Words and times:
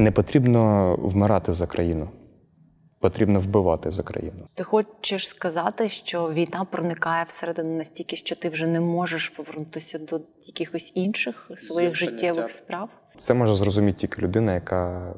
Не 0.00 0.10
потрібно 0.10 0.94
вмирати 0.98 1.52
за 1.52 1.66
країну, 1.66 2.08
потрібно 3.00 3.40
вбивати 3.40 3.90
за 3.90 4.02
країну. 4.02 4.46
Ти 4.54 4.64
хочеш 4.64 5.28
сказати, 5.28 5.88
що 5.88 6.32
війна 6.32 6.66
проникає 6.70 7.24
всередину 7.28 7.76
настільки, 7.76 8.16
що 8.16 8.36
ти 8.36 8.48
вже 8.48 8.66
не 8.66 8.80
можеш 8.80 9.28
повернутися 9.28 9.98
до 9.98 10.20
якихось 10.46 10.92
інших 10.94 11.50
своїх 11.56 11.94
життєвих 11.94 12.50
справ? 12.50 12.88
Це 13.18 13.34
може 13.34 13.54
зрозуміти 13.54 13.98
тільки 13.98 14.22
людина, 14.22 14.54
яка 14.54 15.14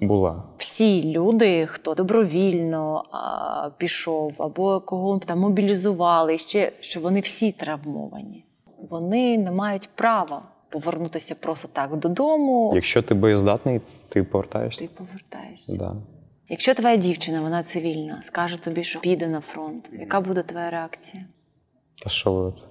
була. 0.00 0.42
Всі 0.58 1.12
люди, 1.12 1.66
хто 1.66 1.94
добровільно 1.94 3.04
а, 3.10 3.70
пішов, 3.78 4.34
або 4.38 4.80
кого 4.80 5.18
там 5.18 5.38
мобілізували, 5.38 6.38
ще 6.38 6.72
що 6.80 7.00
вони 7.00 7.20
всі 7.20 7.52
травмовані. 7.52 8.44
Вони 8.90 9.38
не 9.38 9.50
мають 9.50 9.88
права 9.94 10.42
повернутися 10.80 11.34
просто 11.34 11.68
так 11.72 11.96
додому. 11.96 12.72
Якщо 12.74 13.02
ти 13.02 13.14
боєздатний, 13.14 13.80
ти 14.08 14.22
повертаєшся. 14.22 14.80
Ти 14.86 14.90
повертаєшся. 14.98 15.76
Да. 15.76 15.94
Якщо 16.48 16.74
твоя 16.74 16.96
дівчина, 16.96 17.40
вона 17.40 17.62
цивільна, 17.62 18.22
скаже 18.24 18.62
тобі, 18.62 18.84
що 18.84 19.00
піде 19.00 19.26
на 19.28 19.40
фронт, 19.40 19.90
яка 20.00 20.20
буде 20.20 20.42
твоя 20.42 20.70
реакція? 20.70 21.24
Та 22.04 22.10
що 22.10 22.32
ви 22.32 22.52
це? 22.52 22.66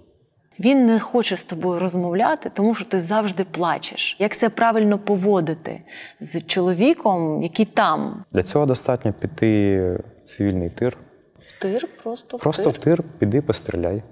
Він 0.60 0.86
не 0.86 1.00
хоче 1.00 1.38
з 1.38 1.44
тобою 1.44 1.80
розмовляти, 1.80 2.52
тому 2.54 2.76
що 2.76 2.86
ти 2.86 3.00
завжди 3.00 3.44
плачеш. 3.44 4.16
Як 4.20 4.38
це 4.38 4.50
правильно 4.50 5.00
поводити 5.00 5.82
з 6.20 6.42
чоловіком, 6.42 7.44
який 7.44 7.66
там? 7.66 8.24
Для 8.32 8.44
цього 8.44 8.66
достатньо 8.66 9.14
піти 9.14 9.80
в 10.24 10.28
цивільний 10.28 10.70
тир. 10.70 10.98
В 11.40 11.60
тир, 11.62 11.88
просто 12.04 12.38
в 12.38 12.40
Просто 12.40 12.70
в 12.70 12.78
тир. 12.78 12.84
тир 12.98 13.04
піди, 13.20 13.42
постріляй. 13.42 14.04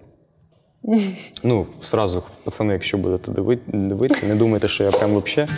Ну, 1.43 1.67
сразу, 1.81 2.23
пацани, 2.43 2.73
якщо 2.73 2.97
будете 2.97 3.31
диви- 3.31 3.57
дивитися, 3.67 4.25
не 4.25 4.35
думайте, 4.35 4.67
що 4.67 4.83
я 4.83 4.91
прям 4.91 5.17
взагалі. 5.17 5.49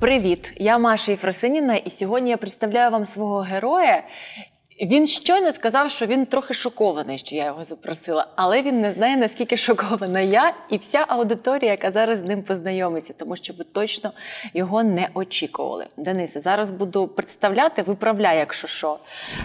Привіт, 0.00 0.52
я 0.56 0.78
Маша 0.78 1.10
Єфросиніна, 1.12 1.76
і 1.76 1.90
сьогодні 1.90 2.30
я 2.30 2.36
представляю 2.36 2.90
вам 2.90 3.04
свого 3.04 3.40
героя. 3.40 4.02
Він 4.82 5.06
щойно 5.06 5.52
сказав, 5.52 5.90
що 5.90 6.06
він 6.06 6.26
трохи 6.26 6.54
шокований, 6.54 7.18
що 7.18 7.36
я 7.36 7.44
його 7.44 7.64
запросила, 7.64 8.26
але 8.36 8.62
він 8.62 8.80
не 8.80 8.92
знає, 8.92 9.16
наскільки 9.16 9.56
шокована 9.56 10.20
я 10.20 10.54
і 10.70 10.76
вся 10.76 11.04
аудиторія, 11.08 11.70
яка 11.70 11.90
зараз 11.92 12.18
з 12.18 12.22
ним 12.22 12.42
познайомиться, 12.42 13.12
тому 13.18 13.36
що 13.36 13.52
ви 13.58 13.64
точно 13.64 14.12
його 14.54 14.82
не 14.82 15.08
очікували. 15.14 15.86
Денисе, 15.96 16.40
зараз 16.40 16.70
буду 16.70 17.08
представляти, 17.08 17.82
виправляй, 17.82 18.38
якщо 18.38 18.68
що. 18.68 18.98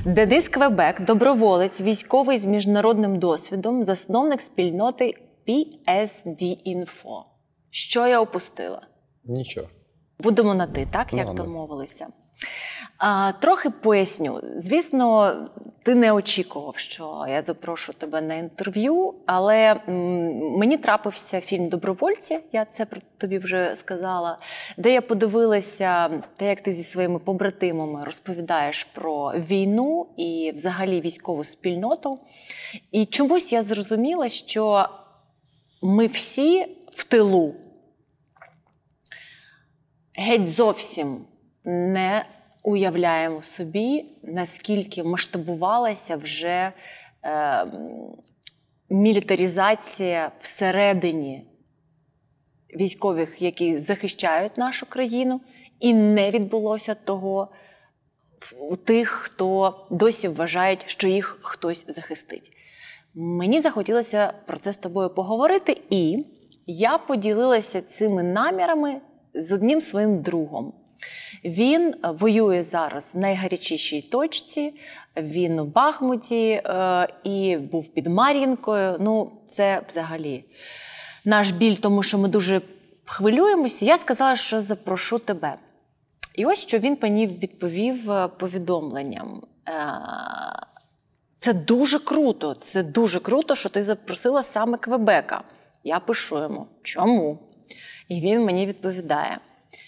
Денис 0.06 0.50
Квебек, 0.50 1.02
доброволець, 1.02 1.82
військовий 1.82 2.38
з 2.38 2.46
міжнародним 2.46 3.20
досвідом, 3.20 3.86
засновник 3.86 4.42
спільноти 4.42 5.14
PSD 5.48 6.76
Info. 6.76 7.24
Що 7.70 8.08
я 8.08 8.22
опустила? 8.22 8.82
Нічого. 9.26 9.68
Будемо 10.20 10.56
на 10.56 10.68
ти, 10.68 10.88
так 10.92 11.08
Ну, 11.12 11.18
як 11.20 11.34
домовилися. 11.34 12.08
А, 12.98 13.32
трохи 13.32 13.70
поясню. 13.70 14.42
Звісно, 14.56 15.36
ти 15.84 15.96
не 15.96 16.12
очікував, 16.12 16.78
що 16.78 17.26
я 17.30 17.42
запрошу 17.42 17.94
тебе 17.94 18.22
на 18.22 18.36
інтерв'ю, 18.36 19.14
але 19.26 19.82
мені 20.58 20.78
трапився 20.78 21.42
фільм 21.42 21.70
Добровольці, 21.70 22.40
я 22.52 22.66
це 22.66 22.86
про 22.86 23.02
тобі 23.18 23.38
вже 23.38 23.76
сказала, 23.76 24.38
де 24.78 24.94
я 24.94 25.02
подивилася 25.02 26.22
те, 26.36 26.46
як 26.46 26.62
ти 26.62 26.74
зі 26.74 26.84
своїми 26.84 27.20
побратимами 27.20 28.04
розповідаєш 28.04 28.84
про 28.84 29.32
війну 29.32 30.08
і 30.18 30.52
взагалі 30.56 31.02
військову 31.02 31.44
спільноту. 31.44 32.20
І 32.92 33.06
чомусь 33.06 33.54
я 33.54 33.62
зрозуміла, 33.62 34.30
що 34.30 34.90
ми 35.82 36.08
всі 36.08 36.66
в 36.94 37.04
тилу 37.04 37.56
геть 40.14 40.48
зовсім 40.48 41.26
не 41.66 42.26
уявляємо 42.68 43.42
собі, 43.42 44.06
наскільки 44.24 45.04
масштабувалася 45.04 46.16
вже 46.16 46.72
е, 47.24 47.32
м, 47.62 47.72
мілітаризація 48.90 50.32
всередині 50.42 51.48
військових, 52.76 53.42
які 53.42 53.78
захищають 53.78 54.58
нашу 54.58 54.86
країну, 54.86 55.42
і 55.80 55.94
не 55.94 56.32
відбулося 56.32 56.96
того 56.96 57.52
у 58.60 58.76
тих, 58.76 59.10
хто 59.10 59.76
досі 59.92 60.28
вважають, 60.28 60.84
що 60.86 61.08
їх 61.08 61.40
хтось 61.42 61.86
захистить. 61.88 62.52
Мені 63.14 63.62
захотілося 63.62 64.34
про 64.46 64.58
це 64.58 64.74
з 64.74 64.78
тобою 64.78 65.10
поговорити, 65.10 65.82
і 65.90 66.26
я 66.66 66.98
поділилася 66.98 67.82
цими 67.82 68.24
намірами 68.24 69.02
з 69.34 69.52
одним 69.52 69.82
своїм 69.82 70.22
другом. 70.22 70.74
Він 71.44 71.94
е, 71.94 72.12
воює 72.12 72.64
зараз 72.64 73.12
в 73.14 73.18
найгарячішій 73.18 74.02
точці. 74.02 74.74
Він 75.18 75.60
у 75.60 75.66
Бахмуті 75.66 76.50
е, 76.50 77.08
і 77.24 77.58
був 77.58 77.88
під 77.88 78.08
Мар'їнкою. 78.08 78.98
Ну, 79.00 79.32
це 79.50 79.82
взагалі 79.90 80.44
наш 81.26 81.52
біль, 81.52 81.76
тому 81.76 82.04
що 82.04 82.18
ми 82.18 82.28
дуже 82.28 82.62
хвилюємося. 83.06 83.86
Я 83.86 83.98
сказала, 83.98 84.36
що 84.36 84.62
запрошу 84.62 85.20
тебе. 85.20 85.56
І 86.36 86.46
ось 86.46 86.60
що 86.60 86.80
він 86.80 86.98
мені 87.02 87.28
відповів 87.28 88.12
е, 88.12 88.28
повідомленням. 88.28 89.42
Це 91.40 91.54
дуже 91.54 92.00
круто. 92.00 92.54
Це 92.56 92.84
дуже 92.84 93.20
круто, 93.20 93.56
що 93.56 93.70
ти 93.70 93.84
запросила 93.84 94.44
саме 94.44 94.78
Квебека. 94.78 95.42
Я 95.84 96.00
пишу 96.00 96.40
йому, 96.40 96.68
чому? 96.84 97.40
І 98.08 98.22
він 98.22 98.46
мені 98.46 98.66
відповідає. 98.66 99.40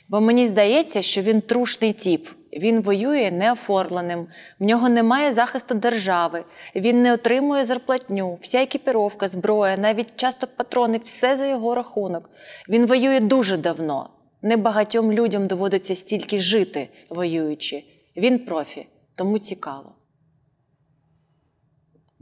Бо 0.09 0.21
мені 0.21 0.47
здається, 0.47 1.01
що 1.01 1.21
він 1.21 1.41
трушний 1.41 1.93
тіп. 1.93 2.27
Він 2.53 2.81
воює 2.81 3.31
неоформленим, 3.31 4.27
в 4.59 4.63
нього 4.63 4.89
немає 4.89 5.33
захисту 5.33 5.75
держави, 5.75 6.43
він 6.75 7.01
не 7.01 7.13
отримує 7.13 7.63
зарплатню, 7.63 8.39
вся 8.41 8.63
екіпіровка, 8.63 9.27
зброя, 9.27 9.77
навіть 9.77 10.15
часто 10.15 10.47
патрони, 10.47 10.99
все 11.03 11.37
за 11.37 11.45
його 11.45 11.75
рахунок. 11.75 12.29
Він 12.69 12.85
воює 12.85 13.19
дуже 13.19 13.57
давно. 13.57 14.09
Небагатьом 14.41 15.11
людям 15.11 15.47
доводиться 15.47 15.95
стільки 15.95 16.39
жити, 16.39 16.89
воюючи. 17.09 17.83
Він 18.17 18.39
профі, 18.39 18.87
тому 19.15 19.39
цікаво. 19.39 19.95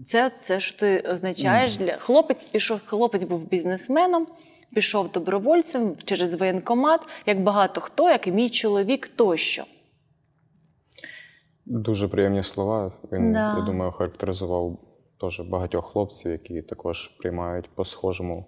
Це, 0.06 0.30
це 0.30 0.60
що 0.60 0.78
ти 0.80 1.00
означаєш 1.00 1.76
для 1.76 1.98
хлопець 1.98 2.44
пішов, 2.44 2.80
хлопець 2.86 3.24
був 3.24 3.50
бізнесменом, 3.50 4.28
пішов 4.74 5.12
добровольцем 5.12 5.96
через 6.06 6.36
воєнкомат, 6.36 7.02
як 7.26 7.44
багато 7.44 7.82
хто, 7.82 8.10
як 8.10 8.28
і 8.28 8.32
мій 8.32 8.50
чоловік 8.50 9.08
тощо. 9.08 9.64
Дуже 11.66 12.08
приємні 12.08 12.44
слова. 12.44 12.92
Він, 13.12 13.34
Да. 13.34 13.56
я 13.60 13.66
думаю, 13.66 13.92
характеризував 13.92 14.80
теж 15.22 15.40
багатьох 15.40 15.92
хлопців, 15.92 16.32
які 16.32 16.62
також 16.62 17.08
приймають 17.08 17.70
по 17.76 17.86
схожому 17.86 18.46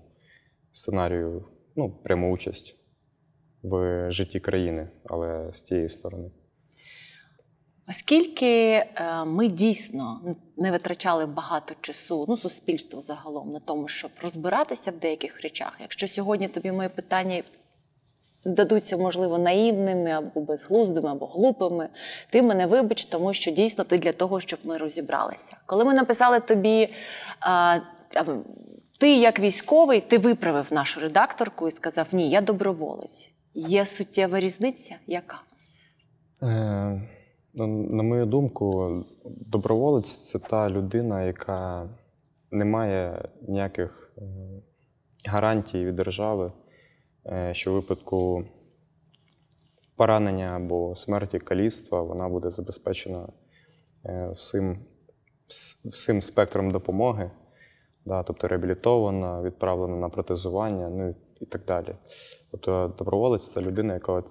сценарію 0.72 1.46
ну, 1.76 1.92
пряму 2.04 2.34
участь 2.34 2.76
в 3.64 4.06
житті 4.12 4.40
країни, 4.40 4.90
але 5.06 5.50
з 5.54 5.62
тієї 5.62 5.90
сторони. 5.90 6.32
Оскільки 7.90 8.46
е, 8.46 8.86
ми 9.26 9.48
дійсно 9.48 10.36
не 10.58 10.72
витрачали 10.72 11.26
багато 11.26 11.76
часу, 11.82 12.26
ну, 12.28 12.38
суспільство 12.38 13.02
загалом, 13.02 13.52
на 13.52 13.60
тому, 13.60 13.88
щоб 13.88 14.12
розбиратися 14.22 14.92
в 14.92 14.98
деяких 14.98 15.42
речах. 15.42 15.78
Якщо 15.82 16.08
сьогодні 16.08 16.48
тобі 16.48 16.72
мої 16.72 16.90
питання 16.90 17.44
здадуться, 18.46 18.98
можливо, 18.98 19.38
наївними 19.38 20.10
або 20.10 20.42
безглуздими, 20.42 21.10
або 21.10 21.26
глупими, 21.26 21.90
ти 22.30 22.42
мене 22.42 22.66
вибач, 22.66 23.06
тому 23.06 23.34
що 23.34 23.52
дійсно 23.52 23.84
ти 23.84 23.98
для 23.98 24.14
того, 24.14 24.40
щоб 24.40 24.60
ми 24.64 24.78
розібралися. 24.78 25.58
Коли 25.66 25.86
ми 25.86 25.94
написали 25.94 26.40
тобі. 26.40 26.90
Ти, 29.00 29.16
як 29.16 29.40
військовий, 29.40 30.02
ти 30.02 30.18
виправив 30.18 30.68
нашу 30.72 31.00
редакторку 31.00 31.68
і 31.68 31.72
сказав: 31.72 32.08
Ні, 32.12 32.30
я 32.30 32.42
доброволець. 32.42 33.32
Є 33.54 33.86
суттєва 33.86 34.40
різниця? 34.40 34.96
Яка? 35.08 35.42
Е, 36.44 37.02
на 37.54 38.04
мою 38.04 38.26
думку, 38.26 38.94
доброволець 39.26 40.30
це 40.30 40.40
та 40.40 40.70
людина, 40.70 41.24
яка 41.24 41.90
не 42.52 42.66
має 42.66 43.30
ніяких 43.48 44.12
е, 44.18 44.22
гарантій 45.26 45.86
від 45.86 45.96
держави, 45.96 46.52
е, 47.26 47.54
що 47.54 47.72
в 47.72 47.74
випадку 47.74 48.44
поранення 49.96 50.48
або 50.56 50.96
смерті 50.96 51.40
каліцтва 51.40 52.02
вона 52.02 52.30
буде 52.30 52.50
забезпечена 52.50 53.28
е, 54.06 54.32
всім, 54.36 54.80
всім 55.86 56.22
спектром 56.22 56.72
допомоги, 56.72 57.32
да, 58.06 58.24
тобто 58.24 58.48
реабілітована, 58.48 59.42
відправлена 59.42 59.96
на 59.96 60.10
протезування, 60.10 60.90
ну 60.90 61.16
і 61.42 61.46
так 61.46 61.66
далі. 61.66 61.96
Тобто 62.52 62.94
доброволець 62.98 63.52
це 63.52 63.62
людина, 63.62 63.94
яка, 63.94 64.24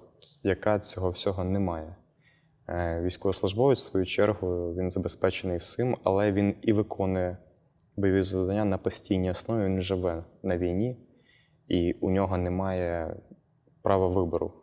яка 0.43 0.79
цього 0.79 1.09
всього 1.09 1.43
не 1.43 1.59
має. 1.59 1.95
Е, 2.71 3.01
Військовослужбовець, 3.01 3.79
в 3.79 3.91
свою 3.91 4.05
чергу, 4.05 4.73
він 4.73 4.89
забезпечений 4.89 5.57
всім, 5.57 5.97
але 6.03 6.31
він 6.31 6.55
і 6.61 6.73
виконує 6.73 7.37
бойові 7.97 8.23
завдання 8.23 8.65
на 8.65 8.77
постійній 8.77 9.31
основі. 9.31 9.65
Він 9.65 9.81
живе 9.81 10.23
на 10.43 10.57
війні 10.57 10.97
і 11.67 11.93
у 11.93 12.09
нього 12.09 12.37
немає 12.37 13.15
права 13.81 14.07
вибору. 14.07 14.53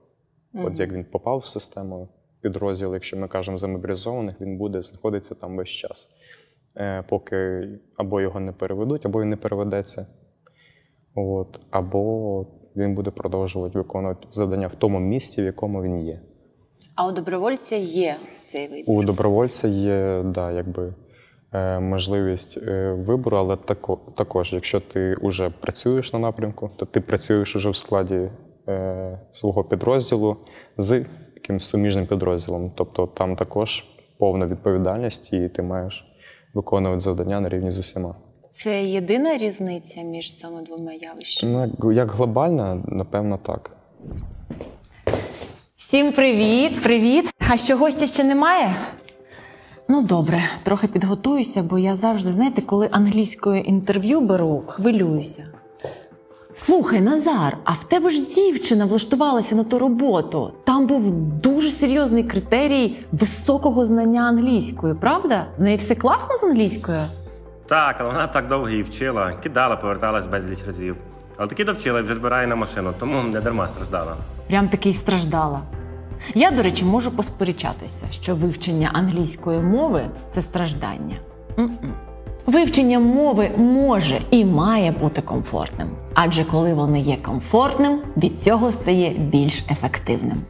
От 0.55 0.81
як 0.81 0.93
він 0.93 1.05
попав 1.05 1.39
в 1.39 1.47
систему 1.47 2.09
підрозділу, 2.41 2.95
якщо 2.95 3.17
ми 3.17 3.29
кажемо 3.29 3.59
за 3.59 3.69
мобілізованих, 3.69 4.41
він 4.41 4.59
буде 4.59 4.83
знаходитися 4.83 5.35
там 5.35 5.57
весь 5.57 5.69
час, 5.69 6.09
е, 6.77 7.05
поки 7.09 7.69
або 7.97 8.21
його 8.21 8.41
не 8.41 8.53
переведуть, 8.53 9.07
або 9.07 9.23
він 9.23 9.29
не 9.29 9.37
переведеться. 9.37 10.07
От, 11.15 11.67
або 11.71 12.47
він 12.77 12.95
буде 12.95 13.11
продовжувати 13.11 13.79
виконувати 13.79 14.27
завдання 14.31 14.67
в 14.67 14.75
тому 14.75 15.01
місці, 15.01 15.43
в 15.43 15.45
якому 15.45 15.83
він 15.83 16.01
є. 16.01 16.21
А 16.97 17.07
у 17.09 17.13
добровольця 17.13 17.77
є 17.77 18.17
цей 18.45 18.69
вибір. 18.69 18.85
У 18.87 19.03
добровольця 19.03 19.69
є 19.69 20.23
да, 20.25 20.53
якби, 20.53 20.95
е, 21.53 21.81
можливість 21.81 22.59
е, 22.59 22.93
вибору, 22.93 23.37
але 23.37 23.57
тако, 23.57 23.99
також, 24.17 24.53
якщо 24.53 24.81
ти 24.81 25.15
вже 25.23 25.51
працюєш 25.51 26.13
на 26.13 26.19
напрямку, 26.19 26.71
то 26.77 26.87
ти 26.87 27.01
працюєш 27.01 27.57
уже 27.57 27.71
в 27.71 27.77
складі 27.77 28.31
е, 28.69 29.21
свого 29.33 29.65
підрозділу 29.65 30.37
з 30.79 31.05
якимось 31.35 31.65
суміжним 31.65 32.07
підрозділом. 32.07 32.73
Тобто 32.75 33.07
там 33.07 33.37
також 33.37 33.85
повна 34.19 34.47
відповідальність, 34.47 35.33
і 35.33 35.49
ти 35.49 35.63
маєш 35.63 36.05
виконувати 36.55 37.01
завдання 37.01 37.41
на 37.41 37.49
рівні 37.49 37.71
з 37.71 37.79
усіма. 37.79 38.15
Це 38.51 38.85
єдина 38.85 39.39
різниця 39.39 40.03
між 40.03 40.41
цими 40.41 40.63
двома 40.63 40.93
явищами. 40.93 41.71
Ну, 41.79 41.93
як 41.93 42.11
глобальна, 42.11 42.83
напевно, 42.87 43.39
так. 43.43 43.71
Всім 45.89 46.13
привіт, 46.13 46.83
привіт! 46.83 47.35
А 47.53 47.57
що 47.57 47.77
гостя 47.77 48.07
ще 48.07 48.25
немає? 48.25 48.75
Ну 49.89 50.03
добре, 50.03 50.39
трохи 50.63 50.87
підготуюся, 50.87 51.63
бо 51.63 51.79
я 51.79 51.97
завжди, 51.97 52.31
знаєте, 52.31 52.63
коли 52.63 52.89
англійською 52.93 53.61
інтерв'ю 53.63 54.21
беру, 54.21 54.63
хвилююся. 54.67 55.47
Слухай, 56.55 57.01
Назар, 57.01 57.57
а 57.65 57.73
в 57.73 57.85
тебе 57.85 58.11
ж 58.11 58.27
дівчина 58.27 58.85
влаштувалася 58.85 59.55
на 59.55 59.65
ту 59.65 59.79
роботу. 59.79 60.53
Там 60.65 60.87
був 60.87 61.11
дуже 61.43 61.71
серйозний 61.71 62.25
критерій 62.25 62.99
високого 63.13 63.85
знання 63.85 64.23
англійської, 64.23 64.95
правда? 64.95 65.47
В 65.59 65.63
неї 65.63 65.77
все 65.77 65.95
класно 65.95 66.37
з 66.37 66.45
англійською? 66.45 67.01
Так, 67.67 67.97
але 67.99 68.09
вона 68.09 68.27
так 68.27 68.49
довго 68.49 68.69
її 68.69 68.83
вчила, 68.83 69.33
кидала, 69.33 69.77
поверталась 69.77 70.27
безліч 70.27 70.59
разів. 70.67 70.97
Але 71.37 71.49
таки 71.49 71.65
довчила 71.65 72.01
і 72.01 72.03
вже 72.03 72.15
збирає 72.15 72.47
на 72.47 72.57
машину, 72.57 72.95
тому 72.99 73.23
не 73.23 73.41
дарма 73.41 73.69
страждала. 73.69 74.17
Прям 74.49 74.69
таки 74.69 74.91
й 74.91 74.93
страждала. 74.93 75.61
Я, 76.35 76.51
до 76.51 76.63
речі, 76.63 76.85
можу 76.85 77.11
посперечатися, 77.11 78.07
що 78.11 78.35
вивчення 78.35 78.91
англійської 78.93 79.61
мови 79.61 80.11
це 80.35 80.43
страждання. 80.43 81.17
М-м. 81.59 81.95
Вивчення 82.47 82.99
мови 82.99 83.51
може 83.57 84.21
і 84.31 84.45
має 84.45 84.91
бути 84.91 85.21
комфортним, 85.23 85.89
адже 86.15 86.45
коли 86.45 86.75
воно 86.75 86.97
є 86.97 87.17
комфортним, 87.17 88.01
від 88.17 88.43
цього 88.43 88.73
стає 88.73 89.11
більш 89.11 89.65
ефективним. 89.71 90.43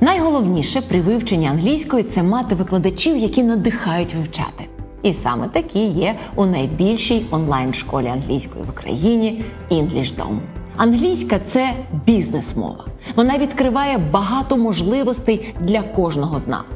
Найголовніше 0.00 0.80
при 0.80 1.00
вивченні 1.00 1.46
англійської 1.46 2.02
це 2.02 2.22
мати 2.22 2.54
викладачів, 2.54 3.16
які 3.16 3.42
надихають 3.42 4.14
вивчати. 4.14 4.64
І 5.02 5.12
саме 5.12 5.48
такі 5.48 5.86
є 5.86 6.14
у 6.34 6.46
найбільшій 6.46 7.26
онлайн-школі 7.30 8.06
англійської 8.06 8.64
в 8.64 8.70
Україні 8.70 9.44
EnglishDom. 9.70 10.38
Англійська 10.76 11.38
це 11.46 11.72
бізнес-мова. 12.06 12.84
Вона 13.16 13.38
відкриває 13.38 13.98
багато 13.98 14.56
можливостей 14.56 15.54
для 15.60 15.82
кожного 15.82 16.38
з 16.38 16.46
нас. 16.46 16.72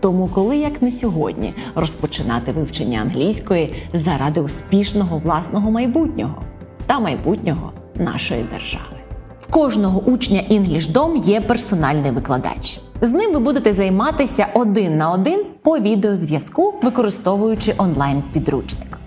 Тому, 0.00 0.30
коли 0.34 0.56
як 0.56 0.82
не 0.82 0.92
сьогодні 0.92 1.54
розпочинати 1.74 2.52
вивчення 2.52 3.00
англійської 3.00 3.74
заради 3.94 4.40
успішного 4.40 5.18
власного 5.18 5.70
майбутнього 5.70 6.42
та 6.86 7.00
майбутнього 7.00 7.72
нашої 7.94 8.42
держави. 8.42 8.96
В 9.40 9.52
кожного 9.52 10.00
учня 10.00 10.40
EnglishDom 10.50 11.16
є 11.16 11.40
персональний 11.40 12.10
викладач. 12.10 12.80
З 13.02 13.12
ним 13.12 13.32
ви 13.32 13.38
будете 13.38 13.72
займатися 13.72 14.46
один 14.54 14.96
на 14.98 15.12
один 15.12 15.44
по 15.62 15.78
відеозв'язку, 15.78 16.74
використовуючи 16.82 17.74
онлайн-підручник. 17.78 18.98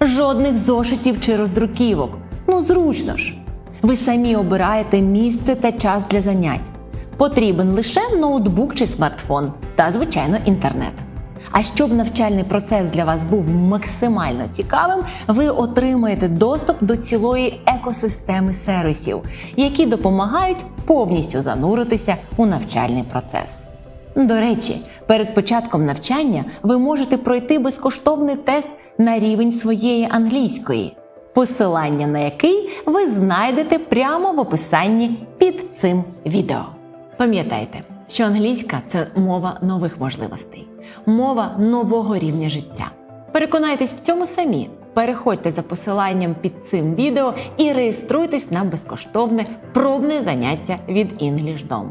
Жодних 0.00 0.56
зошитів 0.56 1.20
чи 1.20 1.36
роздруківок. 1.36 2.10
Ну 2.48 2.62
зручно 2.62 3.16
ж. 3.16 3.34
Ви 3.82 3.96
самі 3.96 4.36
обираєте 4.36 5.00
місце 5.00 5.54
та 5.54 5.72
час 5.72 6.04
для 6.10 6.20
занять. 6.20 6.70
Потрібен 7.16 7.70
лише 7.70 8.00
ноутбук 8.20 8.74
чи 8.74 8.86
смартфон 8.86 9.52
та, 9.74 9.92
звичайно, 9.92 10.36
інтернет. 10.44 10.92
А 11.50 11.62
щоб 11.62 11.92
навчальний 11.92 12.44
процес 12.44 12.90
для 12.90 13.04
вас 13.04 13.24
був 13.24 13.48
максимально 13.48 14.48
цікавим, 14.52 15.04
ви 15.28 15.48
отримаєте 15.48 16.28
доступ 16.28 16.76
до 16.80 16.96
цілої 16.96 17.60
екосистеми 17.66 18.52
сервісів, 18.52 19.20
які 19.56 19.86
допомагають 19.86 20.64
повністю 20.86 21.42
зануритися 21.42 22.16
у 22.36 22.46
навчальний 22.46 23.02
процес. 23.02 23.66
До 24.16 24.40
речі, 24.40 24.76
перед 25.06 25.34
початком 25.34 25.84
навчання 25.84 26.44
ви 26.62 26.78
можете 26.78 27.16
пройти 27.16 27.58
безкоштовний 27.58 28.36
тест 28.36 28.68
на 28.98 29.18
рівень 29.18 29.52
своєї 29.52 30.08
англійської, 30.10 30.96
посилання 31.34 32.06
на 32.06 32.18
який 32.18 32.70
ви 32.86 33.06
знайдете 33.06 33.78
прямо 33.78 34.32
в 34.32 34.38
описанні 34.38 35.26
під 35.38 35.64
цим 35.80 36.04
відео. 36.26 36.64
Пам'ятайте, 37.16 37.82
що 38.12 38.24
англійська 38.24 38.82
це 38.88 39.06
мова 39.16 39.58
нових 39.62 40.00
можливостей, 40.00 40.68
мова 41.06 41.56
нового 41.58 42.18
рівня 42.18 42.48
життя. 42.48 42.90
Переконайтесь 43.32 43.92
в 43.92 44.00
цьому 44.00 44.26
самі. 44.26 44.70
Переходьте 44.94 45.50
за 45.50 45.62
посиланням 45.62 46.34
під 46.40 46.66
цим 46.66 46.94
відео 46.94 47.34
і 47.56 47.72
реєструйтесь 47.72 48.50
на 48.50 48.64
безкоштовне 48.64 49.46
пробне 49.72 50.22
заняття 50.22 50.76
від 50.88 51.22
EnglishDom. 51.22 51.86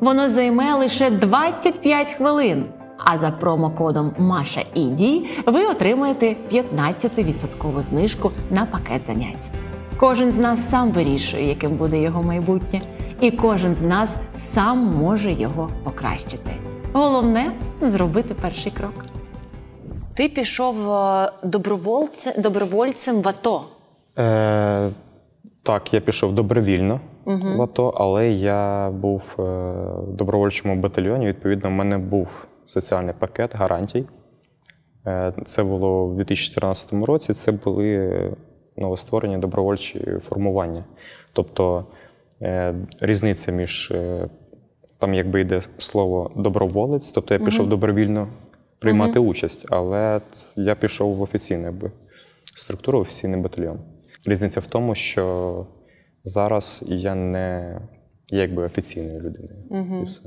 Воно 0.00 0.28
займе 0.28 0.74
лише 0.74 1.10
25 1.10 2.10
хвилин. 2.10 2.64
А 3.04 3.18
за 3.18 3.30
промокодом 3.30 4.12
Маша 4.18 4.60
ED 4.76 5.26
ви 5.46 5.66
отримаєте 5.66 6.36
15% 6.52 7.82
знижку 7.82 8.30
на 8.50 8.66
пакет 8.66 9.02
занять. 9.06 9.48
Кожен 9.96 10.32
з 10.32 10.36
нас 10.36 10.70
сам 10.70 10.88
вирішує, 10.90 11.48
яким 11.48 11.70
буде 11.70 12.02
його 12.02 12.22
майбутнє, 12.22 12.80
і 13.22 13.30
кожен 13.30 13.74
з 13.74 13.82
нас 13.82 14.16
сам 14.34 14.78
може 14.78 15.32
його 15.32 15.70
покращити. 15.84 16.50
Головне 16.92 17.52
зробити 17.80 18.34
перший 18.34 18.72
крок. 18.72 19.04
Ти 20.14 20.28
пішов 20.28 20.90
е, 20.90 21.32
добровольцем, 21.42 22.32
добровольцем 22.38 23.22
в 23.22 23.28
АТО. 23.28 23.62
Е, 24.18 24.90
так, 25.62 25.94
я 25.94 26.00
пішов 26.00 26.34
добровільно 26.34 27.00
в 27.24 27.62
АТО, 27.62 27.94
але 27.96 28.30
я 28.30 28.90
був 28.90 29.36
е, 29.38 29.42
в 29.42 30.12
добровольчому 30.12 30.76
батальйоні. 30.76 31.26
Відповідно, 31.26 31.70
в 31.70 31.72
мене 31.72 31.98
був 31.98 32.46
соціальний 32.66 33.14
пакет 33.18 33.54
гарантій. 33.54 34.04
Е, 35.06 35.32
це 35.44 35.64
було 35.64 36.06
в 36.06 36.16
2014 36.16 36.92
році. 36.92 37.32
Це 37.32 37.52
були 37.52 38.30
новостворені 38.76 39.36
добровольчі 39.36 40.18
формування. 40.22 40.84
Тобто 41.32 41.84
різниця 43.00 43.52
між 43.52 43.90
е, 43.90 44.28
там, 44.98 45.14
якби 45.14 45.40
йде 45.40 45.62
слово 45.78 46.32
доброволець, 46.36 47.12
тобто 47.12 47.34
я 47.34 47.40
пішов 47.40 47.68
добровільно 47.68 48.28
приймати 48.78 49.18
участь, 49.18 49.66
але 49.70 50.20
я 50.56 50.74
пішов 50.74 51.14
в 51.14 51.22
офіційну 51.22 51.64
якби, 51.64 51.90
структуру, 52.56 53.00
офіційний 53.00 53.40
батальйон. 53.40 53.78
Різниця 54.26 54.60
в 54.60 54.66
тому, 54.66 54.94
що 54.94 55.66
зараз 56.24 56.84
я 56.86 57.14
не 57.14 57.78
є 58.30 58.40
якби 58.40 58.64
офіційною 58.64 59.20
людиною. 59.20 60.02
І 60.02 60.04
все. 60.04 60.22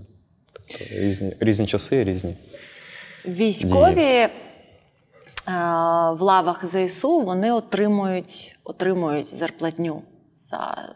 Тобто 0.54 0.86
різні, 0.96 1.34
різні 1.40 1.66
часи, 1.66 2.04
різні. 2.04 2.36
Військові 3.26 4.02
е, 4.02 4.30
в 6.12 6.22
лавах 6.22 6.66
ЗСУ 6.66 7.22
вони 7.22 7.52
отримують, 7.52 8.60
отримують 8.64 9.36
зарплатню 9.36 10.02
за 10.38 10.90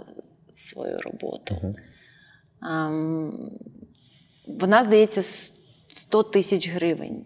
свою 0.60 0.98
роботу. 1.00 1.56
Ем, 2.64 3.50
вона, 4.48 4.84
здається, 4.84 5.22
100 5.94 6.24
тисяч 6.24 6.70
гривень. 6.70 7.24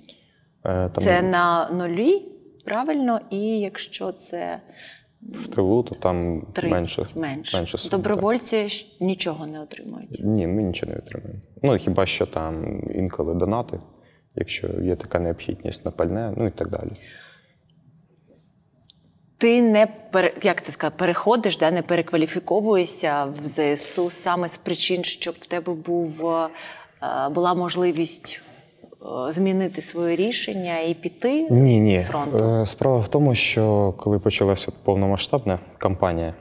Е, 0.65 0.89
Там 0.89 1.03
Це 1.03 1.21
на 1.21 1.69
нулі, 1.69 2.25
правильно, 2.65 3.19
і 3.29 3.39
якщо 3.59 4.11
це 4.11 4.61
в 5.21 5.47
тилу, 5.47 5.83
то 5.83 5.95
там 5.95 6.47
30 6.53 6.71
менше. 6.71 7.05
менше. 7.15 7.57
менше 7.57 7.77
суми. 7.77 7.91
Добровольці 7.91 8.67
ж 8.67 8.85
нічого 8.99 9.47
не 9.47 9.61
отримують. 9.61 10.21
Ні, 10.23 10.47
ми 10.47 10.63
нічого 10.63 10.91
не 10.91 10.97
отримуємо. 10.97 11.39
Ну, 11.63 11.77
хіба 11.77 12.05
що 12.05 12.25
там 12.25 12.81
інколи 12.95 13.35
донати, 13.35 13.79
якщо 14.35 14.67
є 14.67 14.95
така 14.95 15.19
необхідність 15.19 15.85
на 15.85 15.91
пальне, 15.91 16.33
ну 16.37 16.47
і 16.47 16.51
так 16.51 16.69
далі. 16.69 16.91
Ти 19.43 19.61
не 19.61 19.87
пере, 20.11 20.33
як 20.43 20.63
це 20.63 20.71
сказати, 20.71 20.95
переходиш, 20.99 21.57
да, 21.57 21.71
не 21.71 21.81
перекваліфіковуєшся 21.81 23.25
в 23.25 23.47
ЗСУ 23.47 24.11
саме 24.11 24.49
з 24.49 24.57
причин, 24.57 25.03
щоб 25.03 25.35
в 25.39 25.45
тебе 25.45 25.73
був, 25.73 26.27
е, 26.27 26.49
була 27.29 27.53
можливість 27.53 28.41
е, 29.27 29.33
змінити 29.33 29.81
своє 29.81 30.15
рішення 30.15 30.79
і 30.79 30.93
піти 30.93 31.47
Ні, 31.51 31.79
ні. 31.79 31.99
з 31.99 32.03
фронту? 32.03 32.37
Е, 32.37 32.65
Справа 32.65 32.99
в 32.99 33.07
тому, 33.07 33.35
що 33.35 33.93
коли 33.97 34.19
почалася 34.19 34.71
повномасштабна 34.83 35.59
кампанія 35.77 36.33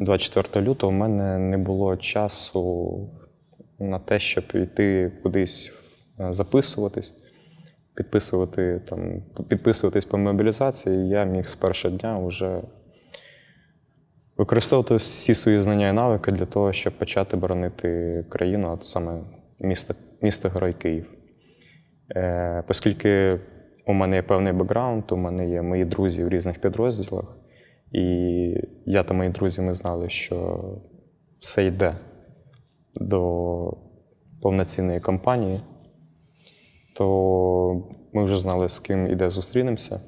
24 0.00 0.66
лютого, 0.66 0.92
у 0.92 0.96
мене 0.96 1.38
не 1.38 1.58
було 1.58 1.96
часу 1.96 2.98
на 3.78 3.98
те, 3.98 4.18
щоб 4.18 4.44
йти 4.54 5.12
кудись 5.22 5.72
е, 6.20 6.32
записуватись, 6.32 7.14
підписувати 7.94 8.80
там, 8.88 9.22
підписуватись 9.48 10.04
по 10.04 10.18
мобілізації. 10.18 11.08
Я 11.08 11.24
міг 11.24 11.48
з 11.48 11.54
першого 11.54 11.96
дня 11.96 12.18
вже 12.18 12.60
використовувати 14.36 14.94
всі 14.96 15.34
свої 15.34 15.60
знання 15.60 15.88
і 15.88 15.92
навики 15.92 16.30
для 16.30 16.46
того, 16.46 16.72
щоб 16.72 16.92
почати 16.92 17.36
боронити 17.36 18.24
країну, 18.28 18.78
а 18.80 18.84
саме 18.84 19.20
місто, 19.60 19.94
місто 20.22 20.48
Герой 20.48 20.72
Київ. 20.72 21.06
Е, 22.16 22.64
оскільки 22.68 23.40
у 23.86 23.92
мене 23.92 24.16
є 24.16 24.22
певний 24.22 24.52
бекграунд, 24.52 25.04
у 25.12 25.16
мене 25.16 25.50
є 25.50 25.62
мої 25.62 25.84
друзі 25.84 26.24
в 26.24 26.28
різних 26.28 26.60
підрозділах, 26.60 27.36
і 27.92 28.04
я 28.86 29.02
та 29.02 29.14
мої 29.14 29.30
друзі 29.30 29.62
ми 29.62 29.74
знали, 29.74 30.08
що 30.08 30.64
все 31.38 31.66
йде 31.66 31.94
до 32.94 33.76
повноцінної 34.42 35.00
кампанії, 35.00 35.60
то 36.92 37.82
ми 38.12 38.24
вже 38.24 38.36
знали, 38.36 38.68
з 38.68 38.78
ким 38.78 39.06
іде 39.06 39.30
зустрінемося, 39.30 40.00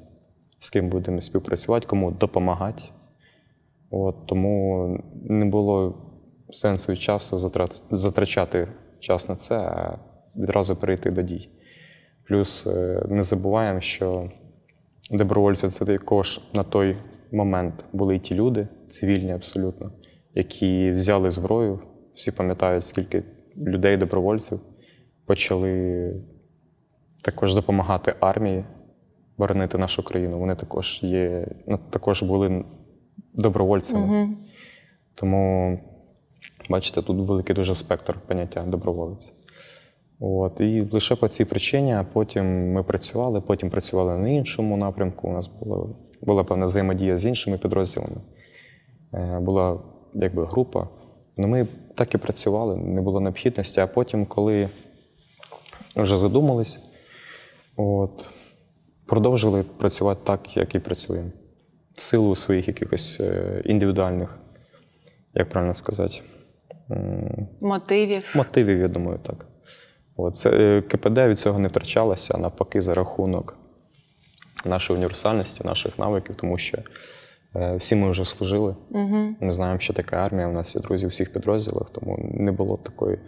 з 0.59 0.69
ким 0.69 0.89
будемо 0.89 1.21
співпрацювати, 1.21 1.87
кому 1.87 2.11
допомагати. 2.11 2.83
От, 3.89 4.25
тому 4.25 4.87
не 5.23 5.45
було 5.45 5.97
сенсу 6.49 6.91
і 6.91 6.97
часу 6.97 7.37
затра- 7.37 7.81
затрачати 7.91 8.67
час 8.99 9.29
на 9.29 9.35
це, 9.35 9.57
а 9.57 9.97
відразу 10.35 10.75
перейти 10.75 11.11
до 11.11 11.21
дій. 11.21 11.49
Плюс 12.27 12.67
е, 12.67 13.05
не 13.09 13.23
забуваємо, 13.23 13.81
що 13.81 14.29
добровольці 15.11 15.67
це 15.67 15.85
також 15.85 16.41
на 16.53 16.63
той 16.63 16.97
момент 17.31 17.73
були 17.93 18.15
й 18.15 18.19
ті 18.19 18.35
люди, 18.35 18.67
цивільні 18.87 19.31
абсолютно, 19.31 19.91
які 20.35 20.91
взяли 20.91 21.31
зброю. 21.31 21.79
Всі 22.13 22.31
пам'ятають, 22.31 22.85
скільки 22.85 23.23
людей, 23.57 23.97
добровольців 23.97 24.59
почали 25.25 26.13
також 27.25 27.55
допомагати 27.55 28.13
армії 28.19 28.63
боронити 29.37 29.77
нашу 29.77 30.03
країну. 30.03 30.39
Вони 30.39 30.55
також 30.55 30.99
є, 31.03 31.47
ну, 31.67 31.79
також 31.89 32.23
були 32.23 32.63
добровольцями. 33.33 34.29
Тому, 35.15 35.79
бачите, 36.69 37.01
тут 37.01 37.27
великий 37.27 37.55
дуже 37.55 37.75
спектр 37.75 38.15
поняття 38.27 38.63
доброволець. 38.63 39.33
От, 40.19 40.59
і 40.59 40.81
лише 40.91 41.15
по 41.15 41.27
цій 41.27 41.45
причині, 41.45 41.93
а 41.93 42.03
потім 42.03 42.73
ми 42.73 42.83
працювали, 42.83 43.41
потім 43.41 43.69
працювали 43.69 44.17
на 44.17 44.29
іншому 44.29 44.77
напрямку. 44.77 45.27
У 45.27 45.31
нас 45.31 45.47
була, 45.47 45.87
була 46.21 46.43
певна 46.43 46.65
взаємодія 46.65 47.17
з 47.17 47.25
іншими 47.25 47.57
підрозділами. 47.57 48.17
Е, 49.13 49.39
Була 49.39 49.79
якби 50.13 50.45
група. 50.45 50.87
Ну, 51.37 51.47
ми 51.47 51.67
так 51.95 52.15
і 52.15 52.17
працювали, 52.17 52.75
не 52.77 53.01
було 53.01 53.19
необхідності. 53.19 53.79
А 53.79 53.87
потім, 53.87 54.25
коли 54.25 54.69
вже 55.95 56.17
задумались, 56.17 56.79
от, 57.75 58.25
продовжили 59.05 59.63
працювати 59.63 60.21
так, 60.23 60.57
як 60.57 60.75
і 60.75 60.79
працюємо. 60.79 61.31
В 61.93 62.01
силу 62.01 62.35
своїх 62.35 62.67
якихось 62.67 63.17
е, 63.19 63.61
індивідуальних, 63.65 64.37
як 65.33 65.49
правильно 65.49 65.75
сказати, 65.75 66.21
Мотивів. 67.61 68.33
мотивів, 68.35 68.79
я 68.79 68.87
думаю, 68.87 69.19
так. 69.23 69.45
От, 70.17 70.35
це, 70.35 70.49
е, 70.49 70.81
КПД 70.81 71.17
від 71.17 71.39
цього 71.39 71.59
не 71.59 71.67
втрачалося, 71.67 72.33
а 72.37 72.37
навпаки, 72.37 72.81
за 72.81 72.93
рахунок 72.93 73.57
нашої 74.65 74.97
універсальності, 74.97 75.63
наших 75.63 75.99
навиків, 75.99 76.35
тому 76.35 76.57
що 76.57 76.77
е, 77.55 77.75
всі 77.75 77.95
ми 77.95 78.11
вже 78.11 78.25
служили. 78.25 78.75
Угу. 78.89 79.35
Ми 79.39 79.51
знаємо, 79.51 79.79
що 79.79 79.93
таке 79.93 80.15
армія. 80.15 80.47
У 80.47 80.51
нас 80.51 80.75
є 80.75 80.81
друзі 80.81 81.05
у 81.05 81.09
всіх 81.09 81.33
підрозділах, 81.33 81.89
тому 81.89 82.31
не 82.33 82.51
було 82.51 82.77
такої 82.77 83.19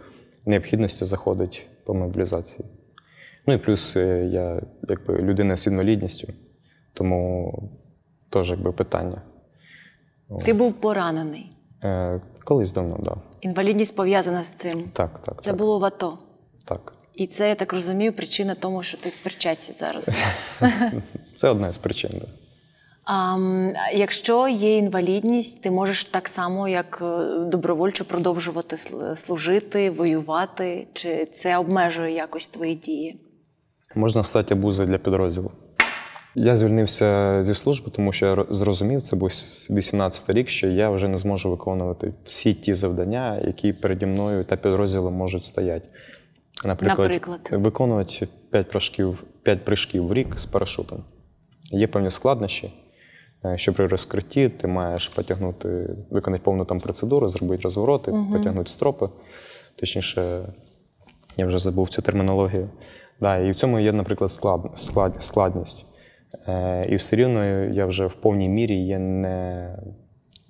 необхідності 0.46 1.04
заходити 1.04 1.58
по 1.84 1.94
мобілізації. 1.94 2.64
Ну 3.46 3.54
і 3.54 3.58
плюс 3.58 3.96
е, 3.96 4.28
я 4.32 4.62
якби 4.88 5.18
людина 5.18 5.56
з 5.56 5.66
інвалідністю, 5.66 6.32
тому 6.94 7.52
теж 8.30 8.50
якби 8.50 8.72
питання. 8.72 9.22
Ти 10.44 10.52
був 10.52 10.72
поранений. 10.72 11.50
Е, 11.84 12.20
колись 12.44 12.72
давно, 12.72 12.92
так. 12.92 13.02
Да. 13.04 13.16
Інвалідність 13.40 13.96
пов'язана 13.96 14.44
з 14.44 14.48
цим. 14.48 14.82
Так, 14.92 15.22
так. 15.22 15.42
Це 15.42 15.50
так, 15.50 15.58
було 15.58 15.78
в 15.78 15.84
АТО. 15.84 16.18
так. 16.64 16.94
І 17.14 17.26
це, 17.26 17.48
я 17.48 17.54
так 17.54 17.72
розумію, 17.72 18.12
причина 18.12 18.54
тому, 18.54 18.82
що 18.82 18.96
ти 18.98 19.08
в 19.08 19.22
перчатці 19.22 19.74
зараз. 19.80 20.08
Це 21.34 21.48
одна 21.48 21.72
з 21.72 21.78
причин. 21.78 22.10
Да. 22.14 22.26
А, 23.04 23.38
якщо 23.94 24.48
є 24.48 24.76
інвалідність, 24.76 25.62
ти 25.62 25.70
можеш 25.70 26.04
так 26.04 26.28
само, 26.28 26.68
як 26.68 27.02
е, 27.02 27.38
добровольчо 27.38 28.04
продовжувати 28.04 28.76
служити, 29.16 29.90
воювати, 29.90 30.86
чи 30.92 31.26
це 31.26 31.58
обмежує 31.58 32.14
якось 32.14 32.48
твої 32.48 32.74
дії? 32.74 33.20
Можна 33.94 34.24
стати 34.24 34.54
обузою 34.54 34.88
для 34.88 34.98
підрозділу. 34.98 35.50
Я 36.34 36.56
звільнився 36.56 37.38
зі 37.44 37.54
служби, 37.54 37.90
тому 37.90 38.12
що 38.12 38.26
я 38.26 38.54
зрозумів, 38.54 39.02
це 39.02 39.16
був 39.16 39.28
18 39.28 40.30
рік, 40.30 40.48
що 40.48 40.66
я 40.66 40.90
вже 40.90 41.08
не 41.08 41.18
зможу 41.18 41.50
виконувати 41.50 42.14
всі 42.24 42.54
ті 42.54 42.74
завдання, 42.74 43.40
які 43.46 43.72
переді 43.72 44.06
мною 44.06 44.44
та 44.44 44.56
підрозділом 44.56 45.14
можуть 45.14 45.44
стояти. 45.44 45.88
Наприклад? 46.64 47.10
виконувати 47.50 48.28
5 48.50 48.74
прыжків, 48.74 49.16
5 49.42 49.64
прыжків 49.64 50.00
в 50.00 50.14
рік 50.14 50.38
з 50.38 50.44
парашутом. 50.44 51.04
Є 51.70 51.86
певні 51.86 52.10
складнощі, 52.10 52.72
е, 53.44 53.58
що 53.58 53.72
при 53.72 53.86
розкритті 53.86 54.48
ти 54.48 54.68
маєш 54.68 55.08
потягнути, 55.08 55.96
виконати 56.10 56.42
повну 56.44 56.64
там 56.64 56.80
процедуру, 56.80 57.28
зробити 57.28 57.62
розвороти, 57.62 58.14
потягнути 58.32 58.70
стропи. 58.70 59.08
Точніше, 59.76 60.48
я 61.36 61.46
вже 61.46 61.58
забув 61.58 61.88
цю 61.88 62.02
термінологію. 62.02 62.68
Да, 63.20 63.38
і 63.38 63.50
в 63.50 63.54
цьому 63.54 63.78
є, 63.78 63.92
наприклад, 63.92 64.30
склад, 64.30 64.60
склад, 64.76 65.22
складність. 65.22 65.86
Е, 66.48 66.86
і 66.88 66.96
все 66.96 67.16
рівно 67.16 67.44
я 67.64 67.86
вже 67.86 68.06
в 68.06 68.14
повній 68.14 68.48
мірі 68.48 68.76
є 68.76 68.98
не 68.98 69.78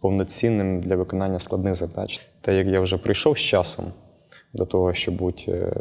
повноцінним 0.00 0.80
для 0.80 0.96
виконання 0.96 1.38
складних 1.38 1.74
задач. 1.74 2.30
Та 2.40 2.52
як 2.52 2.66
я 2.66 2.80
вже 2.80 2.98
прийшов 2.98 3.38
з 3.38 3.40
часом 3.40 3.84
до 4.52 4.66
того, 4.66 4.94
щоб 4.94 5.16
бути 5.16 5.52
е, 5.52 5.72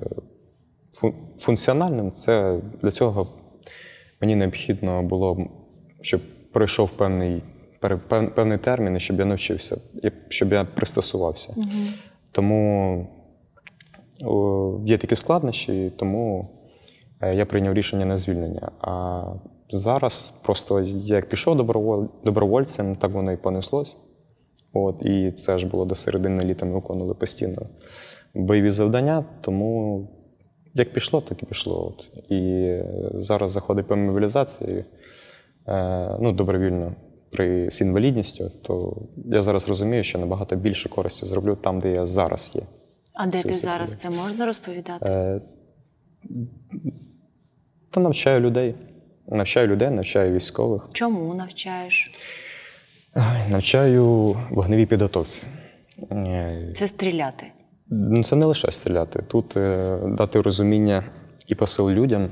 функціональним, 1.39 2.12
це 2.12 2.60
для 2.82 2.91
цього 2.91 3.27
мені 4.22 4.36
необхідно 4.36 5.03
було, 5.03 5.48
щоб 6.01 6.22
пройшов 6.51 6.89
певний, 6.89 7.44
певний 8.10 8.58
термін, 8.58 8.96
і 8.96 9.00
щоб 9.00 9.20
я 9.20 9.25
навчився, 9.25 9.77
і 10.03 10.12
щоб 10.27 10.53
я 10.53 10.65
пристосувався. 10.65 11.56
Тому 12.32 13.08
о, 14.25 14.79
є 14.86 14.98
такі 14.98 15.15
складнощі, 15.15 15.91
тому 15.98 16.50
я 17.21 17.45
прийняв 17.45 17.74
рішення 17.74 18.05
на 18.05 18.17
звільнення. 18.17 18.71
А 18.81 19.24
зараз 19.71 20.33
просто 20.43 20.81
як 20.95 21.29
пішов 21.29 21.55
добровольцем, 22.24 22.95
так 22.95 23.12
воно 23.12 23.31
і 23.31 23.38
понеслось. 23.38 23.95
От, 24.74 25.01
і 25.01 25.31
це 25.31 25.57
ж 25.57 25.67
було 25.67 25.86
до 25.86 25.95
середини 25.95 26.43
літа, 26.43 26.65
ми 26.65 26.74
виконували 26.74 27.13
постійно 27.13 27.62
бойові 28.33 28.69
завдання, 28.69 29.25
тому 29.41 30.07
як 30.74 30.93
пішло, 30.93 31.21
так 31.21 31.43
і 31.43 31.45
пішло. 31.45 31.88
От. 31.88 32.24
І 32.31 32.41
е, 32.62 33.12
зараз 33.13 33.51
заходить 33.51 33.88
по 33.88 33.95
мобілізації, 33.95 34.86
е, 35.67 36.17
ну, 36.21 36.31
добровільно 36.31 36.95
при, 37.31 37.71
з 37.71 37.81
інвалідністю, 37.81 38.51
то 38.62 38.97
я 39.25 39.41
зараз 39.41 39.69
розумію, 39.69 40.03
що 40.03 40.19
набагато 40.19 40.55
більше 40.55 40.89
користі 40.89 41.25
зроблю 41.25 41.55
там, 41.55 41.79
де 41.79 41.91
я 41.91 42.05
зараз 42.05 42.51
є. 42.55 42.62
А 43.13 43.25
де 43.25 43.31
ти 43.31 43.38
секунду. 43.38 43.59
зараз 43.59 43.95
це 43.95 44.09
можна 44.09 44.45
розповідати? 44.45 45.05
Е, 45.05 45.41
та 47.91 48.00
навчаю 48.00 48.39
людей. 48.39 48.75
Навчаю 49.27 49.67
людей, 49.67 49.89
навчаю 49.89 50.34
військових, 50.34 50.89
Чому 50.94 51.34
навчаєш? 51.34 52.12
Навчаю 53.50 54.36
вогневій 54.50 54.86
підготовці. 54.86 55.41
Це 56.74 56.88
стріляти. 56.88 57.46
Ну, 57.89 58.24
це 58.24 58.36
не 58.36 58.46
лише 58.46 58.72
стріляти. 58.72 59.24
Тут 59.27 59.58
е, 59.58 59.98
дати 60.06 60.41
розуміння 60.41 61.03
і 61.48 61.56
посил 61.56 61.89
людям, 61.89 62.29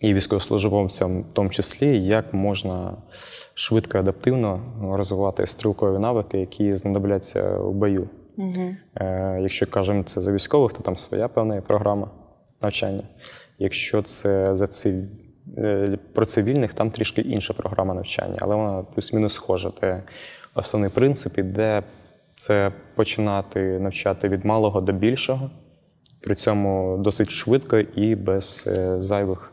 і 0.00 0.14
військовослужбовцям, 0.14 1.20
в 1.20 1.24
тому 1.32 1.50
числі, 1.50 2.04
як 2.04 2.34
можна 2.34 2.96
швидко 3.54 3.98
адаптивно 3.98 4.60
розвивати 4.96 5.46
стрілкові 5.46 5.98
навики, 5.98 6.38
які 6.38 6.76
знадобляться 6.76 7.58
у 7.58 7.72
бою. 7.72 8.08
Угу. 8.36 8.76
Якщо 9.40 9.66
кажемо 9.66 10.02
це 10.02 10.20
за 10.20 10.32
військових, 10.32 10.72
то 10.72 10.82
там 10.82 10.96
своя 10.96 11.28
певна 11.28 11.60
програма 11.60 12.10
навчання. 12.62 13.02
Якщо 13.58 14.02
це 14.02 14.54
за 14.54 14.66
цив... 14.66 14.94
е, 15.58 15.98
про 16.12 16.26
цивільних, 16.26 16.74
там 16.74 16.90
трішки 16.90 17.20
інша 17.20 17.54
програма 17.54 17.94
навчання, 17.94 18.36
але 18.40 18.56
вона 18.56 18.82
плюс-мінус 18.82 19.34
схожа. 19.34 19.72
Це 19.80 20.02
основний 20.54 20.90
принцип, 20.90 21.38
іде 21.38 21.82
це 22.36 22.72
починати 22.94 23.78
навчати 23.78 24.28
від 24.28 24.44
малого 24.44 24.80
до 24.80 24.92
більшого, 24.92 25.50
При 26.20 26.34
цьому 26.34 26.98
досить 26.98 27.30
швидко 27.30 27.78
і 27.78 28.14
без 28.14 28.64
е, 28.66 29.02
зайвих 29.02 29.52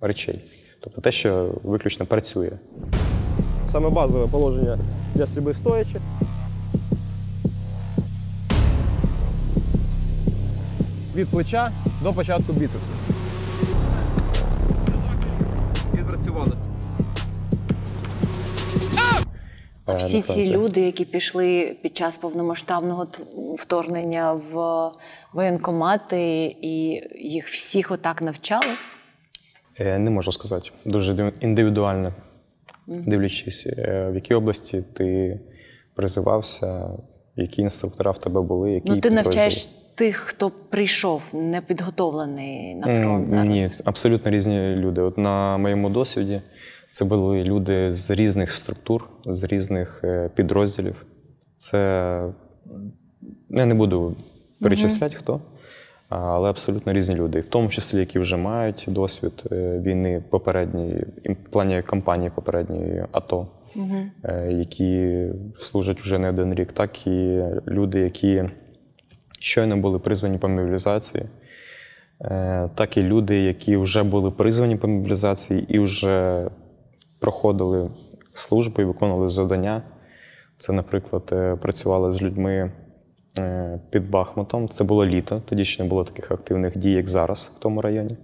речей. 0.00 0.40
Тобто 0.80 1.00
те, 1.00 1.12
що 1.12 1.54
виключно 1.62 2.06
працює. 2.06 2.52
Саме 3.66 3.90
базове 3.90 4.26
положення 4.26 4.78
для 5.14 5.26
стрільби 5.26 5.54
стоячи. 5.54 6.00
Від 11.14 11.28
плеча 11.28 11.72
до 12.02 12.12
початку 12.12 12.52
біцепсу. 12.52 12.95
Відпрацювали. 15.94 16.52
Е, 19.88 19.96
Всі 19.96 20.22
ці 20.22 20.50
люди, 20.50 20.80
які 20.80 21.04
пішли 21.04 21.76
під 21.82 21.96
час 21.96 22.16
повномасштабного 22.18 23.06
вторгнення 23.58 24.32
в 24.32 24.90
воєнкомати, 25.32 26.56
і 26.60 27.02
їх 27.14 27.48
всіх 27.48 27.90
отак 27.90 28.22
навчали. 28.22 28.66
Е, 29.78 29.98
Не 29.98 30.10
можу 30.10 30.32
сказати. 30.32 30.70
Дуже 30.84 31.32
індивідуально, 31.40 32.12
дивлячись, 32.86 33.66
е, 33.66 34.08
в 34.10 34.14
якій 34.14 34.34
області 34.34 34.84
ти 34.92 35.40
призивався, 35.94 36.90
які 37.36 37.62
інструктора 37.62 38.10
в 38.10 38.18
тебе 38.18 38.42
були, 38.42 38.72
які 38.72 38.92
Ну, 38.92 38.98
ти 39.00 39.10
навчаєш 39.10 39.68
тих, 39.96 40.16
хто 40.16 40.50
прийшов 40.50 41.22
непідготовлений 41.32 42.74
на 42.74 43.02
фронт 43.02 43.28
зараз. 43.30 43.46
Ні, 43.46 43.68
абсолютно 43.84 44.30
різні 44.30 44.76
люди. 44.76 45.00
От 45.00 45.18
на 45.18 45.56
моєму 45.56 45.90
досвіді 45.90 46.40
це 46.90 47.04
були 47.04 47.44
люди 47.44 47.92
з 47.92 48.10
різних 48.10 48.52
структур, 48.52 49.08
з 49.26 49.44
різних 49.44 50.00
е, 50.04 50.30
підрозділів. 50.34 51.06
Це 51.56 51.78
я 53.50 53.66
не 53.66 53.74
буду 53.74 54.16
перечисляти 54.60 55.16
хто, 55.16 55.40
але 56.08 56.50
абсолютно 56.50 56.92
різні 56.92 57.14
люди, 57.14 57.40
в 57.40 57.46
тому 57.46 57.68
числі, 57.68 57.98
які 57.98 58.18
вже 58.18 58.36
мають 58.36 58.84
досвід 58.88 59.42
е, 59.52 59.78
війни 59.78 60.24
попередньої, 60.30 61.06
в 61.24 61.50
плані 61.50 61.82
кампанії 61.82 62.30
попередньої 62.34 63.04
АТО, 63.12 63.46
е, 64.24 64.52
які 64.52 65.24
служать 65.58 66.00
вже 66.00 66.18
не 66.18 66.28
один 66.28 66.54
рік, 66.54 66.72
так 66.72 67.06
і 67.06 67.42
люди, 67.66 68.00
які 68.00 68.44
щойно 69.46 69.76
були 69.76 69.98
призвані 69.98 70.38
по 70.38 70.48
мобілізації. 70.48 71.24
Е, 72.20 72.70
так 72.74 72.96
і 72.96 73.02
люди, 73.02 73.42
які 73.42 73.76
вже 73.76 74.02
були 74.02 74.30
призвані 74.30 74.76
по 74.76 74.88
мобілізації 74.88 75.66
і 75.68 75.78
вже 75.78 76.46
проходили 77.20 77.90
службу 78.34 78.82
і 78.82 78.84
виконували 78.84 79.28
завдання. 79.28 79.82
Це, 80.58 80.72
наприклад, 80.72 81.22
е, 81.32 81.56
працювали 81.56 82.12
з 82.12 82.22
людьми 82.22 82.72
е, 83.38 83.80
під 83.90 84.10
Бахмутом. 84.10 84.68
Це 84.68 84.84
було 84.84 85.06
літо, 85.06 85.42
тоді 85.48 85.64
ще 85.64 85.82
не 85.82 85.88
було 85.88 86.04
таких 86.04 86.30
активних 86.30 86.78
дій, 86.78 86.92
як 86.92 87.08
зараз 87.08 87.50
в 87.56 87.58
тому 87.58 87.82
районі. 87.82 88.16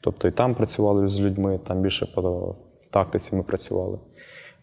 Тобто 0.00 0.28
і 0.28 0.30
там 0.30 0.54
працювали 0.54 1.08
з 1.08 1.20
людьми, 1.20 1.60
там 1.66 1.82
більше 1.82 2.06
по 2.06 2.54
тактиці 2.90 3.36
ми 3.36 3.42
працювали. 3.42 3.98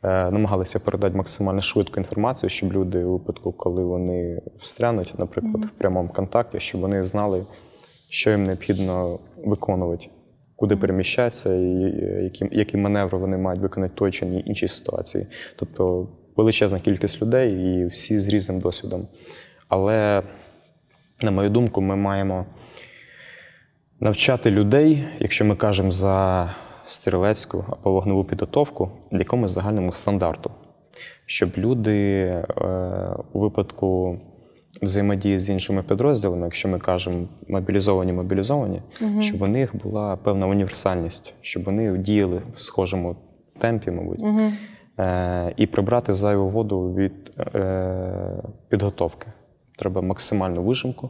Е, 0.03 0.31
Намагалися 0.31 0.79
передати 0.79 1.17
максимально 1.17 1.61
швидку 1.61 1.99
інформацію, 1.99 2.49
щоб 2.49 2.73
люди 2.73 3.03
у 3.03 3.11
випадку, 3.11 3.51
коли 3.51 3.83
вони 3.83 4.41
встрянуть, 4.59 5.13
наприклад, 5.17 5.65
в 5.65 5.69
прямому 5.69 6.09
контакті, 6.09 6.59
щоб 6.59 6.81
вони 6.81 7.03
знали, 7.03 7.43
що 8.09 8.31
їм 8.31 8.43
необхідно 8.43 9.19
виконувати, 9.45 10.07
куди 10.55 10.75
переміщатися, 10.75 11.55
і 11.55 11.73
які, 12.23 12.47
які 12.51 12.77
маневри 12.77 13.17
вони 13.17 13.37
мають 13.37 13.61
виконати 13.61 13.93
в 13.93 13.95
той 13.95 14.11
чи 14.11 14.25
іншій 14.25 14.67
ситуації. 14.67 15.27
Тобто 15.55 16.07
величезна 16.35 16.79
кількість 16.79 17.21
людей 17.21 17.53
і 17.53 17.85
всі 17.85 18.19
з 18.19 18.27
різним 18.27 18.59
досвідом. 18.59 19.07
Але, 19.67 20.23
на 21.21 21.31
мою 21.31 21.49
думку, 21.49 21.81
ми 21.81 21.95
маємо 21.95 22.45
навчати 23.99 24.51
людей, 24.51 25.07
якщо 25.19 25.45
ми 25.45 25.55
кажемо 25.55 25.91
за 25.91 26.49
стрілецьку 26.91 27.65
або 27.69 27.91
вогневу 27.91 28.23
підготовку, 28.23 28.91
якомусь 29.11 29.51
загальному 29.51 29.91
стандарту, 29.91 30.51
щоб 31.25 31.49
люди 31.57 32.21
е, 32.23 32.43
у 33.33 33.39
випадку 33.39 34.17
взаємодії 34.81 35.39
з 35.39 35.49
іншими 35.49 35.83
підрозділами, 35.83 36.43
якщо 36.43 36.67
ми 36.67 36.79
кажемо 36.79 37.27
мобілізовані, 37.47 38.13
мобілізовані, 38.13 38.81
щоб 39.19 39.41
у 39.41 39.47
них 39.47 39.75
була 39.75 40.15
певна 40.15 40.47
універсальність, 40.47 41.33
щоб 41.41 41.63
вони 41.63 41.97
діяли 41.97 42.41
в 42.55 42.59
схожому 42.59 43.15
темпі, 43.59 43.91
мабуть, 43.91 44.19
е, 44.99 45.53
і 45.57 45.67
прибрати 45.67 46.13
зайву 46.13 46.49
воду 46.49 46.93
від 46.93 47.31
е, 47.55 48.43
підготовки. 48.69 49.27
Треба 49.77 50.01
максимальну 50.01 50.63
вижимку, 50.63 51.09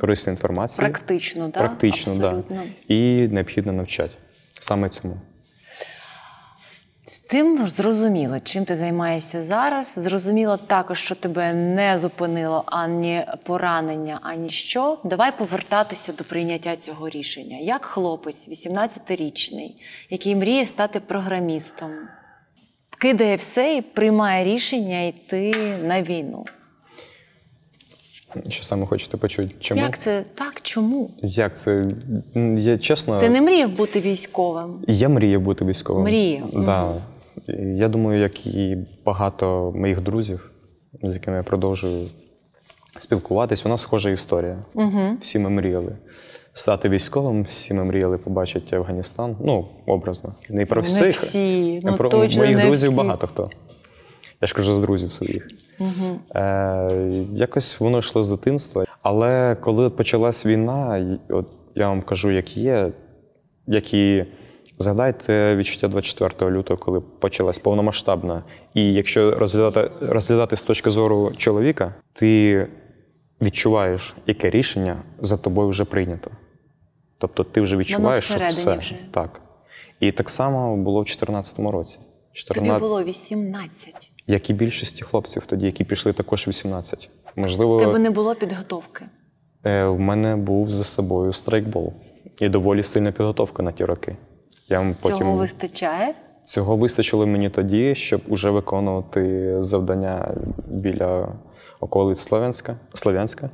корисну 0.00 0.32
інформацію. 0.32 0.88
Практично, 0.88 1.50
так? 1.50 1.64
Практично, 1.64 2.18
так. 2.18 2.36
Да. 2.48 2.62
І 2.88 3.28
необхідно 3.28 3.72
навчати. 3.72 4.14
Саме 4.58 4.88
цьому. 4.88 5.20
З 7.08 7.20
цим 7.20 7.68
зрозуміло, 7.68 8.40
чим 8.40 8.64
ти 8.64 8.76
займаєшся 8.76 9.42
зараз. 9.42 9.94
Зрозуміло 9.96 10.56
також, 10.56 10.98
що 10.98 11.14
тебе 11.14 11.54
не 11.54 11.98
зупинило 11.98 12.62
ані 12.66 13.26
поранення, 13.42 14.18
ані 14.22 14.50
що. 14.50 14.98
Давай 15.04 15.32
повертатися 15.38 16.12
до 16.12 16.24
прийняття 16.24 16.76
цього 16.76 17.08
рішення. 17.08 17.58
Як 17.58 17.84
хлопець, 17.84 18.48
18-річний, 18.48 19.70
який 20.10 20.36
мріє 20.36 20.66
стати 20.66 21.00
програмістом, 21.00 21.90
кидає 22.98 23.36
все 23.36 23.76
і 23.76 23.82
приймає 23.82 24.44
рішення 24.44 25.02
йти 25.02 25.52
на 25.82 26.02
війну. 26.02 26.44
Що 28.48 28.62
саме 28.64 28.86
хочете 28.86 29.16
почути? 29.16 29.50
Чому? 29.60 29.80
Як 29.80 29.98
це 29.98 30.24
так? 30.34 30.60
Чому? 30.62 31.10
Як 31.22 31.58
це? 31.58 31.84
Я 32.58 32.78
чесно. 32.78 33.20
Ти 33.20 33.30
не 33.30 33.40
мріяв 33.40 33.76
бути 33.76 34.00
військовим? 34.00 34.84
Я 34.88 35.08
мріяв 35.08 35.40
бути 35.40 35.64
військовим. 35.64 36.02
Мріяв, 36.04 36.50
Да. 36.54 36.94
Я 37.76 37.88
думаю, 37.88 38.20
як 38.20 38.46
і 38.46 38.76
багато 39.04 39.72
моїх 39.76 40.00
друзів, 40.00 40.50
з 41.02 41.14
якими 41.14 41.36
я 41.36 41.42
продовжую 41.42 42.06
спілкуватись, 42.98 43.66
у 43.66 43.68
нас 43.68 43.80
схожа 43.80 44.10
історія. 44.10 44.58
Угу. 44.74 45.16
Всі 45.20 45.38
ми 45.38 45.50
мріяли 45.50 45.96
стати 46.52 46.88
військовим, 46.88 47.42
всі 47.42 47.74
ми 47.74 47.84
мріяли 47.84 48.18
побачити 48.18 48.76
Афганістан. 48.76 49.36
Ну, 49.44 49.68
образно. 49.86 50.34
Не 50.48 50.66
про 50.66 50.82
Не 50.82 50.86
всіх. 50.86 51.10
всі, 51.10 51.80
а 51.84 51.90
ну, 51.90 51.96
про 51.96 52.08
точно 52.08 52.42
моїх 52.42 52.56
не 52.56 52.64
друзів 52.64 52.88
всі. 52.90 52.96
багато 52.96 53.26
хто. 53.26 53.50
Я 54.40 54.48
ж 54.48 54.54
кажу 54.54 54.76
з 54.76 54.80
друзів 54.80 55.12
своїх. 55.12 55.48
Угу. 55.80 56.20
Е, 56.34 56.90
якось 57.32 57.80
воно 57.80 57.98
йшло 57.98 58.22
з 58.22 58.30
дитинства. 58.30 58.84
Але 59.02 59.56
коли 59.60 59.90
почалась 59.90 60.46
війна, 60.46 61.06
от 61.28 61.46
я 61.74 61.88
вам 61.88 62.02
кажу, 62.02 62.30
як 62.30 62.56
є, 62.56 62.92
як 63.66 63.94
і 63.94 64.24
згадайте 64.78 65.56
відчуття 65.56 65.88
24 65.88 66.50
лютого, 66.50 66.78
коли 66.78 67.00
почалась 67.00 67.58
повномасштабна. 67.58 68.44
І 68.74 68.92
якщо 68.92 69.34
розглядати, 69.34 69.90
розглядати 70.00 70.56
з 70.56 70.62
точки 70.62 70.90
зору 70.90 71.32
чоловіка, 71.36 71.94
ти 72.12 72.66
відчуваєш, 73.42 74.16
яке 74.26 74.50
рішення 74.50 75.02
за 75.20 75.36
тобою 75.36 75.68
вже 75.68 75.84
прийнято. 75.84 76.30
Тобто 77.18 77.44
ти 77.44 77.60
вже 77.60 77.76
відчуваєш, 77.76 78.24
що 78.24 78.40
все. 78.48 78.76
вже. 78.76 78.98
Так. 79.10 79.40
І 80.00 80.12
так 80.12 80.30
само 80.30 80.76
було 80.76 81.00
в 81.00 81.04
2014 81.04 81.58
році. 81.58 81.98
Тобі 82.44 82.70
було 82.80 83.04
18. 83.04 84.12
як 84.26 84.50
і 84.50 84.52
більшості 84.52 85.02
хлопців 85.04 85.46
тоді, 85.46 85.66
які 85.66 85.84
пішли 85.84 86.12
також 86.12 86.48
18. 86.48 87.10
Можливо, 87.36 87.76
У 87.76 87.78
тебе 87.78 87.98
не 87.98 88.10
було 88.10 88.34
підготовки. 88.34 89.04
е, 89.64 89.84
в 89.84 90.00
мене 90.00 90.36
був 90.36 90.70
за 90.70 90.84
собою 90.84 91.32
страйкбол 91.32 91.92
і 92.40 92.48
доволі 92.48 92.82
сильна 92.82 93.12
підготовка 93.12 93.62
на 93.62 93.72
ті 93.72 93.84
роки. 93.84 94.16
Я 94.68 94.94
потім 95.02 95.18
Цього 95.18 95.34
вистачає? 95.34 96.14
цього 96.44 96.76
вистачило 96.76 97.26
мені 97.26 97.50
тоді, 97.50 97.94
щоб 97.94 98.20
уже 98.28 98.50
виконувати 98.50 99.54
завдання 99.62 100.34
біля 100.68 101.28
околиць 101.80 102.20
Слов'янська. 102.94 103.50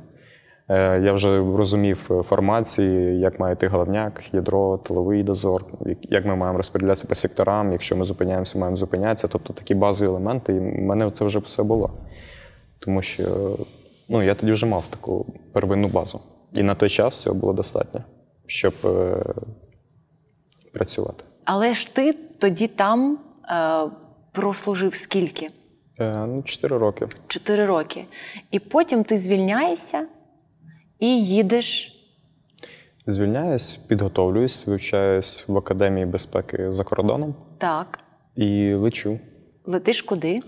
Е, 0.69 0.99
Я 1.01 1.13
вже 1.13 1.37
розумів 1.37 2.07
е, 2.11 2.23
формації, 2.23 3.19
як 3.19 3.39
має 3.39 3.53
йти 3.53 3.67
головняк, 3.67 4.21
ядро, 4.33 4.77
тиловий 4.77 5.23
дозор, 5.23 5.65
як- 6.01 6.25
ми 6.25 6.35
маємо 6.35 6.57
розподілятися 6.57 7.07
по 7.07 7.15
секторам, 7.15 7.71
якщо 7.71 7.95
ми 7.95 8.05
зупиняємося, 8.05 8.59
маємо 8.59 8.77
зупинятися. 8.77 9.27
Тобто 9.27 9.53
такі 9.53 9.75
базові 9.75 10.07
елементи, 10.09 10.53
і 10.53 10.59
в 10.59 10.61
мене 10.81 11.11
це 11.11 11.25
вже 11.25 11.39
все 11.39 11.63
було. 11.63 11.91
Тому 12.79 13.01
що 13.01 13.23
ну, 14.09 14.23
я 14.23 14.35
тоді 14.35 14.51
вже 14.51 14.65
мав 14.65 14.83
таку 14.89 15.25
первинну 15.53 15.87
базу. 15.87 16.19
І 16.53 16.63
на 16.63 16.75
той 16.75 16.89
час 16.89 17.21
цього 17.21 17.35
було 17.35 17.53
достатньо, 17.53 18.01
щоб 18.45 18.73
е, 18.85 19.17
працювати. 20.73 21.23
Але 21.45 21.73
ж 21.73 21.93
ти 21.95 22.13
тоді 22.13 22.67
там 22.67 23.17
е, 23.49 23.89
прослужив 24.31 24.95
скільки? 24.95 25.47
Е, 25.99 26.25
ну, 26.27 26.43
4 26.43 26.77
роки. 26.77 27.07
Чотири 27.27 27.65
роки. 27.65 28.05
І 28.51 28.59
потім 28.59 29.03
ти 29.03 29.17
звільняєшся 29.17 30.07
і 30.99 31.25
їдеш. 31.25 31.91
Звільняюсь, 33.07 33.75
підготовлююсь, 33.75 34.67
вивчаюсь 34.67 35.43
в 35.47 35.57
Академії 35.57 36.05
безпеки 36.05 36.71
за 36.71 36.83
кордоном 36.83 37.35
Так. 37.57 37.99
і 38.35 38.73
лечу 38.73 39.19
Летиш 39.65 40.01
куди? 40.01 40.39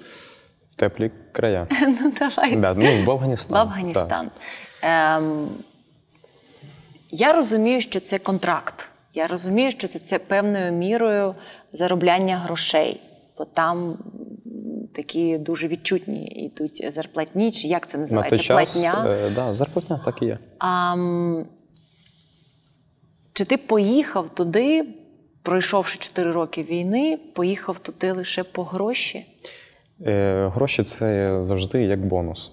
в 0.69 0.75
теплі 0.75 1.11
края. 1.31 1.67
ну, 2.01 2.11
давай. 2.19 2.55
Да, 2.55 2.73
ну, 2.73 3.03
в 3.03 3.11
Афганістан. 3.11 3.57
В 3.57 3.61
Афганістан. 3.61 4.31
Ем, 4.81 5.49
Я 7.11 7.33
розумію, 7.33 7.81
що 7.81 7.99
це 7.99 8.19
контракт. 8.19 8.87
Я 9.13 9.27
розумію, 9.27 9.71
що 9.71 9.87
це, 9.87 9.99
це 9.99 10.19
певною 10.19 10.71
мірою 10.71 11.35
заробляння 11.73 12.37
грошей, 12.37 12.99
бо 13.37 13.45
там 13.45 13.97
такі 14.97 15.37
дуже 15.37 15.67
відчутні 15.67 16.25
йдуть 16.25 16.91
зарплатні, 16.95 17.51
чи 17.51 17.67
як 17.67 17.89
це 17.89 17.97
На 17.97 18.03
називається? 18.03 18.35
той 18.37 18.45
час 18.45 18.73
Платня. 18.73 19.05
е, 19.09 19.29
да, 19.35 19.53
зарплатня 19.53 19.99
так 20.05 20.21
і 20.21 20.25
є. 20.25 20.39
А, 20.59 20.95
чи 23.33 23.45
ти 23.45 23.57
поїхав 23.57 24.35
туди, 24.35 24.85
пройшовши 25.41 25.97
4 25.99 26.31
роки 26.31 26.63
війни, 26.63 27.19
поїхав 27.33 27.79
туди 27.79 28.11
лише 28.11 28.43
по 28.43 28.63
гроші? 28.63 29.25
Е, 30.05 30.47
Гроші 30.53 30.83
це 30.83 31.39
завжди 31.45 31.83
як 31.83 32.05
бонус. 32.05 32.51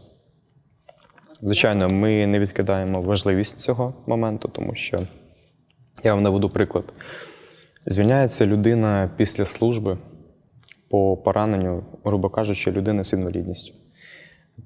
Звичайно, 1.42 1.88
ми 1.88 2.26
не 2.26 2.38
відкидаємо 2.38 3.02
важливість 3.02 3.58
цього 3.58 3.94
моменту, 4.06 4.48
тому 4.48 4.74
що 4.74 5.00
я 6.04 6.14
вам 6.14 6.22
наведу 6.22 6.50
приклад. 6.50 6.84
Звільняється 7.86 8.46
людина 8.46 9.10
після 9.16 9.44
служби 9.44 9.98
по 10.94 11.16
пораненню, 11.16 11.82
грубо 12.04 12.28
кажучи, 12.28 12.72
людина 12.72 13.04
з 13.04 13.12
інвалідністю. 13.12 13.74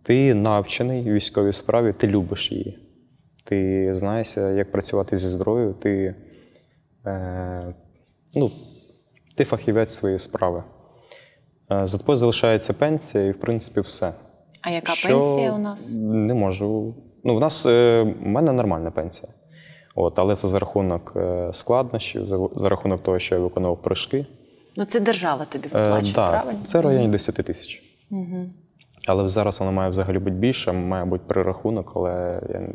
Ти 0.02 0.34
навчений 0.34 1.10
в 1.10 1.12
військовій 1.12 1.52
справі, 1.52 1.92
ти 1.92 2.06
любиш 2.06 2.52
її. 2.52 2.78
Ти 3.44 3.88
знаєшся, 3.94 4.50
як 4.50 4.72
працювати 4.72 5.16
зі 5.16 5.28
зброєю, 5.28 5.72
ти, 5.72 6.14
е, 7.06 7.74
ну, 8.34 8.50
ти 9.36 9.44
фахівець 9.44 9.94
своєї 9.94 10.18
справи. 10.18 10.64
Е, 11.72 11.86
За 11.86 11.98
тобою 11.98 12.16
залишається 12.16 12.72
пенсія, 12.72 13.24
і 13.24 13.30
в 13.30 13.40
принципі 13.40 13.80
все. 13.80 14.14
А 14.62 14.70
яка 14.70 14.92
Що 14.92 15.08
пенсія 15.08 15.52
у 15.52 15.58
нас? 15.58 15.94
Не 15.94 16.34
можу. 16.34 16.94
Ну, 17.24 17.36
у 17.36 17.40
нас 17.40 17.66
е, 17.66 18.00
у 18.24 18.28
мене 18.28 18.52
нормальна 18.52 18.90
пенсія. 18.90 19.32
От, 19.94 20.18
але 20.18 20.36
це 20.36 20.48
за 20.48 20.58
рахунок 20.58 21.12
е, 21.16 21.50
складнощів, 21.52 22.26
за, 22.26 22.48
за 22.56 22.68
рахунок 22.68 23.02
того, 23.02 23.18
що 23.18 23.34
я 23.34 23.40
виконував 23.40 23.78
прыжки. 23.82 24.26
Ну, 24.78 24.84
це 24.84 25.00
держава 25.00 25.44
тобі 25.44 25.68
Е, 25.74 25.82
виплачує, 25.82 26.14
да, 26.14 26.30
правильно? 26.30 26.58
Це 26.64 26.78
в 26.78 26.82
районі 26.82 27.08
10 27.08 27.34
тисяч. 27.34 27.82
Але 29.06 29.28
зараз 29.28 29.60
вона 29.60 29.72
має 29.72 29.90
взагалі 29.90 30.18
бути 30.18 30.30
більше, 30.30 30.72
має 30.72 31.04
бути 31.04 31.24
перерахунок, 31.26 31.92
але, 31.96 32.42
я... 32.50 32.68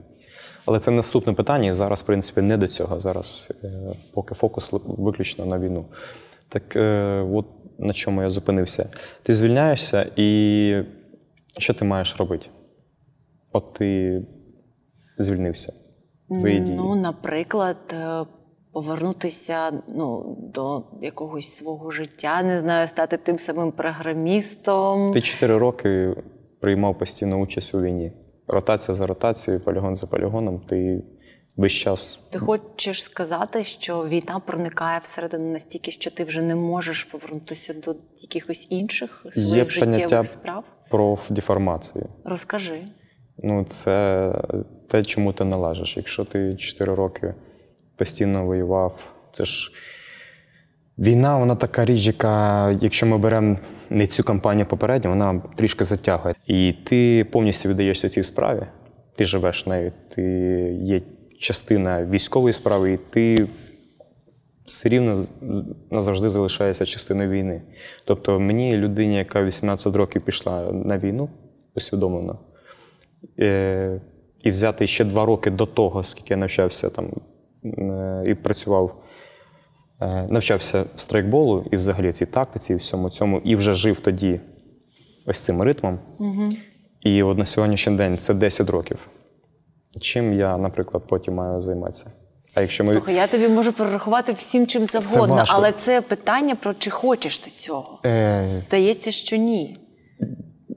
але 0.66 0.80
це 0.80 0.92
наступне 0.92 1.34
питання, 1.34 1.70
і 1.70 1.74
зараз, 1.74 2.02
в 2.02 2.06
принципі, 2.06 2.42
не 2.42 2.58
до 2.58 2.68
цього. 2.68 3.00
Зараз 3.00 3.52
е, 3.64 3.96
поки 4.14 4.36
фокус 4.36 4.70
виключно 4.86 5.46
на 5.46 5.60
війну. 5.60 5.86
Так 6.50 6.76
е, 6.76 7.22
от 7.34 7.46
на 7.80 7.94
чому 7.94 8.22
я 8.22 8.30
зупинився. 8.30 8.90
Ти 9.24 9.34
звільняєшся, 9.34 10.12
і 10.16 10.84
що 11.58 11.74
ти 11.74 11.86
маєш 11.86 12.16
робити? 12.20 12.48
От 13.52 13.74
ти 13.74 14.22
звільнився. 15.18 15.74
Твої 16.28 16.60
дії. 16.60 16.78
Ну, 16.78 16.96
наприклад, 16.96 17.78
е, 17.94 18.26
повернутися 18.74 19.72
ну, 19.88 20.38
до 20.54 20.84
якогось 21.02 21.56
свого 21.56 21.92
життя, 21.92 22.44
не 22.44 22.60
знаю, 22.60 22.88
стати 22.88 23.18
тим 23.18 23.40
самим 23.40 23.72
програмістом. 23.72 25.12
Ти 25.12 25.22
чотири 25.22 25.58
роки 25.58 26.16
приймав 26.60 26.98
постійну 26.98 27.44
участь 27.44 27.76
у 27.76 27.82
війні. 27.82 28.12
Ротація 28.48 28.96
за 28.96 29.08
ротацією, 29.08 29.64
полігон 29.64 29.96
за 29.96 30.08
полігоном. 30.08 30.60
Ти 30.60 31.04
весь 31.58 31.72
час 31.72 32.20
Ти 32.30 32.40
хочеш 32.40 33.04
сказати, 33.04 33.64
що 33.64 34.08
війна 34.08 34.40
проникає 34.46 35.00
всередину 35.04 35.52
настільки, 35.52 35.92
що 35.92 36.12
ти 36.12 36.24
вже 36.24 36.42
не 36.42 36.56
можеш 36.56 37.04
повернутися 37.04 37.74
до 37.74 37.96
якихось 38.22 38.68
інших 38.70 39.26
своїх 39.32 39.80
поняття 39.80 40.00
життєвих 40.02 40.28
справ? 40.28 40.64
профдеформації. 40.90 42.06
Розкажи. 42.26 42.86
Ну, 43.38 43.64
це 43.64 44.32
те, 44.90 45.04
чому 45.04 45.34
ти 45.34 45.44
належиш. 45.46 45.98
Якщо 45.98 46.26
ти 46.26 46.56
4 46.56 46.96
роки 46.96 47.34
постійно 47.96 48.46
воював, 48.46 49.12
це 49.32 49.46
ж 49.46 49.72
війна, 50.98 51.38
вона 51.38 51.56
така 51.56 51.86
річ, 51.86 52.06
яка, 52.08 52.72
якщо 52.82 53.06
ми 53.06 53.18
беремо 53.18 53.58
не 53.90 54.08
цю 54.08 54.24
кампанію 54.24 54.66
попередню, 54.66 55.10
вона 55.10 55.42
трішки 55.56 55.84
затягує. 55.84 56.36
І 56.48 56.74
ти 56.84 57.26
повністю 57.32 57.70
віддаєшся 57.70 58.10
цій 58.10 58.24
справі, 58.24 58.64
ти 59.16 59.26
живеш 59.26 59.66
нею, 59.66 59.92
ти 60.16 60.24
є 60.82 61.02
частина 61.40 62.06
військової 62.06 62.54
справи, 62.54 62.92
і 62.92 62.98
ти 62.98 63.48
все 64.66 64.90
рівно 64.90 65.26
назавжди 65.92 66.30
залишаєшся 66.30 66.86
частиною 66.86 67.30
війни. 67.30 67.62
Тобто 68.06 68.40
мені, 68.40 68.78
людині, 68.78 69.16
яка 69.16 69.44
18 69.44 69.96
років 69.96 70.22
пішла 70.22 70.72
на 70.72 70.98
війну, 70.98 71.30
усвідомлено, 71.76 72.40
е, 73.40 74.02
і 74.44 74.50
взяти 74.50 74.88
ще 74.88 75.06
два 75.06 75.26
роки 75.26 75.50
до 75.50 75.66
того, 75.66 76.04
скільки 76.04 76.34
я 76.34 76.38
навчався 76.38 76.90
там 76.90 77.12
і 78.26 78.36
працював, 78.36 78.96
е, 80.02 80.28
навчався 80.30 80.86
страйкболу 80.96 81.66
і 81.72 81.78
взагалі 81.78 82.12
цій 82.12 82.26
тактиці, 82.26 82.74
і 82.74 82.76
всьому 82.76 83.10
цьому, 83.10 83.42
і 83.44 83.56
вже 83.56 83.74
жив 83.74 84.00
тоді 84.00 84.40
ось 85.26 85.42
цим 85.42 85.62
ритмом. 85.62 86.00
І 87.02 87.24
от 87.24 87.38
на 87.38 87.46
сьогоднішній 87.46 87.96
день 87.96 88.18
це 88.18 88.34
10 88.34 88.70
років. 88.70 89.08
Чим 90.02 90.34
я, 90.34 90.58
наприклад, 90.58 91.04
потім 91.08 91.34
маю 91.34 91.62
займатися? 91.62 92.06
А 92.56 92.62
якщо 92.62 92.84
ми. 92.84 92.94
Слухай, 92.94 93.16
я 93.16 93.28
тобі 93.28 93.48
можу 93.48 93.74
перерахувати 93.74 94.34
всім 94.34 94.68
чим 94.68 94.86
завгодно, 94.86 95.36
важко. 95.36 95.56
але 95.58 95.72
це 95.72 96.02
питання 96.02 96.56
про 96.56 96.74
чи 96.74 96.90
хочеш 96.90 97.38
ти 97.38 97.52
цього. 97.52 98.00
Е, 98.06 98.62
Здається, 98.66 99.12
що 99.12 99.36
ні. 99.36 99.78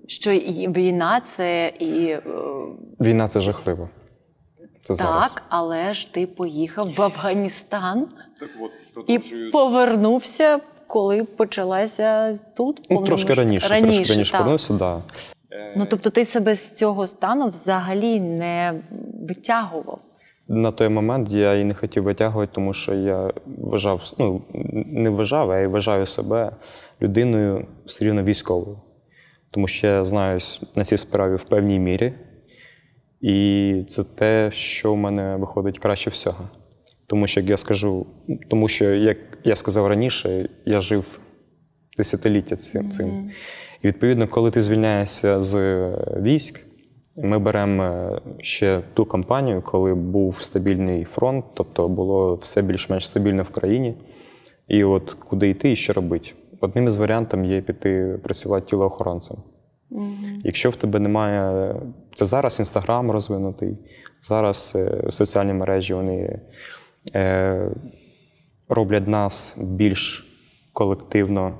Що 0.07 0.33
і 0.33 0.69
війна 0.69 1.23
це 1.37 1.73
і 1.79 2.07
е, 2.07 2.23
війна 3.01 3.29
це 3.29 3.41
жахливо. 3.41 3.89
Це 4.87 4.95
зараз. 4.95 5.33
так, 5.33 5.43
але 5.49 5.95
ж 5.95 6.13
ти 6.13 6.27
поїхав 6.27 6.95
в 6.97 7.03
Афганістан 7.03 8.07
і 9.07 9.19
повернувся, 9.53 10.61
коли 10.87 11.25
почалася 11.25 12.39
тут 12.57 12.87
Ну, 12.91 13.03
трошки 13.05 13.35
раніше, 13.35 13.69
раніше 13.69 13.97
трошки 13.97 14.13
раніше 14.13 14.33
так. 14.33 14.41
повернувся, 14.41 14.75
да. 14.75 15.03
Ну 15.77 15.87
тобто 15.91 16.11
ти 16.11 16.25
себе 16.25 16.55
з 16.55 16.75
цього 16.77 17.07
стану 17.07 17.49
взагалі 17.49 18.21
не 18.21 18.81
витягував. 19.29 20.01
На 20.49 20.71
той 20.71 20.89
момент 20.89 21.31
я 21.31 21.55
і 21.55 21.65
не 21.65 21.75
хотів 21.75 22.03
витягувати, 22.03 22.53
тому 22.55 22.73
що 22.73 22.95
я 22.95 23.33
вважав, 23.47 24.13
ну 24.19 24.43
не 24.87 25.11
вважав, 25.11 25.51
а 25.51 25.59
й 25.59 25.67
вважаю 25.67 26.07
себе 26.07 26.53
людиною 27.03 27.67
все 27.87 28.05
рівно 28.05 28.23
військовою. 28.23 28.79
Тому 29.51 29.69
що 29.69 29.87
я 29.87 30.05
знаюсь 30.05 30.61
на 30.75 30.85
цій 30.85 30.97
справі 30.97 31.35
в 31.35 31.43
певній 31.43 31.79
мірі. 31.79 32.15
І 33.27 33.85
це 33.89 34.05
те, 34.05 34.51
що 34.53 34.93
в 34.93 34.97
мене 34.97 35.37
виходить 35.37 35.79
краще 35.79 36.11
всього. 36.11 36.49
Тому 37.07 37.27
що, 37.27 37.41
як 37.41 37.51
я 37.51 37.57
скажу, 37.57 38.07
тому 38.49 38.69
що, 38.69 38.85
як 38.85 39.19
я 39.45 39.57
сказав 39.57 39.87
раніше, 39.87 40.49
я 40.67 40.81
жив 40.81 41.19
десятиліття 41.97 42.57
цим. 42.57 42.91
цим. 42.91 43.31
І 43.83 43.87
відповідно, 43.87 44.29
коли 44.29 44.51
ти 44.51 44.61
звільняєшся 44.61 45.41
з 45.41 45.55
е, 45.55 45.97
військ, 46.23 46.61
ми 47.17 47.39
беремо 47.39 47.83
е, 47.83 48.21
ще 48.39 48.83
ту 48.95 49.05
кампанію, 49.05 49.63
коли 49.63 49.95
був 49.95 50.43
стабільний 50.43 51.05
фронт, 51.05 51.45
тобто 51.55 51.89
було 51.89 52.35
все 52.35 52.63
більш-менш 52.63 53.09
стабільно 53.09 53.43
в 53.43 53.51
країні. 53.51 53.95
І 54.69 54.85
от 54.85 55.13
куди 55.13 55.49
йти 55.49 55.73
і 55.73 55.77
що 55.77 55.93
робити. 55.93 56.31
Одним 56.61 56.87
із 56.87 56.97
варіантів 56.97 57.45
є 57.45 57.61
піти 57.61 58.19
працювати 58.23 58.67
тілоохоронцем. 58.67 59.37
Якщо 60.45 60.71
в 60.71 60.77
тебе 60.77 61.01
немає. 61.01 61.75
Це 62.17 62.25
зараз 62.25 62.59
Інстаграм 62.59 63.11
розвинутий, 63.11 63.79
зараз 64.23 64.73
е, 64.77 65.11
соціальні 65.11 65.53
мережі 65.53 65.95
вони 65.95 66.41
е, 67.15 67.71
роблять 68.69 69.09
нас 69.09 69.55
більш 69.59 70.27
колективно, 70.73 71.59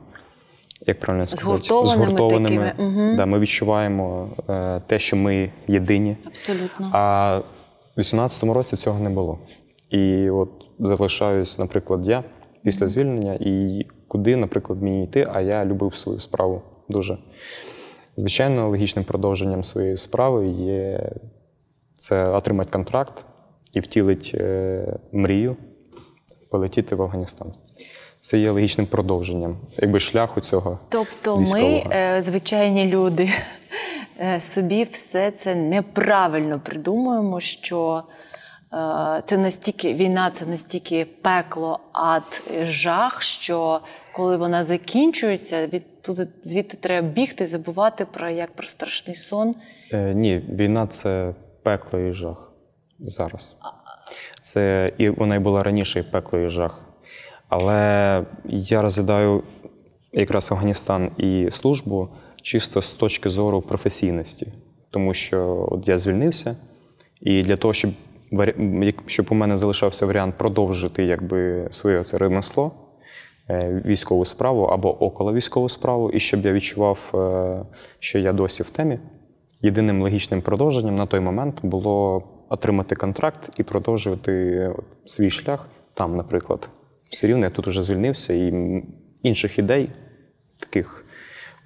як 0.87 1.01
правильно 1.01 1.27
сказати, 1.27 1.63
Згуртованими 1.87 2.65
такими. 2.71 3.15
Да, 3.17 3.27
ми 3.27 3.39
відчуваємо 3.39 4.29
е, 4.49 4.81
те, 4.87 4.99
що 4.99 5.17
ми 5.17 5.53
єдині. 5.69 6.17
Абсолютно. 6.27 6.91
А 6.93 7.39
в 7.97 8.01
18-му 8.01 8.53
році 8.55 8.77
цього 8.77 9.01
не 9.01 9.11
було. 9.11 9.39
І 9.91 10.31
от 10.31 10.51
залишаюсь, 10.79 11.59
наприклад, 11.59 12.09
я 12.09 12.25
після 12.63 12.87
звільнення, 12.87 13.39
і 13.41 13.87
куди, 14.09 14.37
наприклад, 14.37 14.83
мені 14.83 15.05
йти, 15.05 15.29
а 15.33 15.41
я 15.41 15.65
любив 15.65 15.95
свою 15.95 16.21
справу 16.21 16.63
дуже. 16.89 17.19
Звичайно, 18.17 18.69
логічним 18.69 19.05
продовженням 19.05 19.65
своєї 19.65 19.97
справи 19.97 20.49
є 20.49 21.11
це 21.97 22.29
отримати 22.29 22.71
контракт 22.71 23.25
і 23.73 23.81
втілити 23.81 24.31
е, 24.35 24.99
мрію 25.13 25.57
полетіти 26.51 26.95
в 26.95 27.03
Афганістан. 27.03 27.53
Це 28.21 28.39
є 28.39 28.51
логічним 28.51 28.87
продовженням, 28.87 29.57
якби 29.79 30.01
шляху 30.01 30.41
цього. 30.41 30.79
Тобто 30.89 31.37
ми, 31.37 31.43
військового. 31.43 31.91
е, 31.93 32.23
звичайні 32.23 32.85
люди, 32.85 33.31
е, 34.21 34.41
собі 34.41 34.85
все 34.85 35.31
це 35.31 35.55
неправильно 35.55 36.61
придумуємо, 36.61 37.41
що 37.41 38.03
це 39.25 39.39
настільки 39.39 39.95
війна, 39.95 40.31
це 40.31 40.47
настільки 40.47 41.05
пекло, 41.23 41.81
ад, 41.93 42.43
жах, 42.63 43.23
що 43.23 43.81
коли 44.13 44.37
вона 44.37 44.65
закінчується, 44.65 45.67
від 45.67 45.96
туди 46.07 46.29
звідти 46.43 46.77
треба 46.77 47.09
бігти, 47.09 47.47
забувати 47.47 48.05
про 48.05 48.31
як 48.31 48.57
про 48.57 48.67
страшний 48.67 49.17
сон. 49.17 49.55
Е, 49.93 50.15
ні, 50.15 50.39
війна 50.39 50.87
це 50.87 51.35
пекло 51.63 51.99
і 52.01 52.13
жах 52.13 52.53
зараз. 53.01 53.57
Це 54.41 54.93
і 54.99 55.09
вона 55.09 55.37
й 55.37 55.39
була 55.39 55.63
раніше 55.63 56.01
і 56.01 56.03
пекло 56.03 56.39
і 56.39 56.49
жах. 56.49 56.83
Але 57.49 58.23
я 58.45 58.83
розглядаю 58.83 59.43
якраз 60.13 60.53
Афганістан 60.53 61.11
і 61.17 61.49
службу 61.51 62.09
чисто 62.43 62.83
з 62.83 62.95
точки 62.95 63.29
зору 63.29 63.63
професійності. 63.63 64.53
Тому 64.91 65.15
що 65.15 65.69
от 65.71 65.89
я 65.89 65.99
звільнився, 65.99 66.57
і 67.21 67.43
для 67.43 67.57
того, 67.57 67.75
щоб, 67.75 67.91
щоб 69.07 69.27
у 69.31 69.35
мене 69.35 69.57
залишався 69.57 70.07
варіант 70.07 70.35
продовжити 70.39 71.05
якби, 71.05 71.69
своє 71.71 72.05
це 72.05 72.19
ремесло, 72.19 72.73
військову 73.85 74.25
справу 74.25 74.65
або 74.65 75.05
около 75.05 75.33
військову 75.33 75.69
справу, 75.69 76.11
і 76.11 76.21
щоб 76.21 76.45
я 76.45 76.53
відчував, 76.53 76.99
е, 77.15 77.65
що 77.99 78.19
я 78.19 78.33
досі 78.33 78.63
в 78.63 78.71
темі. 78.71 78.99
Єдиним 79.63 80.03
логічним 80.03 80.43
продовженням 80.43 80.95
на 80.95 81.07
той 81.07 81.21
момент 81.21 81.55
було 81.63 82.23
отримати 82.49 82.97
контракт 82.97 83.51
і 83.59 83.63
продовжувати 83.63 84.67
свій 85.07 85.31
шлях 85.31 85.69
там, 85.95 86.17
наприклад. 86.17 86.69
Все 87.11 87.27
рівно 87.27 87.45
я 87.45 87.51
тут 87.51 87.67
вже 87.67 87.83
звільнився, 87.83 88.35
і 88.35 88.55
інших 89.23 89.59
ідей 89.59 89.89
таких 90.61 91.07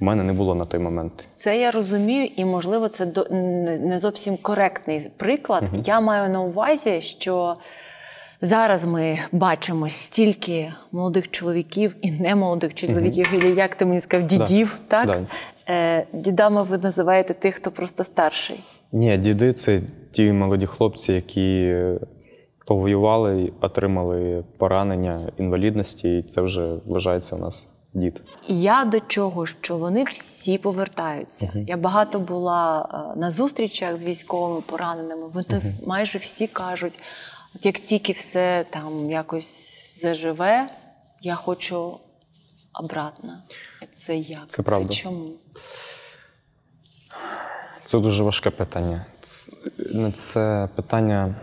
в 0.01 0.05
мене 0.05 0.23
не 0.23 0.33
було 0.33 0.55
на 0.55 0.64
той 0.64 0.81
момент. 0.81 1.12
Це 1.37 1.59
я 1.61 1.71
розумію, 1.71 2.29
і 2.37 2.45
можливо, 2.45 2.88
це 2.88 3.07
не 3.31 3.79
не 3.79 3.99
зовсім 3.99 4.37
коректний 4.37 5.11
приклад. 5.16 5.64
Я 5.85 6.01
маю 6.01 6.31
на 6.31 6.40
увазі, 6.40 7.01
що 7.01 7.55
зараз 8.42 8.85
ми 8.85 9.18
бачимо 9.33 9.88
стільки 9.88 10.72
молодих 10.92 11.31
чоловіків 11.31 11.96
і 12.03 12.11
немолодих 12.11 12.74
чоловіків, 12.74 13.44
і 13.44 13.57
як 13.57 13.74
ти 13.74 13.85
мені 13.85 14.00
сказав, 14.00 14.26
дідів, 14.26 14.81
так? 14.88 15.07
Да. 15.07 15.26
Е, 15.68 16.07
дідами 16.12 16.62
ви 16.62 16.79
називаєте 16.79 17.35
тих, 17.35 17.55
хто 17.55 17.70
просто 17.70 18.05
старший. 18.05 18.61
Ні, 18.92 19.18
діди 19.18 19.53
це 19.53 19.81
ті 20.11 20.33
молоді 20.33 20.66
хлопці, 20.66 21.12
які 21.12 21.76
повоювали, 22.66 23.53
отримали 23.61 24.44
поранення, 24.59 25.20
інвалідності, 25.38 26.18
і 26.18 26.22
це 26.22 26.40
вже 26.40 26.74
вважається 26.87 27.37
у 27.37 27.38
нас 27.38 27.68
дід. 27.94 28.22
Я 28.48 28.85
до 28.85 29.00
чого, 29.00 29.46
що 29.46 29.76
вони 29.76 30.05
всі 30.05 30.59
повертаються. 30.59 31.53
Я 31.66 31.76
багато 31.76 32.18
була 32.18 32.88
е, 33.16 33.18
на 33.18 33.31
зустрічах 33.31 33.96
з 33.96 34.05
військовими 34.05 34.61
пораненими. 34.61 35.29
Вони 35.29 35.74
майже 35.87 36.18
всі 36.18 36.46
кажуть: 36.46 36.98
от 37.55 37.67
як 37.67 37.79
тільки 37.79 38.13
все 38.13 38.67
там 38.71 39.11
якось 39.11 39.81
заживе, 40.01 40.69
я 41.21 41.35
хочу 41.35 41.99
обратно. 42.73 43.39
Це 43.97 44.17
як? 44.17 44.45
Це 44.49 44.63
правда. 44.63 44.89
Це 44.89 44.95
чому? 44.95 45.33
Це 47.85 47.99
дуже 47.99 48.23
важке 48.25 48.51
питання. 48.51 49.07
На 49.79 50.13
це 50.13 50.69
питання 50.75 51.35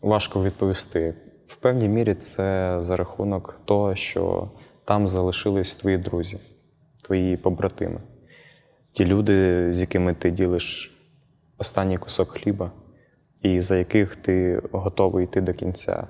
важко 0.00 0.42
відповісти. 0.42 1.14
В 1.46 1.56
певній 1.56 1.88
мірі 1.88 2.14
це 2.14 2.76
за 2.80 2.96
рахунок 2.96 3.60
того, 3.64 3.94
що 3.94 4.50
там 4.84 5.08
залишились 5.08 5.76
твої 5.76 5.98
друзі, 5.98 6.40
твої 7.04 7.36
побратими, 7.36 8.00
ті 8.92 9.04
люди, 9.04 9.68
з 9.72 9.80
якими 9.80 10.14
ти 10.14 10.30
ділиш 10.30 10.96
останній 11.58 11.98
кусок 11.98 12.30
хліба, 12.30 12.72
і 13.42 13.60
за 13.60 13.76
яких 13.76 14.16
ти 14.16 14.62
готовий 14.72 15.24
йти 15.24 15.40
до 15.40 15.52
кінця. 15.54 16.06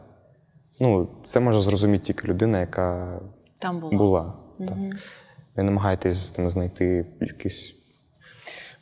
Ну, 0.80 1.08
це 1.24 1.40
може 1.40 1.60
зрозуміти 1.60 2.04
тільки 2.04 2.28
людина, 2.28 2.60
яка 2.60 3.20
Там 3.58 3.80
була. 3.80 3.92
була. 3.96 4.32
Так. 4.58 4.76
Ви 5.56 5.62
намагаєтесь 5.62 6.16
з 6.16 6.38
ними 6.38 6.50
знайти 6.50 7.06
якісь 7.20 7.76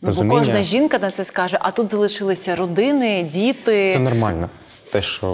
Ну, 0.02 0.10
бо 0.22 0.30
кожна 0.30 0.62
жінка 0.62 0.98
на 0.98 1.10
це 1.10 1.24
скаже, 1.24 1.58
а 1.60 1.70
тут 1.70 1.90
залишилися 1.90 2.56
родини, 2.56 3.22
діти. 3.32 3.88
Це 3.88 3.98
нормально. 3.98 4.48
Те, 4.92 5.02
що 5.02 5.26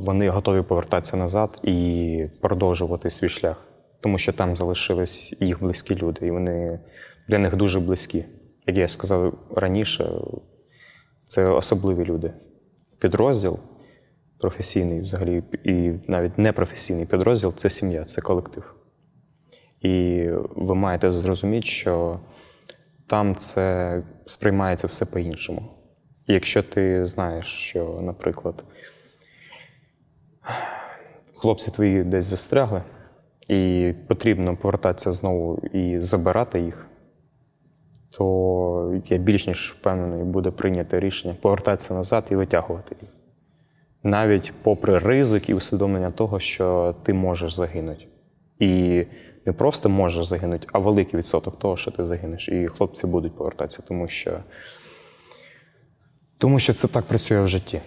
вони 0.00 0.28
готові 0.28 0.62
повертатися 0.62 1.16
назад 1.16 1.58
і 1.62 2.26
продовжувати 2.40 3.10
свій 3.10 3.28
шлях. 3.28 3.56
Тому 4.00 4.18
що 4.18 4.32
там 4.32 4.56
залишились 4.56 5.34
їх 5.40 5.60
близькі 5.60 5.96
люди, 5.96 6.26
і 6.26 6.30
вони 6.30 6.80
для 7.28 7.38
них 7.38 7.56
дуже 7.56 7.80
близькі. 7.80 8.24
Як 8.66 8.76
я 8.76 8.88
сказав 8.88 9.34
раніше, 9.56 10.10
це 11.26 11.48
особливі 11.48 12.04
люди. 12.04 12.32
Підрозділ 12.98 13.58
професійний, 14.38 15.00
взагалі, 15.00 15.42
і 15.64 15.92
навіть 16.08 16.38
непрофесійний 16.38 17.06
підрозділ 17.06 17.54
це 17.54 17.70
сім'я, 17.70 18.04
це 18.04 18.20
колектив. 18.20 18.74
І 19.80 20.26
ви 20.56 20.74
маєте 20.74 21.12
зрозуміти, 21.12 21.66
що 21.66 22.20
там 23.06 23.36
це 23.36 24.02
сприймається 24.26 24.86
все 24.86 25.06
по-іншому. 25.06 25.62
Якщо 26.26 26.62
ти 26.62 27.06
знаєш, 27.06 27.44
що, 27.44 27.98
наприклад, 28.02 28.64
хлопці 31.34 31.70
твої 31.70 32.04
десь 32.04 32.24
застрягли, 32.24 32.82
і 33.48 33.92
потрібно 34.08 34.56
повертатися 34.56 35.12
знову 35.12 35.58
і 35.72 36.00
забирати 36.00 36.60
їх, 36.60 36.86
то 38.18 39.00
я 39.08 39.18
більш 39.18 39.46
ніж 39.46 39.74
впевнений, 39.78 40.24
буде 40.24 40.50
прийнято 40.50 41.00
рішення 41.00 41.34
повертатися 41.40 41.94
назад 41.94 42.24
і 42.30 42.36
витягувати 42.36 42.96
їх. 43.02 43.10
Навіть 44.02 44.52
попри 44.62 44.98
ризик 44.98 45.48
і 45.48 45.54
усвідомлення 45.54 46.10
того, 46.10 46.40
що 46.40 46.94
ти 47.02 47.14
можеш 47.14 47.54
загинути. 47.54 48.06
І 48.58 49.04
не 49.46 49.52
просто 49.52 49.88
можеш 49.88 50.24
загинути, 50.24 50.68
а 50.72 50.78
великий 50.78 51.18
відсоток 51.18 51.58
того, 51.58 51.76
що 51.76 51.90
ти 51.90 52.04
загинеш. 52.04 52.48
І 52.48 52.66
хлопці 52.66 53.06
будуть 53.06 53.36
повертатися, 53.36 53.82
тому 53.88 54.08
що, 54.08 54.38
тому 56.38 56.58
що 56.58 56.72
це 56.72 56.88
так 56.88 57.04
працює 57.04 57.40
в 57.40 57.48
житті. 57.48 57.80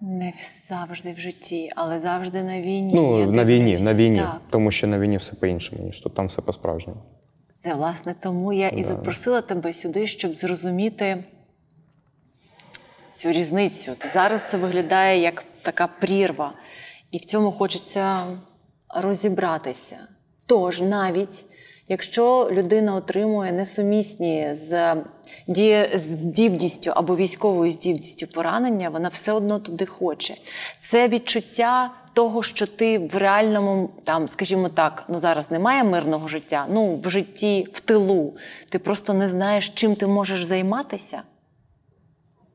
Не 0.00 0.32
завжди 0.68 1.12
в 1.12 1.18
житті, 1.18 1.70
але 1.76 2.00
завжди 2.00 2.42
на 2.42 2.60
війні. 2.60 2.94
Ну, 2.94 3.30
на 3.30 3.44
війні, 3.44 3.78
на 3.78 3.94
війні. 3.94 4.18
Так. 4.18 4.40
Тому 4.50 4.70
що 4.70 4.86
на 4.86 4.98
війні 4.98 5.16
все 5.16 5.36
по-іншому, 5.36 5.82
ніж 5.84 6.00
тут 6.00 6.14
там 6.14 6.26
все 6.26 6.42
по-справжньому. 6.42 7.00
Це 7.64 7.74
власне 7.74 8.14
тому 8.20 8.52
я 8.52 8.68
і 8.68 8.84
запросила 8.84 9.40
тебе 9.40 9.72
сюди, 9.72 10.06
щоб 10.06 10.34
зрозуміти 10.34 11.24
цю 13.14 13.32
різницю. 13.32 13.92
Зараз 14.14 14.50
це 14.50 14.56
виглядає 14.56 15.20
як 15.20 15.44
така 15.62 15.86
прірва, 15.86 16.52
і 17.10 17.18
в 17.18 17.24
цьому 17.24 17.52
хочеться 17.52 18.18
розібратися. 18.88 19.96
Тож, 20.46 20.80
навіть 20.80 21.44
якщо 21.88 22.48
людина 22.52 22.94
отримує 22.94 23.52
несумісні 23.52 24.54
з, 24.54 24.96
здібністю 25.94 26.92
або 26.94 27.16
військовою 27.16 27.70
здібністю 27.70 28.26
поранення, 28.26 28.88
вона 28.88 29.08
все 29.08 29.32
одно 29.32 29.58
туди 29.58 29.86
хоче. 29.86 30.34
Це 30.80 31.08
відчуття 31.08 31.90
того, 32.14 32.42
що 32.42 32.66
ти 32.66 32.98
в 32.98 33.16
реальному, 33.16 33.90
там, 34.04 34.28
скажімо 34.28 34.68
так, 34.68 35.04
ну 35.08 35.18
зараз 35.18 35.50
немає 35.50 35.84
мирного 35.84 36.28
життя, 36.28 36.66
ну 36.70 36.96
в 36.96 37.10
житті 37.10 37.68
в 37.72 37.80
тилу. 37.80 38.34
Ти 38.68 38.78
просто 38.78 39.14
не 39.14 39.28
знаєш, 39.28 39.68
чим 39.68 39.94
ти 39.94 40.06
можеш 40.06 40.44
займатися, 40.44 41.22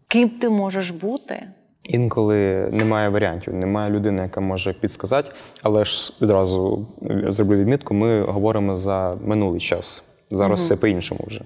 ким 0.08 0.30
ти 0.30 0.50
можеш 0.50 0.90
бути. 0.90 1.48
Інколи 1.84 2.70
немає 2.72 3.10
варіантів, 3.10 3.54
немає 3.54 3.90
людини, 3.90 4.22
яка 4.24 4.42
може 4.42 4.74
підсказати, 4.74 5.32
але 5.64 5.86
ж 5.86 6.14
відразу 6.22 6.88
зроблю 7.28 7.56
відмітку, 7.56 7.94
ми 7.94 8.22
говоримо 8.22 8.78
за 8.78 9.18
минулий 9.26 9.60
час. 9.60 10.04
Зараз 10.32 10.60
все 10.60 10.76
по-іншому 10.76 11.20
вже. 11.28 11.42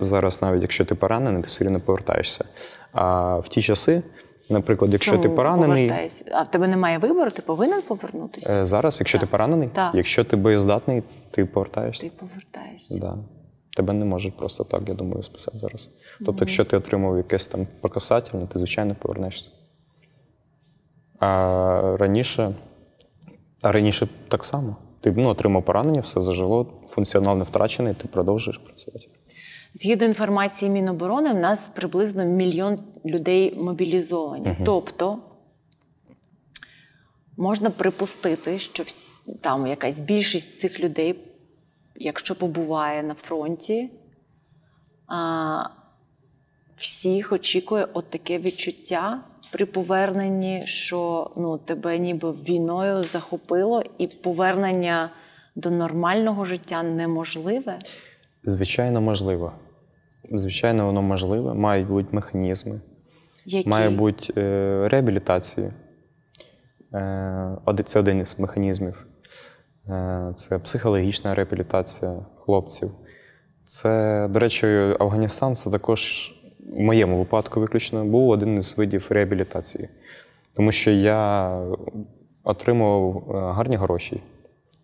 Зараз, 0.00 0.42
навіть 0.42 0.62
якщо 0.62 0.84
ти 0.84 0.94
поранений, 0.94 1.42
ти 1.42 1.48
все 1.48 1.64
рівно 1.64 1.80
повертаєшся. 1.80 2.44
А 2.92 3.36
в 3.36 3.48
ті 3.48 3.62
часи, 3.62 4.02
наприклад, 4.50 4.92
якщо 4.92 5.18
ти 5.18 5.28
поранений, 5.28 5.82
повертаєшся? 5.88 6.24
А 6.32 6.42
в 6.42 6.50
тебе 6.50 6.68
немає 6.68 6.98
вибору, 6.98 7.30
ти 7.30 7.42
повинен 7.42 7.82
повернутися. 7.82 8.60
е, 8.60 8.66
зараз, 8.66 9.00
якщо 9.00 9.18
ти 9.18 9.26
поранений, 9.26 9.68
Так. 9.68 9.94
якщо 9.94 10.24
ти 10.24 10.36
боєздатний, 10.36 11.02
ти 11.30 11.44
повертаєшся. 11.44 12.02
Ти 12.08 12.12
повертаєшся. 12.20 12.98
Да. 12.98 13.16
Тебе 13.76 13.92
не 13.92 14.04
можуть 14.04 14.36
просто 14.36 14.64
так, 14.64 14.82
я 14.88 14.94
думаю, 14.94 15.22
списати 15.22 15.58
зараз. 15.58 15.90
Тобто, 16.26 16.44
якщо 16.44 16.64
ти 16.64 16.76
отримав 16.76 17.16
якесь 17.16 17.48
там 17.48 17.66
покасательне, 17.80 18.46
ти 18.46 18.58
звичайно 18.58 18.94
повернешся. 18.94 19.50
А 21.18 21.96
раніше, 21.98 22.54
а 23.62 23.72
раніше 23.72 24.08
так 24.28 24.44
само. 24.44 24.76
Ти 25.00 25.12
ну, 25.16 25.28
отримав 25.28 25.64
поранення, 25.64 26.00
все 26.00 26.20
зажило, 26.20 26.66
функціонал 26.88 27.38
не 27.38 27.44
втрачений, 27.44 27.94
ти 27.94 28.08
продовжуєш 28.08 28.58
працювати. 28.58 29.06
Згідно 29.74 30.06
інформації 30.06 30.70
Міноборони, 30.70 31.32
в 31.32 31.38
нас 31.38 31.68
приблизно 31.74 32.24
мільйон 32.24 32.78
людей 33.04 33.58
мобілізовані. 33.58 34.56
Тобто 34.64 35.18
можна 37.36 37.70
припустити, 37.70 38.58
що 38.58 38.84
там 39.40 39.66
якась 39.66 39.98
більшість 40.00 40.58
цих 40.58 40.80
людей, 40.80 41.18
якщо 41.96 42.34
побуває 42.34 43.02
на 43.02 43.14
фронті, 43.14 43.90
а, 45.06 45.62
всіх 46.76 47.32
очікує 47.32 47.88
от 47.92 48.10
таке 48.10 48.38
відчуття 48.38 49.20
при 49.52 49.66
поверненні, 49.66 50.62
що 50.66 51.30
ну, 51.36 51.58
тебе 51.58 51.98
ніби 51.98 52.30
війною 52.32 53.02
захопило, 53.02 53.82
і 53.98 54.06
повернення 54.06 55.10
до 55.54 55.70
нормального 55.70 56.44
життя 56.44 56.82
неможливе. 56.82 57.78
Звичайно, 58.44 59.00
можливо. 59.00 59.52
Звичайно, 60.32 60.86
воно 60.86 61.02
можливе, 61.02 61.54
мають 61.54 61.86
бути 61.86 62.08
механізми. 62.12 62.80
Які? 63.46 63.68
Має 63.68 63.90
бути 63.90 64.32
е, 64.36 64.88
реабілітація. 64.88 65.72
Е, 66.94 67.82
це 67.84 67.98
один 67.98 68.20
із 68.20 68.36
механізмів. 68.38 69.06
Е, 69.88 70.32
це 70.36 70.58
психологічна 70.58 71.34
реабілітація 71.34 72.26
хлопців. 72.38 72.90
Це, 73.64 74.26
до 74.30 74.38
речі, 74.38 74.66
Афганістан 74.98 75.56
це 75.56 75.70
також 75.70 76.32
в 76.72 76.80
моєму 76.80 77.18
випадку 77.18 77.60
виключно 77.60 78.04
був 78.04 78.28
один 78.28 78.58
із 78.58 78.78
видів 78.78 79.06
реабілітації. 79.10 79.88
Тому 80.54 80.72
що 80.72 80.90
я 80.90 81.50
отримував 82.44 83.24
гарні 83.28 83.76
гроші. 83.76 84.22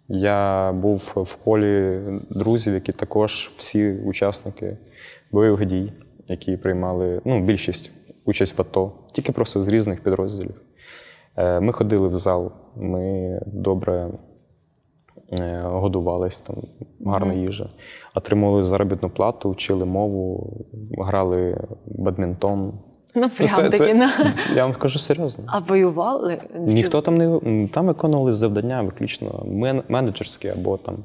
Я 0.08 0.72
був 0.72 1.12
в 1.16 1.36
колі 1.36 1.98
друзів, 2.30 2.74
які 2.74 2.92
також 2.92 3.50
всі 3.56 3.92
учасники 3.92 4.76
бойових 5.30 5.66
дій, 5.66 5.92
які 6.28 6.56
приймали 6.56 7.20
ну, 7.24 7.40
більшість 7.40 7.90
участь 8.24 8.58
в 8.58 8.60
АТО, 8.60 8.92
тільки 9.12 9.32
просто 9.32 9.60
з 9.60 9.68
різних 9.68 10.00
підрозділів. 10.02 10.60
Е, 11.36 11.60
Ми 11.60 11.72
ходили 11.72 12.08
в 12.08 12.18
зал, 12.18 12.52
ми 12.76 13.40
добре 13.46 14.08
е, 15.40 15.60
годувались, 15.64 16.40
там 16.40 16.56
гарна 17.06 17.34
їжа, 17.34 17.68
отримували 18.14 18.62
заробітну 18.62 19.10
плату, 19.10 19.50
вчили 19.50 19.84
мову, 19.84 20.56
грали 20.98 21.60
бадмінтон. 21.86 22.72
Ну, 23.14 23.30
прям 23.36 23.48
Це- 23.48 23.62
таки. 23.68 23.76
це- 23.84 23.94
на... 23.94 24.12
Я 24.54 24.64
вам 24.64 24.74
кажу 24.74 24.98
серйозно. 24.98 25.44
А 25.46 25.58
воювали? 25.58 26.38
Ніхто 26.58 27.00
там 27.00 27.16
не 27.42 27.68
там 27.68 27.86
виконували 27.86 28.32
завдання 28.32 28.82
виключно 28.82 29.28
мен- 29.46 29.82
менеджерські 29.88 30.48
або 30.48 30.76
там 30.76 30.96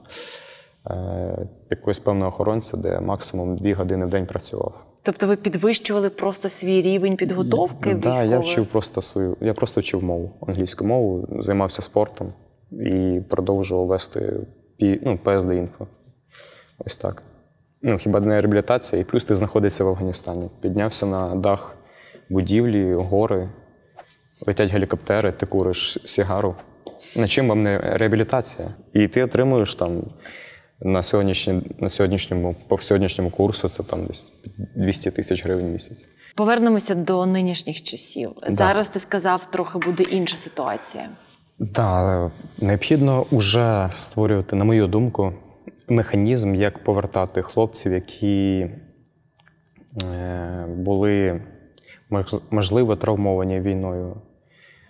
якогось 1.69 1.99
певного 1.99 2.27
охоронця, 2.29 2.77
де 2.77 2.99
максимум 2.99 3.55
дві 3.55 3.73
години 3.73 4.05
в 4.05 4.09
день 4.09 4.25
працював. 4.25 4.85
Тобто 5.03 5.27
ви 5.27 5.35
підвищували 5.35 6.09
просто 6.09 6.49
свій 6.49 6.81
рівень 6.81 7.15
підготовки 7.15 7.89
Так, 7.89 7.99
да, 7.99 8.23
я 8.23 8.39
вчив 8.39 8.67
просто 8.67 9.01
свою. 9.01 9.37
Я 9.41 9.53
просто 9.53 9.81
вчив 9.81 10.03
мову, 10.03 10.31
англійську 10.47 10.85
мову, 10.85 11.27
займався 11.39 11.81
спортом 11.81 12.33
і 12.71 13.21
продовжував 13.29 13.87
вести 13.87 14.33
ну, 14.79 15.19
ПСД 15.23 15.51
інфо. 15.51 15.87
Ось 16.85 16.97
так. 16.97 17.23
Ну, 17.81 17.97
хіба 17.97 18.19
не 18.19 18.41
реабілітація, 18.41 19.01
і 19.01 19.05
плюс 19.05 19.25
ти 19.25 19.35
знаходишся 19.35 19.83
в 19.83 19.87
Афганістані. 19.87 20.49
Піднявся 20.61 21.05
на 21.05 21.35
дах 21.35 21.75
будівлі, 22.29 22.93
гори, 22.93 23.49
летять 24.47 24.71
гелікоптери, 24.71 25.31
ти 25.31 25.45
куриш 25.45 25.97
сігару. 26.05 26.55
На 27.15 27.27
чим 27.27 27.47
вам 27.47 27.63
не 27.63 27.79
реабілітація? 27.79 28.67
І 28.93 29.07
ти 29.07 29.23
отримуєш 29.23 29.75
там 29.75 30.03
на, 30.81 31.03
сьогоднішній, 31.03 31.61
на 31.79 31.89
сьогоднішньому, 31.89 32.55
по 32.67 32.77
сьогоднішньому 32.77 33.29
курсу 33.29 33.69
це 33.69 33.83
там 33.83 34.05
десь 34.05 34.31
200 34.75 35.11
тисяч 35.11 35.45
гривень 35.45 35.65
в 35.65 35.69
місяць. 35.69 36.05
Повернемося 36.35 36.95
до 36.95 37.25
нинішніх 37.25 37.83
часів. 37.83 38.31
Да. 38.47 38.55
Зараз 38.55 38.87
ти 38.87 38.99
сказав, 38.99 39.51
трохи 39.51 39.79
буде 39.79 40.03
інша 40.03 40.37
ситуація. 40.37 41.09
Так, 41.73 42.31
необхідно 42.57 43.25
вже 43.31 43.89
створювати, 43.95 44.55
на 44.55 44.65
мою 44.65 44.87
думку, 44.87 45.33
механізм, 45.89 46.55
як 46.55 46.83
повертати 46.83 47.41
хлопців, 47.41 47.93
які 47.93 48.67
е, 50.03 50.65
були 50.77 51.41
можливо 52.51 52.95
травмовані 52.95 53.59
війною 53.59 54.21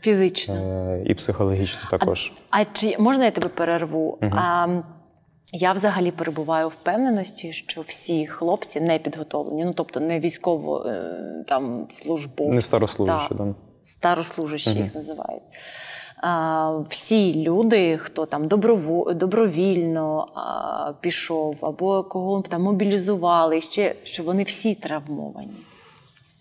Фізично. 0.02 0.56
е, 0.56 1.04
і 1.06 1.14
психологічно 1.14 1.82
також. 1.90 2.34
А 2.50 2.66
чи 2.66 2.96
можна 3.00 3.26
я 3.26 3.32
тебе 3.32 3.48
перерву? 3.50 4.18
А, 4.22 4.68
я 5.56 5.72
взагалі 5.74 6.12
перебуваю 6.12 6.68
в 6.68 6.72
впевненості, 6.72 7.54
що 7.54 7.82
всі 7.82 8.28
хлопці 8.28 8.82
не 8.82 9.00
підготовлені, 9.00 9.66
ну 9.66 9.74
тобто 9.74 10.00
не 10.00 10.20
військово 10.20 10.84
е, 10.86 11.14
там 11.48 11.88
службовці. 11.90 12.56
Не 12.56 12.62
старослужащі, 12.62 13.30
Так. 13.30 13.38
да. 13.38 13.54
старослужащі 13.86 14.70
їх 14.70 14.96
називають. 14.96 15.44
А, 16.24 16.78
всі 16.90 17.44
люди, 17.44 17.98
хто 17.98 18.26
там 18.26 18.48
доброво, 18.48 19.14
добровільно 19.14 20.28
а, 20.36 20.94
пішов, 21.02 21.58
або 21.62 22.04
кого 22.04 22.42
там 22.42 22.62
мобілізували, 22.64 23.62
ще 23.62 23.96
що 24.04 24.24
вони 24.24 24.44
всі 24.44 24.76
травмовані 24.76 25.58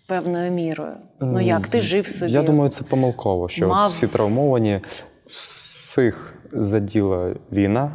певною 0.07 0.51
мірою. 0.51 0.97
Ну 1.19 1.41
як 1.41 1.67
ти 1.67 1.81
жив 1.81 2.07
собі? 2.07 2.31
Я 2.31 2.41
думаю, 2.41 2.69
це 2.69 2.83
помилково, 2.83 3.49
що 3.49 3.67
Мав- 3.67 3.89
всі 3.89 4.07
травмовані, 4.07 4.79
всіх 5.25 6.39
заділа 6.51 7.33
війна 7.51 7.91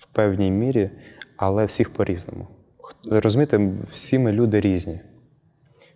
в 0.00 0.06
певній 0.06 0.50
мірі, 0.50 0.90
але 1.36 1.64
всіх 1.64 1.92
по-різному. 1.94 2.46
Розумієте, 3.10 3.70
всі 3.90 4.18
ми 4.18 4.32
люди 4.32 4.60
різні. 4.60 5.00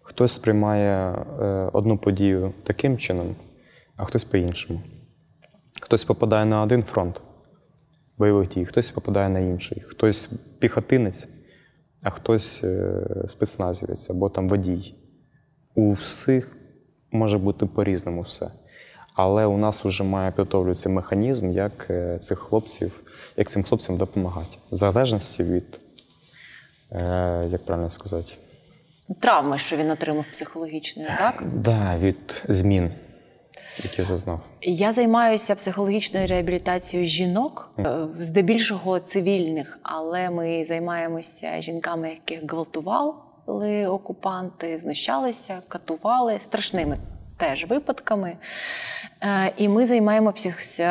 Хтось 0.03 0.33
сприймає 0.33 1.09
е, 1.09 1.45
одну 1.73 1.99
подію 1.99 2.53
таким 2.63 2.99
чином, 2.99 3.37
а 3.97 4.05
хтось 4.05 4.25
по-іншому. 4.25 4.81
Хтось 5.83 6.05
попадає 6.05 6.45
на 6.45 6.63
один 6.63 6.83
фронт 6.83 7.21
бойових 8.19 8.49
дій, 8.49 8.65
хтось 8.65 8.91
попадає 8.91 9.29
на 9.29 9.39
інший, 9.39 9.81
хтось 9.87 10.31
піхотинець, 10.59 11.29
а 12.03 12.11
хтось 12.11 12.65
е, 12.65 13.05
спецназівець 13.29 14.11
або 14.11 14.29
там 14.29 14.49
водій. 14.49 14.95
У 15.75 15.93
всіх 15.93 16.57
може 17.13 17.39
бути 17.39 17.67
по-різному 17.67 18.23
все. 18.23 18.51
Але 19.15 19.47
у 19.47 19.57
нас 19.57 19.85
вже 19.85 20.05
має 20.05 20.31
підготовлюватися 20.31 20.89
механізм, 20.89 21.51
як 21.51 21.87
е, 21.91 22.19
цих 22.19 22.39
хлопців, 22.39 23.04
як 23.37 23.51
цим 23.51 23.65
хлопцям 23.65 23.97
допомагати. 23.97 24.57
В 24.71 24.77
залежності 24.77 25.43
від, 25.43 25.81
е, 26.93 27.49
як 27.51 27.65
правильно 27.65 27.91
сказати, 27.91 28.33
Травми, 29.21 29.59
що 29.59 29.77
він 29.77 29.91
отримав 29.91 30.25
психологічної, 30.31 31.09
так? 31.19 31.43
да, 31.55 31.99
від 31.99 32.45
змін, 32.49 32.91
які 33.83 34.03
зазнав. 34.03 34.41
Я 34.63 34.93
займаюся 34.93 35.55
психологічною 35.55 36.27
реабілітацією 36.27 37.09
жінок, 37.09 37.71
е, 37.79 37.97
здебільшого 38.19 39.01
цивільних, 39.01 39.79
але 39.83 40.31
ми 40.31 40.65
займаємося 40.65 41.61
жінками, 41.61 42.11
яких 42.11 42.51
гвалтували 42.51 43.87
окупанти, 43.87 44.79
знущалися, 44.79 45.63
катували 45.69 46.41
страшними 46.41 46.99
теж 47.37 47.67
випадками. 47.67 48.37
Е, 49.23 49.53
І 49.57 49.69
ми 49.69 49.87
займаємо 49.87 50.35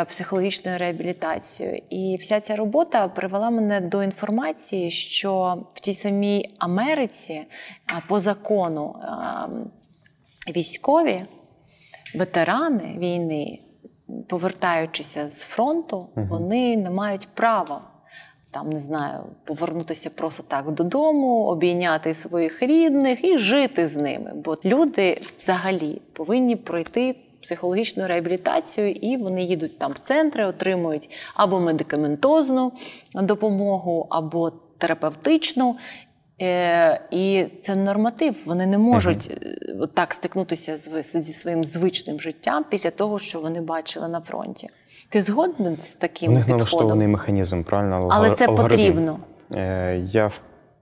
психологічною 0.07 0.77
реабілітацією. 0.77 1.81
І 1.89 2.17
вся 2.21 2.39
ця 2.39 2.55
робота 2.55 3.07
привела 3.07 3.49
мене 3.49 3.81
до 3.81 4.03
інформації, 4.03 4.89
що 4.89 5.63
в 5.73 5.79
тій 5.79 5.93
самій 5.93 6.55
Америці 6.59 7.33
е, 7.33 7.47
по 8.07 8.19
закону 8.19 8.95
е, 8.95 10.51
військові 10.51 11.25
ветерани 12.15 12.95
війни, 12.97 13.59
повертаючися 14.29 15.29
з 15.29 15.43
фронту, 15.43 16.09
вони 16.15 16.77
не 16.77 16.89
мають 16.89 17.27
права. 17.33 17.92
Там 18.53 18.69
не 18.69 18.79
знаю, 18.79 19.19
повернутися 19.43 20.09
просто 20.09 20.43
так 20.47 20.71
додому, 20.71 21.45
обійняти 21.45 22.13
своїх 22.13 22.63
рідних 22.63 23.23
і 23.23 23.37
жити 23.37 23.87
з 23.87 23.95
ними. 23.95 24.31
Бо 24.35 24.57
люди 24.65 25.21
взагалі 25.39 26.01
повинні 26.13 26.55
пройти 26.55 27.15
психологічну 27.41 28.07
реабілітацію, 28.07 28.91
і 28.91 29.17
вони 29.17 29.43
їдуть 29.43 29.79
там 29.79 29.91
в 29.91 29.99
центри, 29.99 30.45
отримують 30.45 31.09
або 31.35 31.59
медикаментозну 31.59 32.71
допомогу, 33.15 34.07
або 34.09 34.51
терапевтичну. 34.77 35.75
Е, 36.41 37.01
і 37.11 37.45
це 37.61 37.75
норматив. 37.75 38.35
Вони 38.45 38.65
не 38.65 38.77
можуть 38.77 39.31
е, 39.31 39.87
так 39.93 40.13
стикнутися 40.13 40.77
зі 41.03 41.33
своїм 41.33 41.63
звичним 41.63 42.19
життям 42.19 42.65
після 42.69 42.91
того, 42.91 43.19
що 43.19 43.41
вони 43.41 43.61
бачили 43.61 44.07
на 44.07 44.21
фронті. 44.21 44.69
Ти 45.13 45.21
згоден 45.21 45.77
з 45.77 45.95
У 45.95 45.99
таким 45.99 46.33
них 46.33 46.39
підходом? 46.45 46.57
налаштований 46.57 47.07
механізм, 47.07 47.63
правильно? 47.63 48.09
Але 48.11 48.29
Алгор- 48.29 48.35
це 48.35 48.47
алгоритм. 48.47 48.69
потрібно. 48.69 49.19
Е, 49.55 50.01
Я 50.11 50.31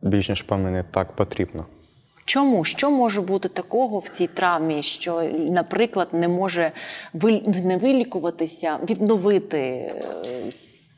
більш 0.02 0.30
ніж 0.30 0.42
впевнений, 0.42 0.84
так 0.92 1.12
потрібно. 1.12 1.66
Чому? 2.26 2.64
Що 2.64 2.92
може 2.92 3.22
бути 3.22 3.50
такого 3.50 4.00
в 4.00 4.10
цій 4.10 4.28
травмі, 4.28 4.84
що, 4.84 5.22
наприклад, 5.50 6.08
не 6.12 6.28
може 6.28 6.72
не 7.64 7.78
вилікуватися, 7.78 8.78
відновити 8.90 9.60
е, 9.60 9.94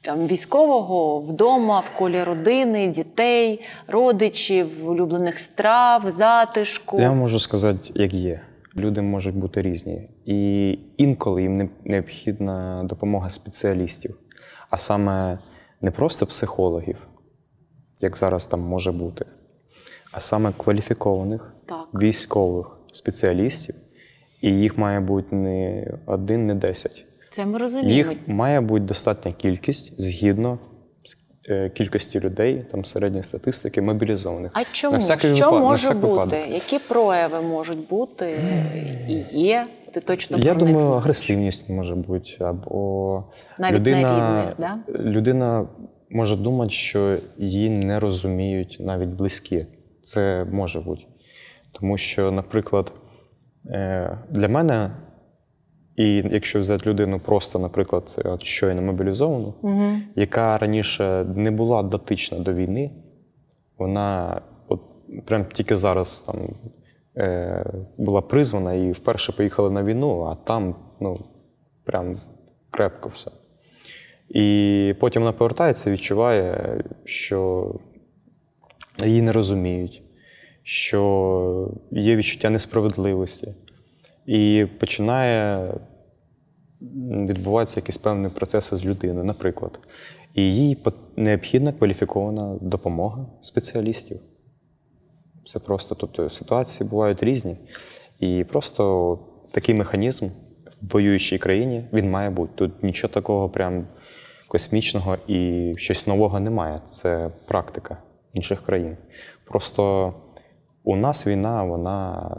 там, 0.01 0.27
військового 0.27 1.19
вдома, 1.19 1.79
в 1.79 1.99
колі 1.99 2.23
родини, 2.23 2.87
дітей, 2.87 3.65
родичів, 3.87 4.89
улюблених 4.89 5.39
страв, 5.39 6.09
затишку? 6.09 6.99
Я 6.99 7.11
можу 7.11 7.39
сказати, 7.39 7.91
як 7.95 8.13
є. 8.13 8.41
Люди 8.77 9.01
можуть 9.01 9.35
бути 9.35 9.61
різні. 9.61 10.09
І 10.25 10.69
інколи 10.97 11.41
їм 11.41 11.69
необхідна 11.85 12.83
допомога 12.83 13.29
спеціалістів, 13.29 14.17
а 14.69 14.77
саме 14.77 15.37
не 15.81 15.91
просто 15.91 16.25
психологів, 16.25 17.07
як 18.01 18.17
зараз 18.17 18.47
там 18.47 18.59
може 18.59 18.91
бути, 18.91 19.25
а 20.11 20.19
саме 20.19 20.51
кваліфікованих 20.57 21.53
Так. 21.65 21.87
військових 22.01 22.77
спеціалістів. 22.93 23.75
І 24.41 24.51
їх 24.51 24.77
має 24.77 24.99
бути 24.99 25.35
не 25.35 25.87
один, 26.05 26.47
не 26.47 26.55
десять. 26.55 27.05
Це 27.29 27.45
ми 27.45 27.57
розуміємо. 27.57 28.11
Їх 28.11 28.27
має 28.27 28.61
бути 28.61 28.85
достатня 28.85 29.31
кількість 29.31 30.01
згідно 30.01 30.59
кількості 31.73 32.19
людей, 32.19 32.65
там 32.71 32.85
середньої 32.85 33.23
статистики, 33.23 33.81
мобілізованих. 33.81 34.51
А 34.55 34.63
чому? 34.71 34.93
На 34.93 34.99
всякий 34.99 35.35
Що 35.35 35.45
випад- 35.45 35.61
може 35.63 35.83
всяк 35.83 35.97
бути? 35.97 36.07
випадок. 36.13 36.39
Які 36.49 36.79
прояви 36.79 37.41
можуть 37.41 37.87
бути 37.89 38.37
і 39.09 39.39
є? 39.39 39.65
Ти 39.93 39.99
точно 39.99 40.37
Я 40.37 40.53
думаю, 40.53 40.79
знаєш. 40.79 40.97
агресивність 40.97 41.69
може 41.69 41.95
бути, 41.95 42.37
або 42.39 43.23
Навіть 43.59 43.75
людина, 43.79 44.01
на 44.01 44.41
рівних, 44.41 44.55
да? 44.59 44.93
людина 45.09 45.67
може 46.09 46.35
думати, 46.35 46.71
що 46.71 47.17
її 47.37 47.69
не 47.69 47.99
розуміють 47.99 48.77
навіть 48.79 49.09
близькі. 49.09 49.65
Це 50.03 50.45
може 50.51 50.79
бути. 50.79 51.03
Тому 51.71 51.97
що, 51.97 52.31
наприклад, 52.31 52.91
е, 53.69 54.17
для 54.29 54.47
мене, 54.47 54.91
і 55.95 56.15
якщо 56.15 56.59
взяти 56.59 56.89
людину 56.89 57.19
просто, 57.19 57.59
наприклад, 57.59 58.03
от 58.25 58.43
щойно 58.43 58.81
мобілізовану, 58.81 59.53
яка 60.15 60.57
раніше 60.57 61.25
не 61.35 61.51
була 61.51 61.83
дотична 61.83 62.39
до 62.39 62.53
війни, 62.53 62.91
вона 63.77 64.41
от 64.67 64.81
прям 65.25 65.45
тільки 65.45 65.75
зараз 65.75 66.19
там 66.19 66.35
е, 67.17 67.65
була 67.97 68.21
призвана 68.21 68.73
і 68.73 68.91
вперше 68.91 69.31
поїхала 69.31 69.69
на 69.69 69.83
війну, 69.83 70.21
а 70.21 70.35
там 70.35 70.75
ну, 70.99 71.19
прям 71.83 72.17
крепко 72.71 73.09
все. 73.09 73.31
І 74.29 74.95
потім 74.99 75.21
вона 75.21 75.33
повертається 75.33 75.89
і 75.89 75.93
відчуває, 75.93 76.77
що 77.05 77.71
її 79.05 79.21
не 79.21 79.31
розуміють, 79.31 80.03
що 80.63 81.71
є 81.91 82.15
відчуття 82.15 82.49
несправедливості. 82.49 83.53
І 84.25 84.67
починає 84.79 85.69
відбуваються 87.27 87.79
якісь 87.79 87.97
певні 87.97 88.29
процеси 88.29 88.75
з 88.75 88.85
людиною, 88.85 89.23
наприклад. 89.23 89.79
І 90.33 90.55
їй 90.55 90.77
необхідна 91.15 91.71
кваліфікована 91.71 92.57
допомога 92.61 93.25
спеціалістів. 93.41 94.19
Це 95.45 95.59
просто, 95.59 95.95
тобто 95.95 96.29
ситуації 96.29 96.89
бувають 96.89 97.23
різні. 97.23 97.57
І 98.19 98.43
просто 98.43 99.19
такий 99.51 99.75
механізм 99.75 100.25
в 100.25 100.31
воюючій 100.81 101.37
країні 101.37 101.85
він 101.93 102.11
має 102.11 102.29
бути. 102.29 102.51
Тут 102.55 102.83
нічого 102.83 103.13
такого 103.13 103.49
прям 103.49 103.85
космічного 104.47 105.17
і 105.27 105.73
щось 105.77 106.07
нового 106.07 106.39
немає. 106.39 106.81
Це 106.89 107.29
практика 107.47 107.97
інших 108.33 108.61
країн. 108.61 108.97
Просто 109.45 110.13
у 110.83 110.95
нас 110.95 111.27
війна, 111.27 111.63
вона 111.63 112.29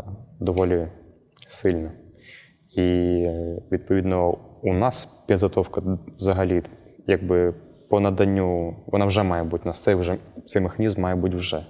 доволі 0.40 0.88
сильна. 1.46 1.90
І 2.76 2.82
відповідно 3.72 4.38
у 4.62 4.72
нас 4.72 5.06
підготовка 5.26 5.82
взагалі, 6.18 6.62
якби 7.06 7.54
по 7.90 8.00
наданню, 8.00 8.76
вона 8.86 9.04
вже 9.04 9.22
має 9.22 9.44
бути 9.44 9.62
у 9.64 9.68
нас. 9.68 9.82
Цей, 9.82 9.94
вже, 9.94 10.16
цей 10.46 10.62
механізм 10.62 11.00
має 11.00 11.16
бути 11.16 11.36
вже. 11.36 11.66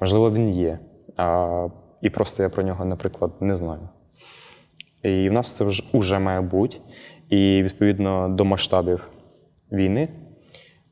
Можливо, 0.00 0.30
він 0.30 0.50
є. 0.50 0.78
А, 1.16 1.68
і 2.00 2.10
просто 2.10 2.42
я 2.42 2.48
про 2.48 2.62
нього, 2.62 2.84
наприклад, 2.84 3.32
не 3.40 3.54
знаю. 3.54 3.88
І 5.02 5.28
в 5.28 5.32
нас 5.32 5.56
це 5.56 5.64
вже, 5.64 5.82
вже 5.94 6.18
має 6.18 6.40
бути. 6.40 6.76
І 7.28 7.62
відповідно 7.62 8.28
до 8.28 8.44
масштабів 8.44 9.10
війни 9.72 10.08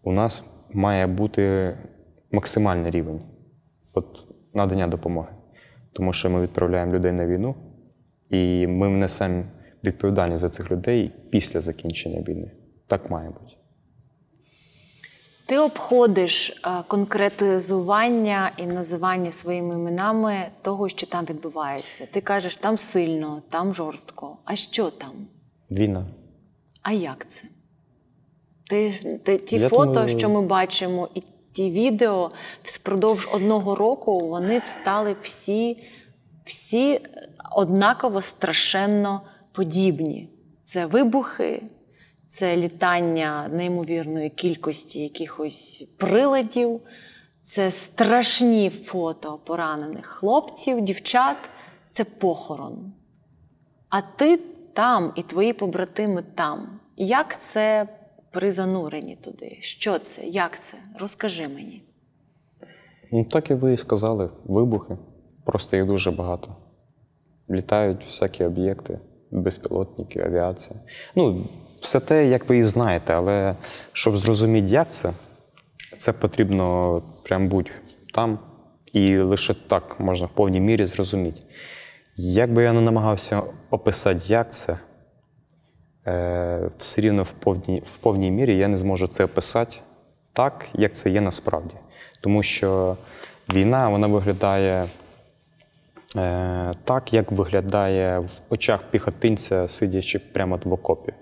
у 0.02 0.12
нас 0.12 0.44
має 0.72 1.06
бути 1.06 1.76
максимальний 2.32 2.90
рівень 2.90 3.20
от, 3.94 4.26
надання 4.54 4.86
допомоги. 4.86 5.28
Тому 5.92 6.12
що 6.12 6.30
ми 6.30 6.42
відправляємо 6.42 6.92
людей 6.92 7.12
на 7.12 7.26
війну, 7.26 7.54
і 8.30 8.66
ми 8.66 8.88
несемо 8.88 9.44
відповідальність 9.84 10.40
за 10.40 10.48
цих 10.48 10.70
людей 10.70 11.12
після 11.30 11.60
закінчення 11.60 12.20
війни. 12.20 12.50
Так 12.86 13.10
має 13.10 13.28
бути. 13.30 13.54
Ти 15.46 15.58
обходиш 15.58 16.50
е, 16.50 16.82
конкретизування 16.88 18.52
і 18.56 18.66
називання 18.66 19.32
своїми 19.32 19.74
іменами 19.74 20.46
того, 20.62 20.88
що 20.88 21.06
там 21.06 21.24
відбувається. 21.24 22.06
Ти 22.10 22.20
кажеш, 22.20 22.56
там 22.56 22.76
сильно, 22.76 23.42
там 23.48 23.74
жорстко. 23.74 24.38
А 24.44 24.56
що 24.56 24.90
там? 24.90 25.10
Війна. 25.70 26.06
А 26.82 26.92
як 26.92 27.28
це? 27.28 27.44
Ти, 28.70 28.92
ти, 29.24 29.38
ті 29.38 29.58
Я 29.58 29.68
фото, 29.68 29.84
думаю- 29.92 30.08
що 30.08 30.28
ми 30.28 30.42
бачимо, 30.42 31.08
і 31.14 31.22
ті 31.52 31.70
відео 31.70 32.30
впродовж 32.62 33.28
одного 33.32 33.74
року 33.74 34.28
вони 34.28 34.60
стали 34.66 35.16
всі, 35.22 35.76
всі 36.44 37.00
однаково 37.50 38.22
страшенно 38.22 39.20
подібні. 39.52 40.28
Це 40.64 40.86
вибухи, 40.86 41.62
це 42.26 42.56
літання 42.56 43.48
неймовірної 43.52 44.30
кількості 44.30 45.00
якихось 45.00 45.84
приладів, 45.96 46.80
це 47.40 47.70
страшні 47.70 48.70
фото 48.70 49.38
поранених 49.44 50.06
хлопців, 50.06 50.80
дівчат, 50.80 51.36
це 51.90 52.04
похорон. 52.04 52.92
А 53.88 54.00
ти 54.00 54.36
там 54.72 55.12
і 55.16 55.22
твої 55.22 55.52
побратими 55.52 56.22
там. 56.34 56.80
Як 56.96 57.40
це 57.40 57.88
при 58.30 58.52
зануренні 58.52 59.16
туди? 59.16 59.56
Що 59.60 59.98
це? 59.98 60.22
Як 60.22 60.60
це? 60.60 60.76
Розкажи 60.98 61.48
мені. 61.48 61.82
Ну, 63.12 63.24
так 63.24 63.50
і 63.50 63.54
ви 63.54 63.74
і 63.74 63.76
сказали, 63.76 64.30
вибухи. 64.44 64.96
Просто 65.44 65.76
їх 65.76 65.86
дуже 65.86 66.10
багато. 66.10 66.56
Літають 67.50 68.04
всякі 68.06 68.44
об'єкти, 68.44 68.98
безпілотники, 69.30 70.20
авіація. 70.20 70.80
Ну, 71.16 71.48
все 71.80 72.00
те, 72.00 72.26
як 72.26 72.48
ви 72.48 72.58
і 72.58 72.64
знаєте, 72.64 73.14
але 73.14 73.56
щоб 73.92 74.16
зрозуміти, 74.16 74.68
як 74.68 74.92
це, 74.92 75.12
це 75.98 76.12
потрібно 76.12 77.02
прям 77.22 77.48
бути 77.48 77.70
там, 78.14 78.38
і 78.92 79.18
лише 79.18 79.54
так 79.54 80.00
можна 80.00 80.26
в 80.26 80.30
повній 80.30 80.60
мірі 80.60 80.86
зрозуміти. 80.86 81.40
Як 82.16 82.52
би 82.52 82.62
я 82.62 82.72
не 82.72 82.80
намагався 82.80 83.42
описати, 83.70 84.20
як 84.26 84.52
це, 84.52 84.78
е, 86.06 86.70
все 86.78 87.00
рівно 87.00 87.22
в 87.22 87.30
повній, 87.30 87.82
в 87.94 87.96
повній 87.96 88.30
мірі 88.30 88.56
я 88.56 88.68
не 88.68 88.78
зможу 88.78 89.06
це 89.06 89.24
описати 89.24 89.76
так, 90.32 90.66
як 90.74 90.92
це 90.94 91.10
є 91.10 91.20
насправді. 91.20 91.74
Тому 92.20 92.42
що 92.42 92.96
війна 93.54 93.88
вона 93.88 94.06
виглядає 94.06 94.86
так, 96.84 97.12
як 97.12 97.32
виглядає 97.32 98.18
в 98.18 98.30
очах 98.48 98.82
піхотинця, 98.90 99.68
сидячи 99.68 100.18
прямо 100.18 100.60
в 100.64 100.72
окопі. 100.72 101.12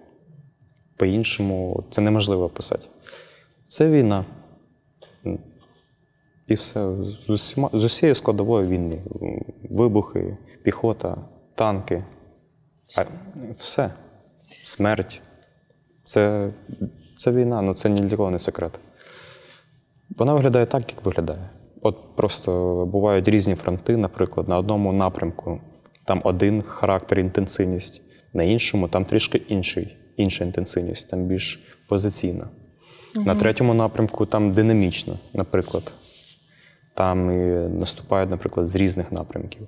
По-іншому 0.97 1.85
це 1.91 2.01
неможливо 2.01 2.45
описати. 2.45 2.87
Це 3.67 3.91
війна. 3.91 4.25
І 6.47 6.55
все. 6.55 6.95
З, 7.03 7.31
усіма, 7.31 7.71
з 7.73 7.85
усією 7.85 8.15
складовою 8.15 8.69
війни. 8.69 9.03
Вибухи, 9.71 10.37
піхота, 10.63 11.17
танки. 11.55 12.05
А, 12.99 13.05
все. 13.59 13.91
Смерть. 14.63 15.21
Це, 16.05 16.51
це 17.17 17.33
війна, 17.33 17.63
ну 17.63 17.75
це 17.75 17.89
ні 17.89 18.01
для 18.01 18.17
кого 18.17 18.31
не 18.31 18.39
секрет. 18.39 18.73
Вона 20.19 20.35
виглядає 20.35 20.67
так, 20.67 20.93
як 20.93 21.05
виглядає. 21.05 21.51
От 21.87 22.17
просто 22.17 22.51
бувають 22.93 23.29
різні 23.29 23.55
фронти, 23.55 23.97
наприклад, 23.97 24.49
на 24.49 24.59
одному 24.59 24.93
напрямку 24.93 25.61
там 26.05 26.21
один 26.25 26.63
характер, 26.63 27.19
інтенсивність, 27.19 28.03
на 28.33 28.43
іншому 28.43 28.89
там 28.89 29.05
трішки 29.05 29.39
інший, 29.49 29.97
інша 30.17 30.45
інтенсивність, 30.45 31.11
там 31.11 31.27
більш 31.27 31.61
позиційна. 31.89 32.49
На 33.15 33.35
третьому 33.35 33.75
напрямку 33.75 34.27
там 34.27 34.53
динамічно, 34.53 35.19
наприклад. 35.35 35.93
Там 36.95 37.31
і 37.31 37.69
наступають, 37.69 38.31
наприклад, 38.31 38.69
з 38.69 38.75
різних 38.75 39.13
напрямків. 39.13 39.67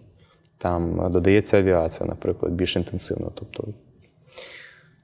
Там 0.58 1.12
додається 1.12 1.58
авіація, 1.58 2.08
наприклад, 2.08 2.52
більш 2.52 2.76
інтенсивно. 2.76 3.32
Тобто 3.34 3.68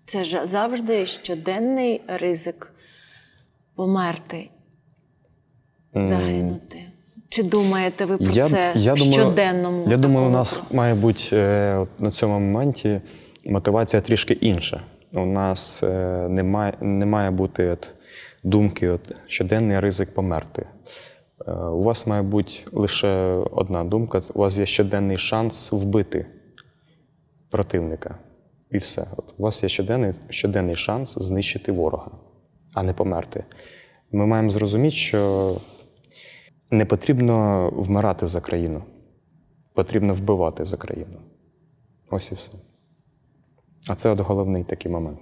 Це 0.06 0.24
ж 0.24 0.46
завжди 0.46 1.06
щоденний 1.06 2.00
ризик 2.08 2.72
померти, 3.74 4.50
загинути. 5.94 6.93
Чи 7.34 7.42
думаєте 7.42 8.04
ви 8.04 8.18
про 8.18 8.32
це 8.32 8.72
в 8.76 8.84
думаю, 8.84 9.12
щоденному? 9.12 9.84
Я 9.88 9.96
думаю, 9.96 10.26
у 10.26 10.30
нас 10.30 10.62
має 10.72 10.94
бути 10.94 11.22
е, 11.32 11.86
на 11.98 12.10
цьому 12.10 12.40
моменті 12.40 13.00
мотивація 13.46 14.02
трішки 14.02 14.32
інша. 14.32 14.80
У 15.12 15.26
нас 15.26 15.82
е, 15.82 16.26
не, 16.28 16.42
має, 16.42 16.74
не 16.80 17.06
має 17.06 17.30
бути 17.30 17.70
от, 17.70 17.94
думки, 18.44 18.88
от, 18.88 19.20
щоденний 19.26 19.80
ризик 19.80 20.14
померти. 20.14 20.66
Е, 21.46 21.52
у 21.52 21.82
вас 21.82 22.06
має 22.06 22.22
бути 22.22 22.52
лише 22.72 23.08
одна 23.52 23.84
думка: 23.84 24.20
у 24.34 24.38
вас 24.38 24.58
є 24.58 24.66
щоденний 24.66 25.16
шанс 25.18 25.72
вбити 25.72 26.26
противника. 27.50 28.18
І 28.70 28.78
все. 28.78 29.06
От 29.16 29.34
у 29.38 29.42
вас 29.42 29.62
є 29.62 29.68
щоденний, 29.68 30.12
щоденний 30.28 30.76
шанс 30.76 31.18
знищити 31.18 31.72
ворога, 31.72 32.10
а 32.74 32.82
не 32.82 32.92
померти. 32.92 33.44
Ми 34.12 34.26
маємо 34.26 34.50
зрозуміти, 34.50 34.96
що 34.96 35.50
не 36.76 36.84
потрібно 36.84 37.68
вмирати 37.70 38.26
за 38.26 38.40
країну. 38.40 38.82
Потрібно 39.74 40.14
вбивати 40.14 40.64
за 40.64 40.76
країну. 40.76 41.20
Ось 42.10 42.32
і 42.32 42.34
все. 42.34 42.52
А 43.88 43.94
це 43.94 44.10
от 44.10 44.20
головний 44.20 44.64
такий 44.64 44.92
момент. 44.92 45.18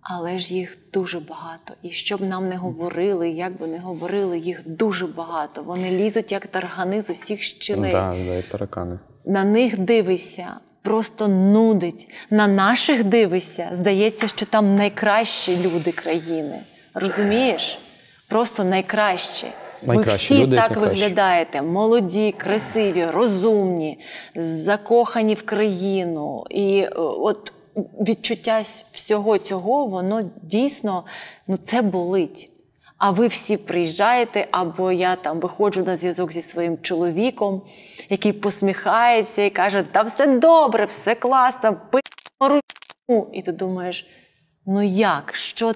Але 0.00 0.38
ж 0.38 0.54
їх 0.54 0.78
дуже 0.92 1.20
багато. 1.20 1.74
І 1.82 1.90
що 1.90 2.16
б 2.16 2.20
нам 2.20 2.48
не 2.48 2.56
говорили, 2.56 3.30
як 3.30 3.58
би 3.58 3.66
не 3.66 3.78
говорили, 3.78 4.38
їх 4.38 4.68
дуже 4.68 5.06
багато. 5.06 5.62
Вони 5.62 5.90
лізуть 5.90 6.32
як 6.32 6.46
таргани 6.46 7.02
з 7.02 7.10
усіх 7.10 7.42
щілей. 7.42 7.92
Да, 7.92 8.16
да, 8.26 8.36
і 8.36 8.42
таракани. 8.42 8.98
На 9.26 9.44
них 9.44 9.78
дивишся, 9.78 10.54
просто 10.82 11.28
нудить. 11.28 12.10
На 12.30 12.46
наших 12.46 13.04
дивишся, 13.04 13.70
здається, 13.72 14.28
що 14.28 14.46
там 14.46 14.76
найкращі 14.76 15.56
люди 15.64 15.92
країни. 15.92 16.60
Розумієш? 16.94 17.78
Просто 18.28 18.64
найкращі. 18.64 19.46
Ви 19.82 20.02
всі 20.02 20.38
люди, 20.38 20.56
так 20.56 20.70
найкращі. 20.70 21.00
виглядаєте: 21.00 21.62
молоді, 21.62 22.34
красиві, 22.38 23.06
розумні, 23.06 23.98
закохані 24.36 25.34
в 25.34 25.42
країну. 25.42 26.44
І 26.50 26.78
е, 26.78 26.90
от 26.96 27.52
відчуття 28.00 28.62
всього 28.92 29.38
цього, 29.38 29.86
воно 29.86 30.30
дійсно 30.42 31.04
ну, 31.46 31.56
це 31.56 31.82
болить. 31.82 32.50
А 32.98 33.10
ви 33.10 33.26
всі 33.26 33.56
приїжджаєте, 33.56 34.48
або 34.50 34.92
я 34.92 35.16
там 35.16 35.40
виходжу 35.40 35.82
на 35.86 35.96
зв'язок 35.96 36.32
зі 36.32 36.42
своїм 36.42 36.78
чоловіком, 36.78 37.62
який 38.08 38.32
посміхається 38.32 39.42
і 39.42 39.50
каже: 39.50 39.82
Та 39.92 40.02
все 40.02 40.26
добре, 40.26 40.84
все 40.84 41.14
класно, 41.14 41.80
пи 41.90 42.00
ру». 42.40 42.60
І 43.32 43.42
ти 43.42 43.52
думаєш, 43.52 44.06
ну 44.66 44.82
як? 44.82 45.30
Що, 45.34 45.72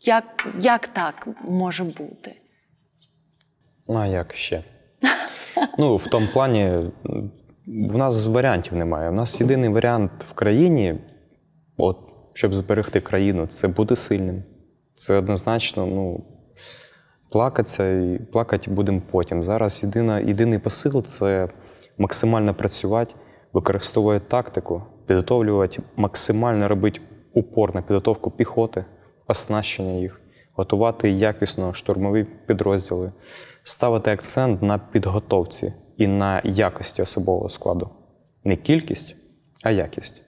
як, 0.00 0.48
як 0.60 0.88
так 0.88 1.28
може 1.48 1.84
бути? 1.84 2.34
Ну, 3.88 3.96
а 3.98 4.06
як 4.06 4.34
ще? 4.34 4.64
Ну, 5.78 5.96
в 5.96 6.06
тому 6.06 6.26
плані, 6.32 6.72
в 7.66 7.96
нас 7.96 8.26
варіантів 8.26 8.74
немає. 8.74 9.10
У 9.10 9.12
нас 9.12 9.40
єдиний 9.40 9.68
варіант 9.68 10.10
в 10.18 10.32
країні, 10.32 10.94
от, 11.76 11.98
щоб 12.34 12.54
зберегти 12.54 13.00
країну, 13.00 13.46
це 13.46 13.68
бути 13.68 13.96
сильним. 13.96 14.42
Це 14.94 15.14
однозначно, 15.14 15.86
ну, 15.86 16.24
плакатися 17.30 17.92
і 17.92 18.18
плакати 18.32 18.70
будемо 18.70 19.02
потім. 19.10 19.42
Зараз 19.42 19.82
єдина, 19.82 20.20
єдиний 20.20 20.58
посил 20.58 21.02
це 21.02 21.48
максимально 21.98 22.54
працювати, 22.54 23.14
використовувати 23.52 24.24
тактику, 24.28 24.82
підготовлювати, 25.06 25.82
максимально 25.96 26.68
робити 26.68 27.00
упор 27.34 27.74
на 27.74 27.82
підготовку 27.82 28.30
піхоти, 28.30 28.84
оснащення 29.26 29.92
їх, 29.92 30.20
готувати 30.54 31.10
якісно 31.10 31.74
штурмові 31.74 32.26
підрозділи, 32.46 33.12
ставити 33.66 34.10
акцент 34.10 34.62
на 34.62 34.78
підготовці 34.78 35.72
і 35.96 36.06
на 36.06 36.40
якості 36.44 37.02
особового 37.02 37.48
складу. 37.48 37.90
Не 38.44 38.56
кількість, 38.56 39.16
а 39.64 39.70
якість. 39.70 40.22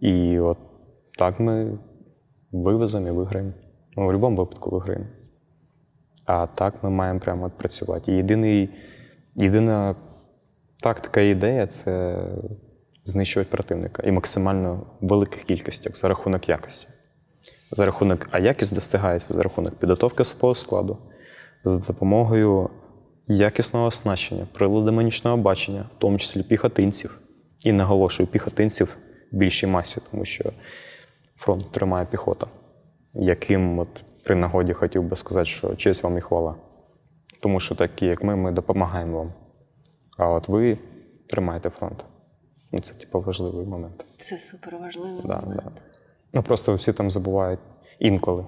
І 0.00 0.38
от 0.38 0.58
так 1.18 1.40
ми 1.40 1.78
вивеземо 2.52 3.08
і 3.08 3.10
виграємо. 3.10 3.52
Ну, 3.96 4.02
в 4.02 4.06
будь-якому 4.06 4.36
випадку 4.36 4.70
виграємо. 4.70 5.06
А 6.24 6.46
так 6.46 6.82
ми 6.82 6.90
маємо 6.90 7.20
прямо 7.20 7.46
от 7.46 7.52
працювати. 7.52 8.12
І 8.12 8.16
єдиний, 8.16 8.70
єдина 9.34 9.96
тактика 10.82 11.20
і 11.20 11.30
ідея 11.30 11.66
це 11.66 12.24
знищувати 13.04 13.50
противника 13.50 14.02
і 14.02 14.12
максимально 14.12 14.86
в 15.00 15.08
великих 15.08 15.44
кількостях 15.44 15.96
за 15.96 16.08
рахунок 16.08 16.48
якості. 16.48 16.88
За 17.70 17.86
рахунок, 17.86 18.28
а 18.30 18.38
якість 18.38 18.74
достигається 18.74 19.34
за 19.34 19.42
рахунок 19.42 19.74
підготовки 19.74 20.22
особового 20.22 20.54
складу, 20.54 20.98
за 21.64 21.78
допомогою 21.78 22.70
якісного 23.26 23.86
оснащення, 23.86 24.46
приладами 24.52 25.04
нічного 25.04 25.36
бачення, 25.36 25.80
в 25.96 25.98
тому 26.00 26.18
числі 26.18 26.42
піхотинців. 26.42 27.20
І 27.64 27.72
наголошую 27.72 28.26
піхотинців 28.26 28.96
в 29.32 29.36
більшій 29.36 29.66
масі, 29.66 30.00
тому 30.10 30.24
що 30.24 30.52
фронт 31.36 31.72
тримає 31.72 32.06
піхота, 32.10 32.46
яким 33.14 33.78
от 33.78 33.88
при 34.24 34.36
нагоді 34.36 34.72
хотів 34.72 35.02
би 35.02 35.16
сказати, 35.16 35.44
що 35.46 35.74
честь 35.74 36.02
вам 36.02 36.18
і 36.18 36.20
хвала. 36.20 36.54
Тому 37.40 37.60
що 37.60 37.74
такі, 37.74 38.06
як 38.06 38.22
ми, 38.24 38.36
ми 38.36 38.52
допомагаємо 38.52 39.18
вам. 39.18 39.32
А 40.18 40.30
от 40.30 40.48
ви 40.48 40.78
тримаєте 41.28 41.70
фронт. 41.70 42.04
Ну, 42.72 42.80
це 42.80 42.94
типу 42.94 43.20
важливий 43.20 43.66
момент. 43.66 44.04
Це 44.16 44.38
суперважливий 44.38 45.22
Да, 45.24 45.40
момент. 45.40 45.62
да. 45.64 45.82
Ну 46.32 46.42
просто 46.42 46.74
всі 46.74 46.92
там 46.92 47.10
забувають 47.10 47.60
інколи. 47.98 48.44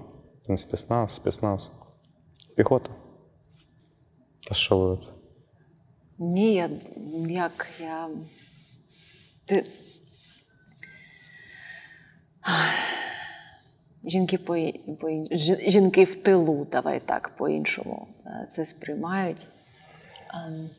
Там 0.47 0.57
спецназ, 0.57 1.11
спецназ. 1.11 1.71
Піхота. 2.55 2.89
Та 4.47 4.55
що 4.55 4.77
ви 4.77 4.97
це? 4.97 5.11
Ні, 6.17 6.53
я 6.53 6.69
як 7.27 7.67
я. 7.79 8.09
Ти... 9.45 9.65
Жінки 14.05 14.37
по, 14.37 14.71
по 14.99 15.09
жінки 15.67 16.03
в 16.03 16.15
тилу, 16.15 16.67
давай 16.71 16.99
так 16.99 17.31
по-іншому 17.37 18.07
е, 18.25 18.47
це 18.55 18.65
сприймають. 18.65 19.47
Ем, 20.33 20.69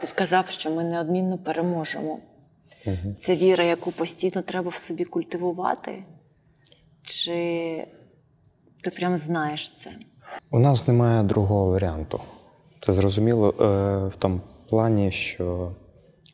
Ти 0.00 0.06
сказав, 0.06 0.50
що 0.50 0.70
ми 0.70 0.84
неодмінно 0.84 1.38
переможемо. 1.38 2.20
Це 3.18 3.36
віра, 3.36 3.64
яку 3.64 3.92
постійно 3.92 4.42
треба 4.42 4.68
в 4.70 4.76
собі 4.76 5.04
культивувати? 5.04 6.04
Чи 7.02 7.86
ти 8.82 8.90
прям 8.90 9.18
знаєш 9.18 9.68
це? 9.68 9.90
У 10.50 10.58
нас 10.58 10.88
немає 10.88 11.22
другого 11.22 11.70
варіанту. 11.70 12.20
Це 12.80 12.92
зрозуміло 12.92 13.48
е, 13.48 13.62
в 14.08 14.16
тому 14.16 14.40
плані, 14.68 15.10
що 15.10 15.72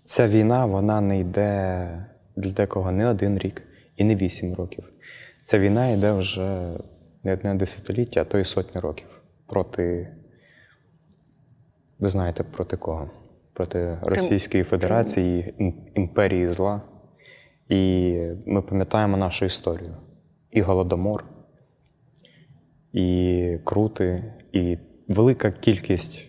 ця 0.05 0.28
війна 0.28 0.66
вона 0.66 1.00
не 1.00 1.20
йде 1.20 1.88
для 2.36 2.50
декого 2.50 2.92
не 2.92 3.07
один 3.07 3.38
рік 3.38 3.62
і 3.96 4.05
не 4.05 4.14
вісім 4.14 4.55
років. 4.55 4.84
Ця 5.42 5.59
війна 5.59 5.88
йде 5.88 6.12
вже 6.12 6.68
не 7.24 7.32
одне 7.32 7.55
десятиліття, 7.55 8.20
а 8.20 8.24
то 8.24 8.38
й 8.38 8.44
сотні 8.44 8.80
років. 8.80 9.07
Проти, 9.46 10.09
ви 11.98 12.09
знаєте, 12.09 12.42
проти 12.42 12.76
кого? 12.76 13.11
Проти 13.52 13.98
Російської 14.02 14.64
Федерації, 14.64 15.55
імперії 15.94 16.48
зла. 16.48 16.82
І 17.68 18.12
ми 18.46 18.62
пам'ятаємо 18.62 19.16
нашу 19.16 19.44
історію. 19.44 19.96
І 20.50 20.61
Голодомор, 20.61 21.24
і 22.95 23.59
крути, 23.64 24.32
і 24.53 24.78
велика 25.09 25.51
кількість 25.51 26.28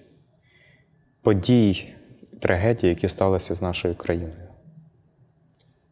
подій, 1.22 1.94
трагедій, 2.42 2.88
які 2.88 3.10
сталися 3.10 3.56
з 3.56 3.62
нашою 3.62 3.96
країною. 3.96 4.50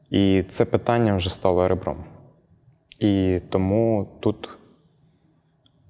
І 0.09 0.43
це 0.47 0.65
питання 0.65 1.15
вже 1.15 1.30
стало 1.30 1.67
ребром. 1.67 2.03
І 2.99 3.41
тому 3.49 4.07
тут 4.19 4.49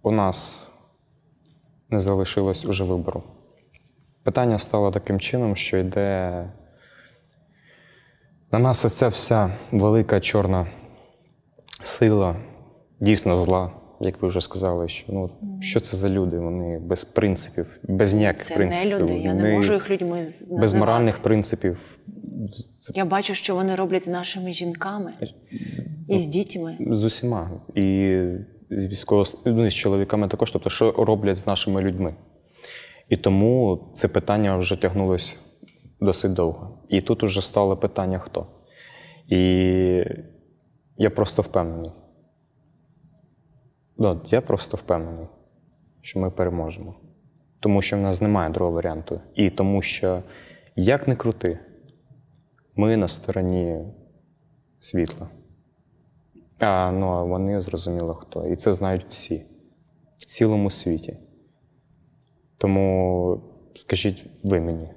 у 0.02 0.12
нас 0.12 0.68
не 1.90 2.00
залишилось 2.00 2.66
уже 2.66 2.84
вибору. 2.84 3.24
Питання 4.24 4.60
стало 4.60 4.92
таким 4.92 5.20
чином, 5.20 5.56
що 5.56 5.78
йде 5.78 6.50
на 8.52 8.60
нас 8.60 8.86
оця 8.86 9.08
вся 9.08 9.54
велика 9.72 10.20
чорна 10.20 10.68
сила, 11.82 12.36
дійсно 13.00 13.36
зла, 13.36 13.72
як 14.06 14.22
ви 14.22 14.28
вже 14.28 14.42
сказали, 14.42 14.88
що 14.88 15.14
ну, 15.14 15.30
що 15.62 15.80
це 15.80 15.98
за 15.98 16.10
люди? 16.10 16.40
Вони 16.40 16.80
без 16.80 17.04
принципів, 17.04 17.68
без 17.84 18.14
ніяких 18.14 18.44
Це 18.46 18.56
принципів. 18.56 18.92
не 18.92 19.00
люди, 19.00 19.14
я 19.14 19.34
не 19.34 19.52
можу 19.52 19.74
їх 19.74 19.90
людьми 19.90 20.30
з- 20.30 20.42
без 20.60 20.74
моральних 20.74 21.20
принципів. 21.20 22.00
Це 22.80 22.94
Я 22.96 23.06
бачу, 23.06 23.34
що 23.34 23.56
вони 23.56 23.76
роблять 23.76 24.04
з 24.06 24.08
нашими 24.08 24.54
жінками 24.54 25.14
і 26.08 26.20
з 26.20 26.28
дітьми. 26.28 26.78
з 26.92 27.04
усіма. 27.04 27.52
І 27.76 28.18
з 28.72 28.86
військово 28.86 29.24
ну, 29.46 29.70
з 29.70 29.74
чоловіками 29.74 30.28
також, 30.28 30.52
тобто, 30.52 30.70
що 30.70 30.92
роблять 30.92 31.38
з 31.38 31.48
нашими 31.48 31.82
людьми. 31.82 32.16
І 33.10 33.18
тому 33.18 33.80
це 33.96 34.08
питання 34.08 34.58
вже 34.58 34.82
тягнулося 34.82 35.36
досить 36.02 36.34
довго. 36.34 36.78
І 36.90 37.02
тут 37.02 37.24
уже 37.24 37.42
стало 37.42 37.78
питання 37.78 38.20
хто. 38.20 38.48
І 39.28 39.38
я 40.98 41.10
просто 41.10 41.42
впевнений. 41.42 41.92
Ну, 43.98 44.22
я 44.26 44.42
просто 44.42 44.78
впевнений, 44.78 45.28
що 46.02 46.20
ми 46.20 46.32
переможемо. 46.32 46.96
Тому 47.60 47.82
що 47.82 47.98
в 47.98 48.02
нас 48.02 48.22
немає 48.22 48.50
другого 48.50 48.76
варіанту. 48.76 49.22
І 49.36 49.50
тому 49.50 49.82
що, 49.82 50.24
як 50.76 51.08
не 51.08 51.16
крути, 51.16 51.60
ми 52.76 52.98
на 52.98 53.08
стороні 53.08 53.86
світла. 54.80 55.30
А, 56.60 56.92
ну, 56.92 57.08
а 57.08 57.24
вони 57.24 57.62
зрозуміло 57.62 58.14
хто. 58.14 58.48
І 58.48 58.56
це 58.56 58.74
знають 58.74 59.06
всі 59.10 59.46
в 60.18 60.26
цілому 60.26 60.72
світі. 60.72 61.18
Тому 62.58 63.44
скажіть 63.76 64.26
ви 64.44 64.60
мені, 64.60 64.90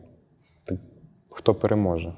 хто 1.30 1.55
переможе? 1.55 2.14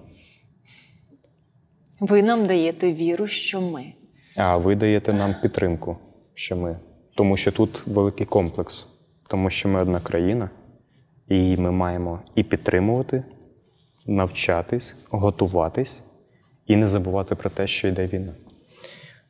Ви 2.00 2.22
нам 2.22 2.46
даєте 2.46 2.92
віру, 2.92 3.26
що 3.26 3.60
ми. 3.60 3.92
А 4.36 4.56
ви 4.56 4.76
даєте 4.76 5.12
нам 5.12 5.34
підтримку, 5.42 5.96
що 6.38 6.56
ми. 6.56 6.76
Тому 7.14 7.36
що 7.36 7.52
тут 7.52 7.86
великий 7.86 8.26
комплекс, 8.26 8.86
тому 9.30 9.50
що 9.50 9.68
ми 9.68 9.80
одна 9.80 10.00
країна, 10.00 10.50
і 11.28 11.56
ми 11.56 11.70
маємо 11.70 12.20
і 12.34 12.42
підтримувати, 12.42 13.24
навчатись, 14.06 14.94
готуватись 15.10 16.02
і 16.66 16.76
не 16.76 16.86
забувати 16.86 17.34
про 17.34 17.50
те, 17.50 17.66
що 17.66 17.88
йде 17.88 18.06
війна. 18.06 18.32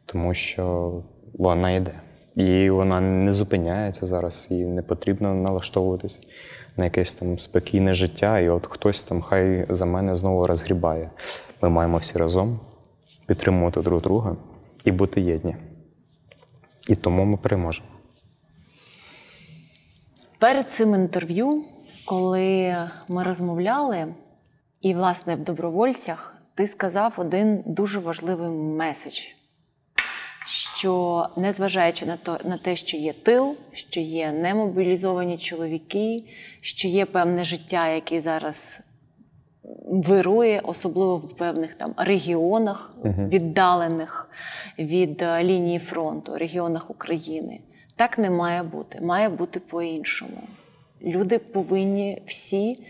Тому 0.07 0.35
що 0.35 0.93
вона 1.35 1.71
йде. 1.71 1.93
І 2.37 2.71
вона 2.71 3.01
не 3.01 3.33
зупиняється 3.33 4.07
зараз, 4.07 4.49
і 4.51 4.55
не 4.55 4.83
потрібно 4.83 5.35
налаштовуватись 5.35 6.21
на 6.77 6.85
якесь 6.85 7.15
там 7.15 7.39
спокійне 7.39 7.95
життя, 7.95 8.39
і 8.39 8.49
от 8.49 8.67
хтось 8.67 9.03
там 9.03 9.23
хай 9.23 9.67
за 9.69 9.87
мене 9.87 10.15
знову 10.15 10.47
розгрібає. 10.47 11.11
Ми 11.63 11.69
маємо 11.69 11.97
всі 11.97 12.19
разом 12.19 12.61
підтримувати 13.27 13.83
друг 13.83 14.03
друга 14.03 14.37
і 14.85 14.93
бути 14.93 15.21
єдні. 15.21 15.57
І 16.89 16.97
тому 16.97 17.25
ми 17.25 17.37
переможемо. 17.37 17.89
Перед 20.39 20.73
цим 20.73 20.95
інтерв'ю, 20.95 21.65
коли 22.05 22.77
ми 23.09 23.23
розмовляли, 23.23 24.15
і, 24.81 24.95
власне, 24.95 25.37
в 25.37 25.39
добровольцях, 25.39 26.35
ти 26.55 26.67
сказав 26.67 27.15
один 27.17 27.63
дуже 27.67 27.99
важливий 27.99 28.51
меседж, 28.51 29.21
що 30.47 31.27
незважаючи 31.37 32.07
на 32.07 32.17
то, 32.17 32.39
на 32.45 32.59
те, 32.59 32.77
що 32.77 32.97
є 32.97 33.13
тил, 33.13 33.57
що 33.73 34.01
є 34.01 34.33
немобілізовані 34.33 35.39
чоловіки, 35.39 36.25
що 36.61 36.89
є 36.89 37.07
певне 37.07 37.45
життя, 37.45 37.89
яке 37.89 38.21
зараз 38.21 38.81
вирує, 39.89 40.61
особливо 40.65 41.17
в 41.17 41.37
певних 41.37 41.75
там 41.75 41.95
регіонах, 41.97 42.95
віддалених 43.05 44.31
від 44.79 45.23
е, 45.23 45.45
лінії 45.45 45.79
фронту, 45.79 46.37
регіонах 46.37 46.91
України. 46.91 47.61
Так 47.97 48.19
не 48.19 48.31
має 48.31 48.63
бути. 48.63 49.01
Має 49.01 49.29
бути 49.29 49.61
по-іншому. 49.61 50.41
Люди 51.03 51.39
повинні 51.39 52.23
всі 52.27 52.85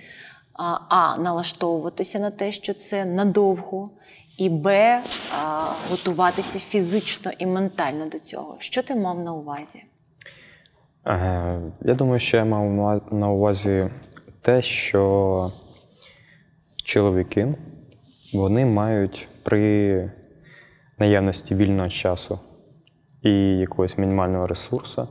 а, 0.53 0.79
а 0.89 1.19
налаштовуватися 1.19 2.19
на 2.19 2.31
те, 2.31 2.53
що 2.53 2.75
це 2.75 3.05
надовго, 3.05 3.91
і 4.39 4.49
б 4.49 4.67
а, 5.43 5.65
готуватися 5.91 6.59
фізично 6.59 7.31
і 7.39 7.47
ментально 7.47 8.07
до 8.07 8.19
цього. 8.19 8.57
Що 8.59 8.83
ти 8.83 8.95
мав 8.95 9.19
на 9.21 9.33
увазі? 9.33 9.83
Е, 11.07 11.61
Я 11.83 11.95
думаю, 11.95 12.19
що 12.21 12.37
я 12.37 12.45
мав 12.45 12.65
на- 12.71 13.01
на 13.19 13.31
увазі 13.31 13.87
те, 14.41 14.63
що 14.63 15.51
чоловіки 16.89 17.55
вони 18.35 18.67
мають 18.67 19.29
при 19.43 20.11
наявності 20.99 21.55
вільного 21.55 21.89
часу 21.89 22.41
і 23.23 23.31
якогось 23.59 23.99
мінімального 23.99 24.47
ресурсу 24.47 25.09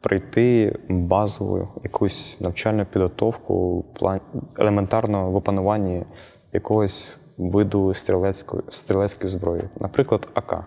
пройти 0.00 0.78
базову 0.88 1.68
якусь 1.84 2.40
навчальну 2.40 2.86
підготовку 2.86 3.78
в 3.78 3.94
плані 3.94 4.20
в 4.56 5.36
опануванні 5.36 6.04
якогось 6.52 7.10
виду 7.36 7.94
стрілецької, 7.94 8.62
стрілецької 8.68 9.30
зброї, 9.30 9.62
наприклад, 9.80 10.28
АК. 10.34 10.64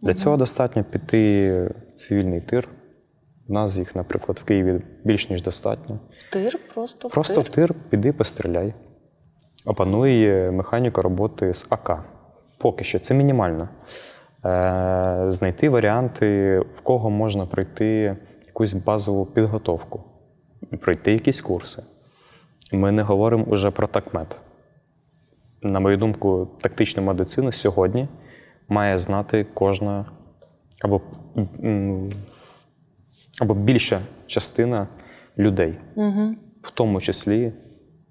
Для 0.00 0.14
цього 0.14 0.36
достатньо 0.36 0.84
піти 0.84 1.62
в 1.62 1.94
цивільний 1.94 2.40
тир. 2.40 2.68
У 3.48 3.52
нас 3.52 3.78
їх, 3.78 3.96
наприклад, 3.96 4.38
в 4.38 4.44
Києві 4.44 4.82
більш 5.04 5.30
ніж 5.30 5.42
достатньо. 5.42 6.00
В 6.10 6.32
тир, 6.32 6.60
просто 6.74 7.08
в 7.08 7.10
Просто 7.10 7.40
в 7.40 7.48
тир. 7.48 7.68
тир 7.68 7.74
піди 7.90 8.12
постріляй. 8.12 8.74
Опануй 9.68 10.24
е, 10.24 10.50
механіку 10.50 11.02
роботи 11.02 11.54
з 11.54 11.66
АК. 11.70 12.04
Поки 12.58 12.84
що 12.84 12.98
це 12.98 13.14
мінімально. 13.14 13.68
Е, 14.44 15.26
знайти 15.28 15.68
варіанти, 15.68 16.58
в 16.74 16.80
кого 16.80 17.10
можна 17.10 17.46
пройти 17.46 18.16
якусь 18.46 18.72
базову 18.72 19.26
підготовку, 19.26 20.04
пройти 20.80 21.12
якісь 21.12 21.40
курси. 21.40 21.82
Ми 22.72 22.92
не 22.92 23.02
говоримо 23.02 23.44
уже 23.44 23.70
про 23.70 23.86
такмет. 23.86 24.40
На 25.62 25.80
мою 25.80 25.96
думку, 25.96 26.48
тактичну 26.60 27.02
медицину 27.02 27.52
сьогодні 27.52 28.08
має 28.68 28.98
знати 28.98 29.46
кожна 29.54 30.04
або, 30.84 31.00
або 33.40 33.54
більша 33.54 34.00
частина 34.26 34.86
людей 35.38 35.78
Угу. 35.94 36.34
в 36.62 36.70
тому 36.70 37.00
числі 37.00 37.52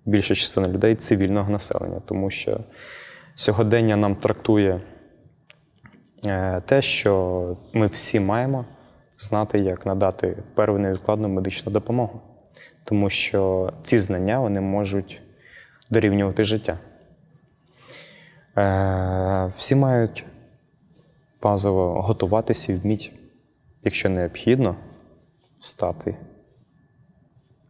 більша 0.07 0.35
частина 0.35 0.67
людей 0.67 0.95
цивільного 0.95 1.51
населення, 1.51 2.01
тому 2.05 2.29
що 2.29 2.59
сьогодення 3.35 3.95
нам 3.95 4.15
трактує 4.15 4.81
е, 6.25 6.59
те, 6.65 6.81
що 6.81 7.57
ми 7.73 7.87
всі 7.87 8.19
маємо 8.19 8.65
знати, 9.17 9.59
як 9.59 9.85
надати 9.85 10.43
перву 10.55 10.77
невідкладну 10.77 11.29
медичну 11.29 11.71
допомогу, 11.71 12.21
тому 12.83 13.09
що 13.09 13.73
ці 13.83 13.97
знання 13.97 14.39
вони 14.39 14.61
можуть 14.61 15.21
дорівнювати 15.89 16.43
життя. 16.43 16.79
Е, 18.57 19.51
Всі 19.57 19.75
мають 19.75 20.25
базово 21.41 22.01
готуватися 22.01 22.73
і 22.73 22.75
вміть, 22.75 23.11
якщо 23.83 24.09
необхідно, 24.09 24.75
встати 25.59 26.17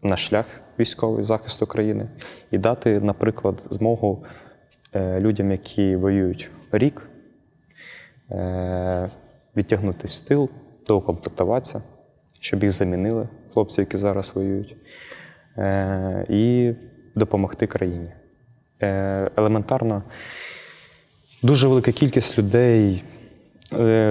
на 0.02 0.18
шлях 0.18 0.46
військовий 0.80 1.24
захисту 1.24 1.66
країни 1.66 2.08
і 2.52 2.58
дати, 2.58 3.00
наприклад, 3.00 3.68
змогу 3.70 4.26
е, 4.94 5.20
людям, 5.20 5.52
які 5.52 5.96
воюють 5.96 6.52
рік, 6.72 7.10
е, 8.32 9.10
відтягнутися 9.56 10.20
в 10.24 10.28
тил, 10.28 10.50
доукомплектуватися, 10.88 11.82
щоб 12.42 12.64
їх 12.64 12.72
замінили, 12.72 13.30
хлопці, 13.54 13.82
які 13.82 13.98
зараз 13.98 14.32
воюють, 14.36 14.76
е, 15.58 16.26
і 16.30 16.74
допомогти 17.16 17.68
країні. 17.68 18.12
Елементарно, 19.38 20.04
дуже 21.44 21.68
велика 21.68 21.92
кількість 21.92 22.38
людей 22.38 23.04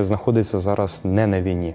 знаходиться 0.01 0.61
зараз 0.61 1.05
не 1.05 1.27
на 1.27 1.43
війні 1.43 1.75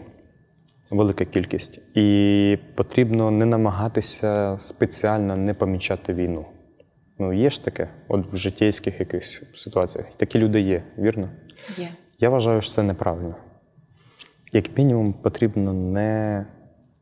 велика 0.92 1.26
кількість. 1.26 1.82
І 1.98 2.58
потрібно 2.76 3.32
не 3.32 3.46
намагатися 3.46 4.58
спеціально 4.60 5.38
не 5.38 5.54
помічати 5.54 6.14
війну. 6.14 6.46
Ну, 7.20 7.34
є 7.34 7.50
ж 7.50 7.66
таке, 7.66 7.90
от 8.08 8.34
в 8.34 8.36
життєйських 8.36 9.00
якихось 9.00 9.44
ситуаціях. 9.56 10.08
Такі 10.18 10.40
люди 10.40 10.62
є, 10.62 10.84
вірно? 10.98 11.30
Є. 11.78 11.90
Я 12.20 12.30
вважаю, 12.30 12.62
що 12.62 12.72
це 12.72 12.84
неправильно. 12.84 13.36
Як 14.54 14.78
мінімум, 14.78 15.14
потрібно 15.14 15.74
не 15.74 16.46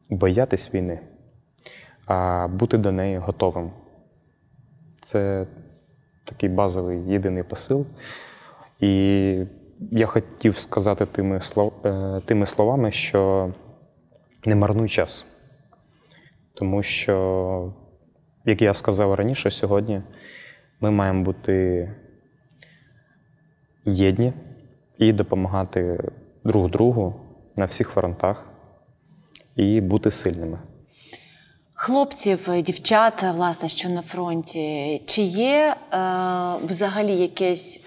боятись 0.09 0.73
війни, 0.73 0.99
а 2.05 2.47
бути 2.47 2.77
до 2.77 2.91
неї 2.91 3.17
готовим. 3.17 3.71
Це 5.01 5.47
такий 6.23 6.49
базовий 6.49 6.99
єдиний 7.07 7.43
посил. 7.43 7.85
І 8.79 9.43
я 9.91 10.05
хотів 10.05 10.57
сказати 10.57 11.05
тими, 11.05 11.41
слов, 11.41 11.73
е, 11.85 12.21
тими 12.25 12.45
словами, 12.45 12.91
що 12.91 13.53
не 14.45 14.55
марнуй 14.55 14.89
час. 14.89 15.25
Тому 16.53 16.83
що, 16.83 17.73
як 18.45 18.61
я 18.61 18.73
сказав 18.73 19.13
раніше, 19.13 19.51
сьогодні 19.51 20.01
ми 20.81 20.91
маємо 20.91 21.23
бути 21.23 21.89
єдні 23.85 24.33
і 24.97 25.13
допомагати 25.13 25.99
друг 26.43 26.69
другу 26.69 27.15
на 27.55 27.65
всіх 27.65 27.89
фронтах 27.89 28.49
і 29.55 29.81
бути 29.81 30.11
сильними. 30.11 30.59
Хлопців, 31.75 32.49
е, 32.49 32.61
дівчат, 32.61 33.23
власне, 33.23 33.69
що 33.69 33.89
на 33.89 34.01
фронті, 34.01 35.01
чи 35.05 35.21
є 35.21 35.75
е, 35.75 35.97
взагалі 36.65 37.15
якесь. 37.15 37.81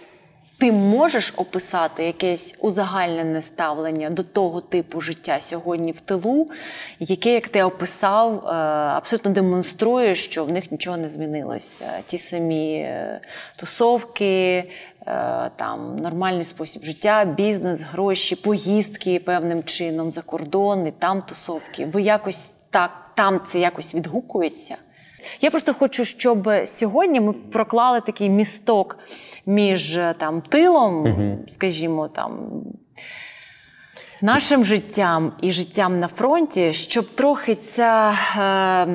Ти 0.62 0.72
можеш 0.72 1.34
описати 1.36 2.04
якесь 2.04 2.56
узагальнене 2.58 3.42
ставлення 3.42 4.10
до 4.10 4.22
того 4.22 4.60
типу 4.60 5.00
життя 5.00 5.40
сьогодні 5.40 5.92
в 5.92 6.00
тилу, 6.00 6.50
яке, 6.98 7.32
як 7.32 7.48
ти 7.48 7.62
описав, 7.62 8.34
е, 8.34 8.50
абсолютно 8.96 9.30
демонструє, 9.30 10.14
що 10.14 10.44
в 10.44 10.52
них 10.52 10.72
нічого 10.72 10.96
не 10.96 11.08
змінилося. 11.08 11.90
Ті 12.06 12.18
самі 12.18 12.74
е, 12.74 13.20
тусовки, 13.56 14.64
е, 15.06 15.50
там 15.56 15.96
нормальний 15.96 16.44
спосіб 16.44 16.84
життя, 16.84 17.24
бізнес, 17.24 17.80
гроші, 17.80 18.36
поїздки 18.36 19.18
певним 19.18 19.64
чином 19.64 20.12
за 20.12 20.22
кордон, 20.22 20.86
і 20.86 20.90
там 20.90 21.22
тусовки. 21.22 21.86
Ви 21.86 22.02
якось 22.02 22.54
так 22.70 22.90
там 23.14 23.40
це 23.48 23.58
якось 23.58 23.94
відгукується. 23.94 24.76
Я 25.40 25.50
просто 25.50 25.74
хочу, 25.74 26.04
щоб 26.04 26.50
сьогодні 26.64 27.20
ми 27.20 27.32
проклали 27.32 28.00
такий 28.00 28.30
місток 28.30 28.98
між 29.46 29.96
е, 29.96 30.14
там 30.18 30.40
тилом, 30.40 31.38
скажімо, 31.48 32.08
там. 32.08 32.50
Нашим 34.24 34.64
життям 34.64 35.32
і 35.40 35.52
життям 35.52 36.00
на 36.00 36.08
фронті, 36.08 36.72
щоб 36.72 37.06
трохи 37.10 37.54
ця 37.54 38.14
е, 38.36 38.86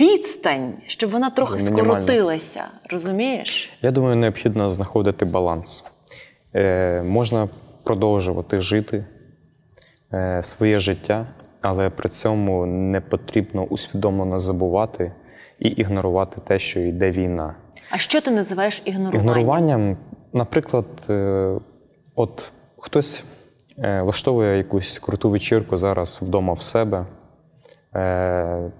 відстань, 0.00 0.72
щоб 0.86 1.10
вона 1.10 1.30
трохи 1.30 1.56
Мінімальна. 1.56 1.92
скоротилася, 1.92 2.64
розумієш? 2.90 3.70
Я 3.82 3.90
думаю, 3.90 4.16
необхідно 4.16 4.70
знаходити 4.70 5.24
баланс. 5.24 5.84
Е, 6.54 7.02
можна 7.02 7.48
продовжувати 7.84 8.60
жити 8.60 9.04
е, 10.12 10.42
своє 10.42 10.78
життя, 10.78 11.26
але 11.62 11.90
при 11.90 12.08
цьому 12.08 12.66
не 12.66 13.00
потрібно 13.00 13.62
усвідомлено 13.62 14.38
забувати 14.38 15.12
і 15.58 15.68
ігнорувати 15.68 16.40
те, 16.46 16.58
що 16.58 16.80
йде 16.80 17.10
війна. 17.10 17.54
А 17.90 17.98
що 17.98 18.20
ти 18.20 18.30
називаєш 18.30 18.82
ігноруванням? 18.84 19.20
Ігноруванням 19.20 19.96
Наприклад, 20.34 20.86
е, 21.10 21.54
от 22.14 22.50
хтось 22.78 23.24
е, 23.78 24.00
влаштовує 24.02 24.56
якусь 24.56 24.98
круту 24.98 25.30
вечірку 25.30 25.76
зараз 25.76 26.18
вдома 26.22 26.52
в 26.52 26.62
себе, 26.62 27.06
е, 27.94 28.70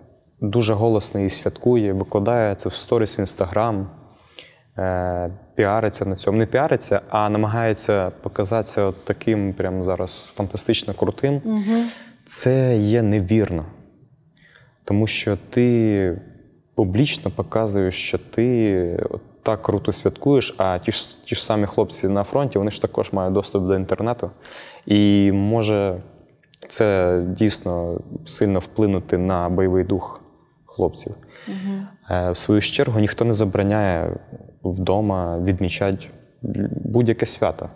дуже 0.41 0.75
голосно 0.75 1.21
її 1.21 1.31
святкує, 1.31 1.93
викладає 1.93 2.55
це 2.55 2.69
в 2.69 2.75
сторіс 2.75 3.19
в 3.19 3.21
інстаграм, 3.21 3.91
піариться 5.55 6.05
на 6.05 6.17
цьому. 6.17 6.39
Не 6.39 6.47
піариться, 6.47 7.01
а 7.09 7.29
намагається 7.29 8.11
показатися 8.23 8.83
от 8.83 9.05
таким 9.05 9.53
прям 9.53 9.85
зараз 9.85 10.33
фантастично 10.37 10.95
крутим. 10.95 11.43
Це 12.27 12.77
є 12.77 13.03
невірно. 13.03 13.65
Тому 14.85 15.07
що 15.07 15.39
ти 15.51 16.19
публічно 16.75 17.31
показуєш, 17.31 17.95
що 17.95 18.19
ти 18.19 19.07
так 19.43 19.63
круто 19.63 19.93
святкуєш, 19.93 20.55
а 20.59 20.79
ті 20.79 20.93
ж, 20.93 21.25
ті 21.25 21.35
ж 21.35 21.45
самі 21.45 21.67
хлопці 21.67 22.09
на 22.09 22.25
фронті, 22.25 22.59
вони 22.59 22.71
ж 22.71 22.83
також 22.83 23.13
мають 23.13 23.35
доступ 23.35 23.67
до 23.67 23.77
інтернету. 23.77 24.31
І 24.87 25.33
може 25.33 25.97
це 26.69 27.21
дійсно 27.29 28.01
сильно 28.25 28.59
вплинути 28.59 29.19
на 29.19 29.49
бойовий 29.49 29.85
дух 29.85 30.21
хлопців. 30.65 31.15
Е, 32.11 32.31
В 32.31 32.37
свою 32.37 32.61
чергу 32.61 33.01
ніхто 33.01 33.25
не 33.25 33.35
забороняє 33.35 34.17
вдома 34.65 35.39
відмічати 35.39 36.07
будь-яке 36.85 37.27
свято. 37.27 37.69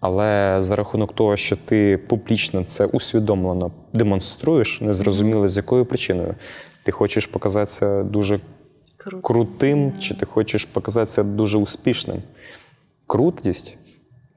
Але 0.00 0.56
за 0.60 0.76
рахунок 0.76 1.14
того, 1.14 1.36
що 1.36 1.56
ти 1.56 1.98
публічно 2.08 2.64
це 2.64 2.86
усвідомлено 2.86 3.70
демонструєш, 3.92 4.80
незрозуміло 4.80 5.48
з 5.48 5.56
якою 5.56 5.86
причиною. 5.86 6.34
Ти 6.86 6.92
хочеш 6.92 7.26
показатися 7.26 8.02
дуже 8.02 8.40
Круто. 8.96 9.22
крутим, 9.22 9.92
чи 9.98 10.14
ти 10.14 10.26
хочеш 10.26 10.64
показатися 10.64 11.22
дуже 11.22 11.58
успішним. 11.58 12.22
Крутість 13.06 13.78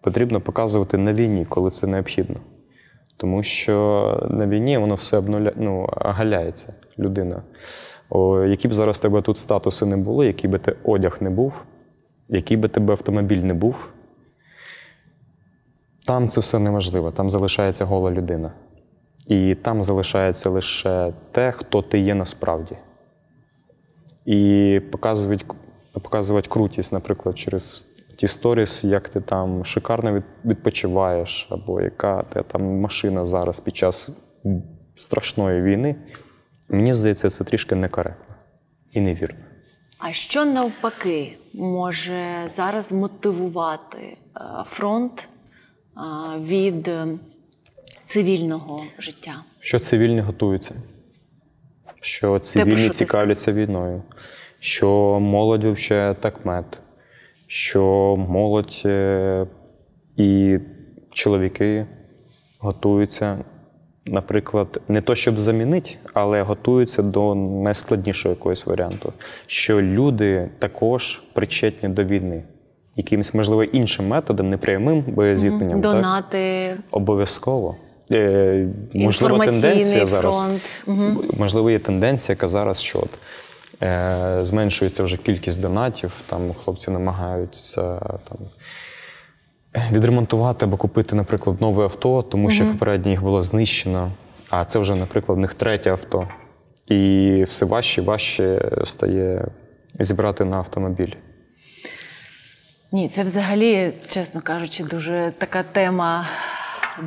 потрібно 0.02 0.42
показувати 0.42 0.98
на 0.98 1.14
війні, 1.14 1.46
коли 1.46 1.70
це 1.70 1.88
необхідно. 1.88 2.36
Тому 3.18 3.44
що 3.44 4.28
на 4.32 4.48
війні 4.48 4.78
воно 4.78 4.96
все 4.96 5.18
обнуля... 5.18 5.52
ну, 5.56 5.90
оголяється, 5.92 6.74
людина. 7.00 7.42
О, 8.10 8.44
які 8.44 8.68
б 8.68 8.74
зараз 8.74 9.00
тебе 9.00 9.22
тут 9.22 9.38
статуси 9.38 9.86
не 9.86 9.98
були, 9.98 10.28
який 10.28 10.50
би 10.50 10.60
ти 10.60 10.76
одяг 10.84 11.18
не 11.22 11.30
був, 11.30 11.64
який 12.30 12.58
би 12.58 12.68
тебе 12.68 12.94
автомобіль 12.94 13.42
не 13.42 13.54
був, 13.54 13.90
там 16.06 16.30
це 16.30 16.42
все 16.42 16.60
неможливо, 16.60 17.12
там 17.12 17.30
залишається 17.30 17.86
гола 17.86 18.12
людина. 18.12 18.52
І 19.30 19.56
там 19.56 19.84
залишається 19.84 20.50
лише 20.50 21.14
те, 21.32 21.52
хто 21.52 21.82
ти 21.82 22.00
є 22.00 22.16
насправді. 22.16 22.76
І 24.26 24.82
показувати, 24.92 25.46
показувати 25.94 26.50
крутість, 26.50 26.94
наприклад, 26.94 27.40
через 27.40 27.88
ті 28.16 28.28
сторіс, 28.28 28.84
як 28.84 29.10
ти 29.10 29.22
там 29.22 29.66
шикарно 29.66 30.24
відпочиваєш, 30.46 31.48
або 31.50 31.82
яка 31.82 32.24
ти 32.24 32.44
там 32.44 32.80
машина 32.80 33.26
зараз 33.26 33.60
під 33.60 33.78
час 33.78 34.10
страшної 34.96 35.62
війни. 35.62 35.96
Мені 36.70 36.94
здається, 36.94 37.30
це 37.30 37.44
трішки 37.44 37.76
некоректно 37.76 38.36
і 38.94 39.02
невірно. 39.02 39.40
А 39.98 40.14
що 40.14 40.46
навпаки 40.46 41.38
може 41.54 42.52
зараз 42.56 42.94
мотивувати 42.94 43.98
е, 43.98 44.18
фронт 44.66 45.28
е, 45.28 46.02
від 46.40 46.92
цивільного 48.10 48.84
життя? 49.00 49.36
Що 49.60 49.80
цивільні 49.80 50.20
готуються, 50.20 50.76
що 52.02 52.40
цивільні 52.40 52.82
що 52.82 52.90
цікавляться 52.90 53.54
війною, 53.54 54.02
що 54.60 55.20
молодь 55.20 55.64
вивчає 55.64 56.14
такмет, 56.14 56.66
що 57.48 58.16
молодь 58.30 58.82
е, 58.86 59.46
і 60.18 60.60
чоловіки 61.10 61.86
готуються, 62.60 63.38
наприклад, 64.06 64.82
не 64.88 65.02
то 65.02 65.16
щоб 65.16 65.40
замінити, 65.40 65.96
але 66.14 66.42
готуються 66.42 67.02
до 67.02 67.36
найскладнішого 67.36 68.36
якогось 68.36 68.66
варіанту. 68.66 69.14
Що 69.48 69.82
люди 69.82 70.50
також 70.60 71.22
причетні 71.34 71.90
до 71.90 72.04
війни. 72.04 72.44
Якимось, 72.96 73.34
можливо, 73.34 73.64
іншим 73.64 74.08
методом, 74.08 74.50
не 74.50 74.58
прямим 74.58 75.02
боєзіткненням. 75.02 75.82
так? 75.82 75.94
Донати, 75.94 76.76
Обов'язково. 76.92 77.76
Е, 78.12 78.68
можливо, 78.94 79.46
тенденція 79.46 80.06
зараз. 80.06 80.46
фронт. 80.86 81.12
Можливо, 81.38 81.72
є 81.72 81.80
тенденція, 81.80 82.34
яка 82.34 82.48
зараз 82.48 82.82
що 82.82 83.00
от, 83.00 83.10
е, 83.84 84.40
зменшується 84.42 85.04
вже 85.04 85.18
кількість 85.18 85.62
донатів. 85.62 86.12
Там 86.30 86.54
хлопці 86.54 86.92
намагаються 86.92 88.00
там, 88.00 88.38
відремонтувати 89.92 90.66
або 90.66 90.78
купити, 90.78 91.16
наприклад, 91.16 91.62
нове 91.62 91.84
авто, 91.84 92.22
тому 92.22 92.50
що 92.50 92.66
попереднє 92.66 93.12
їх 93.12 93.22
було 93.22 93.42
знищено. 93.42 94.12
А 94.50 94.66
це 94.66 94.80
вже, 94.80 94.96
наприклад, 94.96 95.38
в 95.38 95.42
них 95.42 95.54
третє 95.54 95.92
авто. 95.92 96.28
І 96.88 97.46
все 97.50 97.66
важче 97.66 98.02
і 98.02 98.04
важче 98.04 98.72
стає 98.84 99.46
зібрати 100.00 100.46
на 100.46 100.58
автомобіль. 100.58 101.14
Ні, 102.92 103.10
це 103.10 103.24
взагалі, 103.24 103.92
чесно 104.08 104.42
кажучи, 104.42 104.84
дуже 104.84 105.34
така 105.38 105.64
тема 105.64 106.28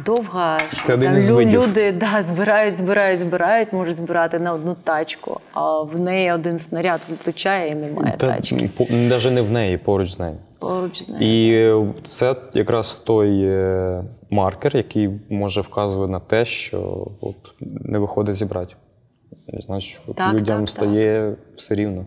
довга. 0.07 0.61
Що 0.73 0.83
Це 0.83 0.95
один 0.95 1.11
там 1.11 1.21
лю- 1.21 1.51
люди 1.51 1.93
да, 1.93 2.25
збирають, 2.29 2.77
збирають, 2.77 3.21
збирають, 3.21 3.73
можуть 3.73 3.97
збирати 3.97 4.39
на 4.39 4.53
одну 4.53 4.77
тачку, 4.85 5.41
а 5.53 5.83
в 5.83 5.99
неї 5.99 6.33
один 6.33 6.59
снаряд 6.59 7.01
влучає 7.25 7.71
і 7.71 7.75
немає 7.75 8.15
тачки. 8.19 8.71
Навіть 8.91 9.33
не 9.33 9.43
в 9.43 9.51
неї, 9.51 9.79
поруч 9.79 10.13
з 10.13 10.21
нею. 10.21 10.37
Поруч 10.59 11.03
з 11.03 11.09
нею. 11.09 11.23
І 11.23 12.03
це 12.03 12.37
якраз 12.55 12.99
той 12.99 13.45
е, 13.45 14.05
маркер, 14.31 14.77
який 14.77 15.11
може 15.31 15.61
вказувати 15.61 16.13
на 16.13 16.21
те, 16.21 16.45
що 16.45 17.07
от, 17.21 17.37
не 17.61 17.99
виходить 17.99 18.35
зібрати. 18.35 18.75
Значить, 19.67 20.01
от 20.07 20.17
Так, 20.17 20.35
людям 20.35 20.61
так, 20.61 20.69
стає 20.69 21.35
все 21.57 21.75
рівно. 21.75 22.07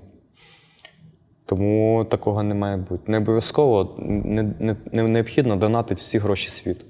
Тому 1.45 2.05
такого 2.09 2.43
не 2.43 2.55
має 2.55 2.77
бути. 2.77 3.11
Не 3.11 3.17
обов'язково 3.17 3.95
не, 3.99 4.43
не, 4.59 4.75
не 4.91 5.03
необхідно 5.03 5.55
донатити 5.55 6.01
всі 6.01 6.17
гроші 6.17 6.49
світу. 6.49 6.85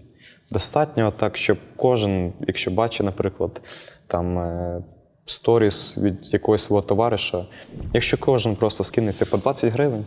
Достатньо 0.52 1.14
так, 1.18 1.38
щоб 1.38 1.58
кожен, 1.76 2.34
якщо 2.48 2.72
бачить, 2.72 3.06
наприклад, 3.06 3.62
там 4.08 4.40
е, 4.40 4.84
сторіс 5.26 5.98
від 5.98 6.34
якогось 6.34 6.64
свого 6.64 6.82
товариша, 6.82 7.46
якщо 7.94 8.18
кожен 8.18 8.56
просто 8.56 8.84
скинеться 8.84 9.26
по 9.26 9.38
20 9.38 9.74
гривень, 9.74 10.06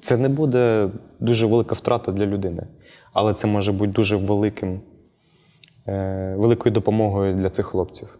це 0.00 0.16
не 0.16 0.28
буде 0.28 0.88
дуже 1.20 1.46
велика 1.46 1.74
втрата 1.74 2.12
для 2.12 2.26
людини. 2.26 2.66
Але 3.12 3.34
це 3.34 3.46
може 3.46 3.72
бути 3.72 3.92
дуже 3.92 4.16
великим, 4.16 4.80
е, 5.88 6.34
великою 6.38 6.72
допомогою 6.72 7.34
для 7.34 7.50
цих 7.50 7.66
хлопців. 7.66 8.18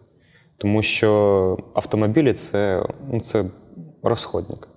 Тому 0.57 0.81
що 0.81 1.57
автомобілі 1.73 2.33
це, 2.33 2.83
ну, 3.11 3.19
це 3.19 3.45
розходник. 4.03 4.67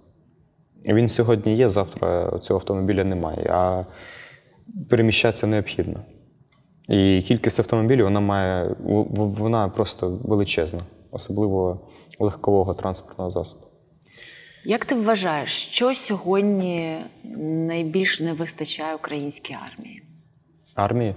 Він 0.88 1.08
сьогодні 1.08 1.56
є, 1.56 1.68
завтра 1.68 2.38
цього 2.38 2.60
автомобіля 2.60 3.04
немає, 3.04 3.50
а 3.50 3.84
переміщатися 4.88 5.46
необхідно. 5.46 6.00
І 6.92 7.22
кількість 7.22 7.58
автомобілів 7.58 8.04
вона 8.04 8.20
має 8.20 8.76
вона 9.38 9.68
просто 9.68 10.18
величезна, 10.24 10.80
особливо 11.10 11.80
легкового 12.18 12.74
транспортного 12.74 13.30
засобу. 13.30 13.62
Як 14.64 14.84
ти 14.84 14.94
вважаєш, 14.94 15.50
що 15.50 15.94
сьогодні 15.94 16.98
найбільш 17.66 18.20
не 18.20 18.32
вистачає 18.32 18.94
українській 18.94 19.56
армії? 19.72 20.02
армії. 20.74 21.14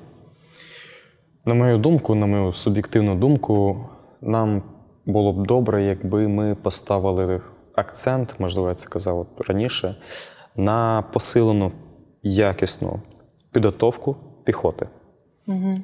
На 1.46 1.54
мою 1.54 1.78
думку, 1.78 2.16
на 2.16 2.26
мою 2.26 2.54
суб'єктивну 2.54 3.16
думку, 3.16 3.90
нам 4.22 4.64
було 5.06 5.34
б 5.34 5.48
добре, 5.48 5.84
якби 5.84 6.28
ми 6.28 6.56
поставили 6.56 7.42
акцент, 7.76 8.36
можливо, 8.40 8.70
я 8.70 8.76
це 8.76 8.88
казав 8.88 9.28
раніше, 9.48 9.96
на 10.56 11.02
посилену 11.02 11.72
якісну 12.24 13.00
підготовку 13.52 14.16
піхоти. 14.44 14.88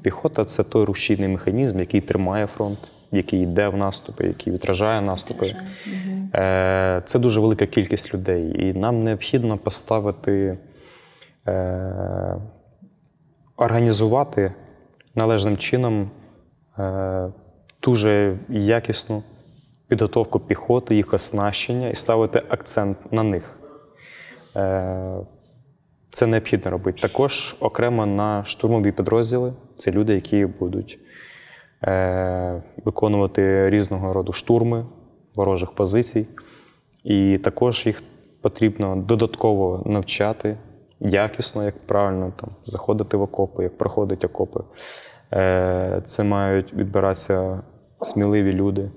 Піхота 0.01 0.45
це 0.45 0.64
той 0.64 0.86
рушійний 0.86 1.30
механізм, 1.30 1.80
який 1.80 2.01
тримає 2.01 2.47
фронт, 2.47 2.80
який 3.12 3.41
йде 3.41 3.68
в 3.68 3.78
наступи, 3.78 4.28
який 4.28 4.53
відражає 4.53 5.01
наступи. 5.01 5.55
Е, 6.36 7.01
Це 7.05 7.20
дуже 7.20 7.39
велика 7.39 7.66
кількість 7.66 8.14
людей. 8.14 8.70
І 8.70 8.74
нам 8.74 9.03
необхідно 9.03 9.57
поставити. 9.57 10.57
Е, 11.47 12.36
організувати 13.62 14.53
належним 15.16 15.57
чином 15.57 16.12
е, 16.80 17.28
дуже 17.84 18.38
якісну 18.49 19.24
підготовку 19.88 20.39
піхоти, 20.39 20.95
їх 20.95 21.14
оснащення 21.14 21.89
і 21.89 21.95
ставити 21.95 22.41
акцент 22.49 22.97
на 23.12 23.24
них. 23.24 23.57
Це 26.12 26.28
необхідно 26.28 26.72
робити. 26.72 27.01
Також 27.01 27.55
окремо 27.59 28.05
на 28.05 28.43
штурмові 28.43 28.91
підрозділи 28.91 29.53
це 29.76 29.91
люди, 29.91 30.16
які 30.16 30.45
будуть 30.45 30.99
е, 31.84 32.64
виконувати 32.86 33.70
різного 33.70 34.14
роду 34.14 34.34
штурми 34.34 34.86
ворожих 35.36 35.72
позицій. 35.72 36.28
І 37.03 37.38
також 37.38 37.86
їх 37.86 38.03
потрібно 38.41 38.95
додатково 38.95 39.84
навчати 39.86 40.57
якісно, 40.99 41.64
як 41.64 41.88
правильно 41.88 42.34
там, 42.36 42.49
заходити 42.66 43.18
в 43.18 43.22
окопи, 43.22 43.64
як 43.64 43.78
проходити 43.78 44.28
окопи. 44.28 44.59
Е, 45.34 46.01
Це 46.05 46.24
мають 46.24 46.74
відбиратися 46.74 47.62
сміливі 48.01 48.53
люди. 48.53 48.91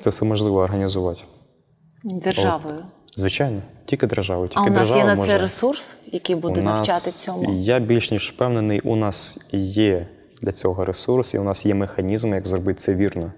Це 0.00 0.10
все 0.10 0.24
можливо 0.24 0.58
організувати. 0.58 1.20
Державою. 2.04 2.78
Звичайно, 3.18 3.62
тільки 3.84 4.06
держава. 4.06 4.48
Тільки 4.48 4.60
А 4.60 4.62
у 4.62 4.70
нас 4.70 4.74
держава 4.78 4.98
є 4.98 5.04
на 5.06 5.14
може. 5.14 5.30
це 5.32 5.38
ресурс, 5.38 5.94
який 6.06 6.36
буде 6.36 6.60
У 6.60 6.64
нас- 6.64 6.88
навчати 6.88 7.10
цьому. 7.10 7.54
Я 7.60 7.78
більш 7.78 8.10
ніж 8.10 8.30
впевнений, 8.30 8.80
у 8.80 8.96
нас 8.96 9.38
є 9.52 10.08
для 10.42 10.52
цього 10.52 10.84
ресурс, 10.84 11.34
і 11.34 11.38
у 11.38 11.44
нас 11.44 11.66
є 11.66 11.74
механізми, 11.74 12.36
як 12.36 12.46
зробити 12.46 12.78
це 12.78 12.94
вірно. 12.94 13.32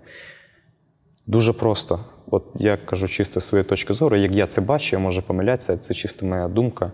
Дуже 1.27 1.53
просто. 1.53 2.01
От 2.31 2.45
я 2.55 2.77
кажу 2.77 3.09
чисто 3.09 3.41
з 3.41 3.45
своєї 3.45 3.69
точки 3.69 3.93
зору, 3.93 4.17
як 4.17 4.33
я 4.33 4.47
це 4.47 4.61
бачу, 4.61 4.97
я 4.97 5.01
можу 5.03 5.23
помилятися, 5.23 5.77
це 5.77 5.95
чисто 5.95 6.27
моя 6.27 6.49
думка. 6.49 6.93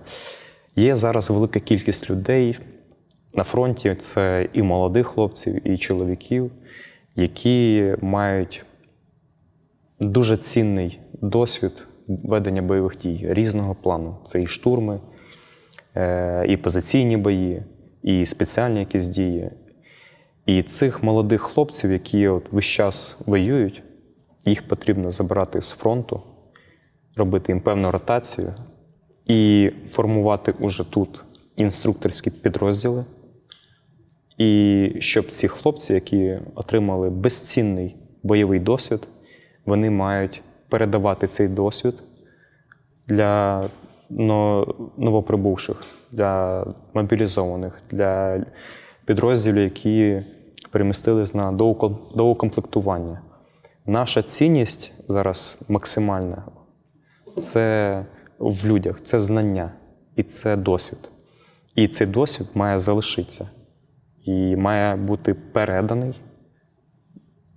Є 0.77 0.97
зараз 0.97 1.31
велика 1.31 1.61
кількість 1.61 2.11
людей 2.11 2.59
на 3.35 3.45
фронті, 3.45 3.95
це 3.95 4.49
і 4.53 4.63
молодих 4.63 5.07
хлопців, 5.07 5.69
і 5.69 5.79
чоловіків, 5.79 6.51
які 7.17 7.95
мають 8.03 8.65
дуже 10.01 10.37
цінний 10.37 10.99
досвід 11.21 11.87
ведення 12.09 12.63
бойових 12.63 12.97
дій 12.97 13.27
різного 13.29 13.75
плану. 13.75 14.17
Це 14.25 14.41
і 14.41 14.47
штурми, 14.47 15.01
е, 15.97 16.47
і 16.49 16.57
позиційні 16.57 17.17
бої, 17.17 17.63
і 18.03 18.27
спеціальні 18.27 18.79
якісь 18.79 19.09
дії. 19.09 19.51
І 20.47 20.63
цих 20.63 21.03
молодих 21.03 21.43
хлопців, 21.43 21.93
які 21.93 22.29
от 22.29 22.53
весь 22.53 22.65
час 22.65 23.19
воюють, 23.27 23.83
їх 24.45 24.69
потрібно 24.69 25.11
забирати 25.11 25.63
з 25.63 25.71
фронту, 25.71 26.23
робити 27.17 27.53
їм 27.53 27.61
певну 27.61 27.91
ротацію 27.91 28.55
і 29.27 29.71
формувати 29.87 30.55
уже 30.61 30.85
тут 30.85 31.25
інструкторські 31.57 32.31
підрозділи. 32.31 33.05
І 34.39 34.93
щоб 34.99 35.31
ці 35.31 35.49
хлопці, 35.49 35.95
які 35.95 36.39
отримали 36.55 37.11
безцінний 37.11 37.97
бойовий 38.23 38.61
досвід, 38.61 39.09
вони 39.67 39.91
мають 39.91 40.43
передавати 40.75 41.29
цей 41.29 41.49
досвід 41.49 42.03
для 43.09 43.65
новоприбувших, 44.97 45.77
для 46.13 46.65
мобілізованих, 46.95 47.81
для 47.91 48.45
підрозділів, 49.07 49.63
які 49.65 50.23
перемістились 50.71 51.35
на 51.35 51.53
доуком- 51.53 52.17
доукомплектування. 52.17 53.21
Наша 53.87 54.23
цінність 54.23 54.93
зараз 55.09 55.65
максимальна 55.69 56.45
це 57.39 58.07
в 58.39 58.67
людях, 58.67 59.01
це 59.03 59.21
знання 59.21 59.73
і 60.17 60.23
це 60.23 60.57
досвід. 60.57 61.11
І 61.75 61.89
цей 61.89 62.07
досвід 62.07 62.49
має 62.55 62.79
залишитися 62.81 63.49
і 64.25 64.57
має 64.57 64.97
бути 64.97 65.35
переданий 65.35 66.21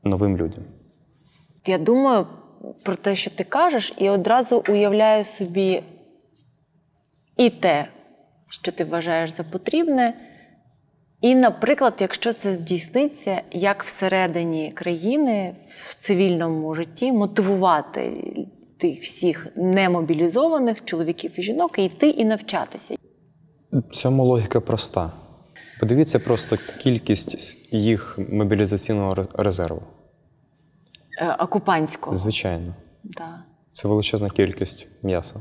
новим 0.03 0.37
людям. 0.37 0.63
Я 1.65 1.77
думаю 1.77 2.25
про 2.83 2.95
те, 2.95 3.15
що 3.15 3.31
ти 3.31 3.43
кажеш, 3.43 3.93
і 3.97 4.09
одразу 4.09 4.63
уявляю 4.69 5.23
собі 5.25 5.83
і 7.37 7.49
те, 7.49 7.87
що 8.49 8.71
ти 8.71 8.83
вважаєш 8.83 9.29
за 9.29 9.43
потрібне. 9.43 10.13
І, 11.21 11.35
наприклад, 11.35 11.93
якщо 11.99 12.33
це 12.33 12.55
здійсниться, 12.55 13.41
як 13.51 13.83
всередині 13.83 14.71
країни 14.71 15.55
в 15.67 15.95
цивільному 15.95 16.75
житті 16.75 17.11
мотивувати 17.11 18.11
тих 18.77 19.01
всіх 19.01 19.47
немобілізованих 19.55 20.85
чоловіків 20.85 21.31
і 21.35 21.41
жінок 21.41 21.79
і 21.79 21.85
йти 21.85 22.09
і 22.09 22.25
навчатися. 22.25 22.95
В 23.71 23.95
цьому 23.95 24.25
логіка 24.25 24.59
проста. 24.61 25.11
Подивіться 25.79 26.19
просто 26.19 26.57
кількість 26.79 27.73
їх 27.73 28.19
мобілізаційного 28.31 29.15
резерву. 29.33 29.81
Е, 31.17 31.35
Окупантського. 31.39 32.15
Звичайно, 32.17 32.73
Да. 33.03 33.43
це 33.71 33.87
величезна 33.87 34.29
кількість 34.29 34.87
м'яса. 35.03 35.35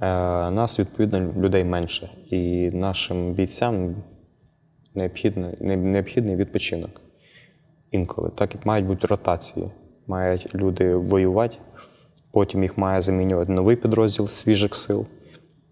Е, 0.00 0.06
нас, 0.50 0.78
відповідно, 0.80 1.32
людей 1.36 1.64
менше. 1.64 2.10
І 2.30 2.70
нашим 2.70 3.32
бійцям 3.32 3.96
необхідний, 4.94 5.56
необхідний 5.76 6.36
відпочинок. 6.36 7.00
Інколи. 7.90 8.30
Так 8.34 8.54
і 8.54 8.58
мають 8.64 8.86
бути 8.86 9.06
ротації. 9.06 9.70
Мають 10.06 10.54
люди 10.54 10.94
воювати, 10.94 11.56
потім 12.32 12.62
їх 12.62 12.78
має 12.78 13.00
замінювати 13.00 13.52
новий 13.52 13.76
підрозділ 13.76 14.28
свіжих 14.28 14.74
сил. 14.74 15.06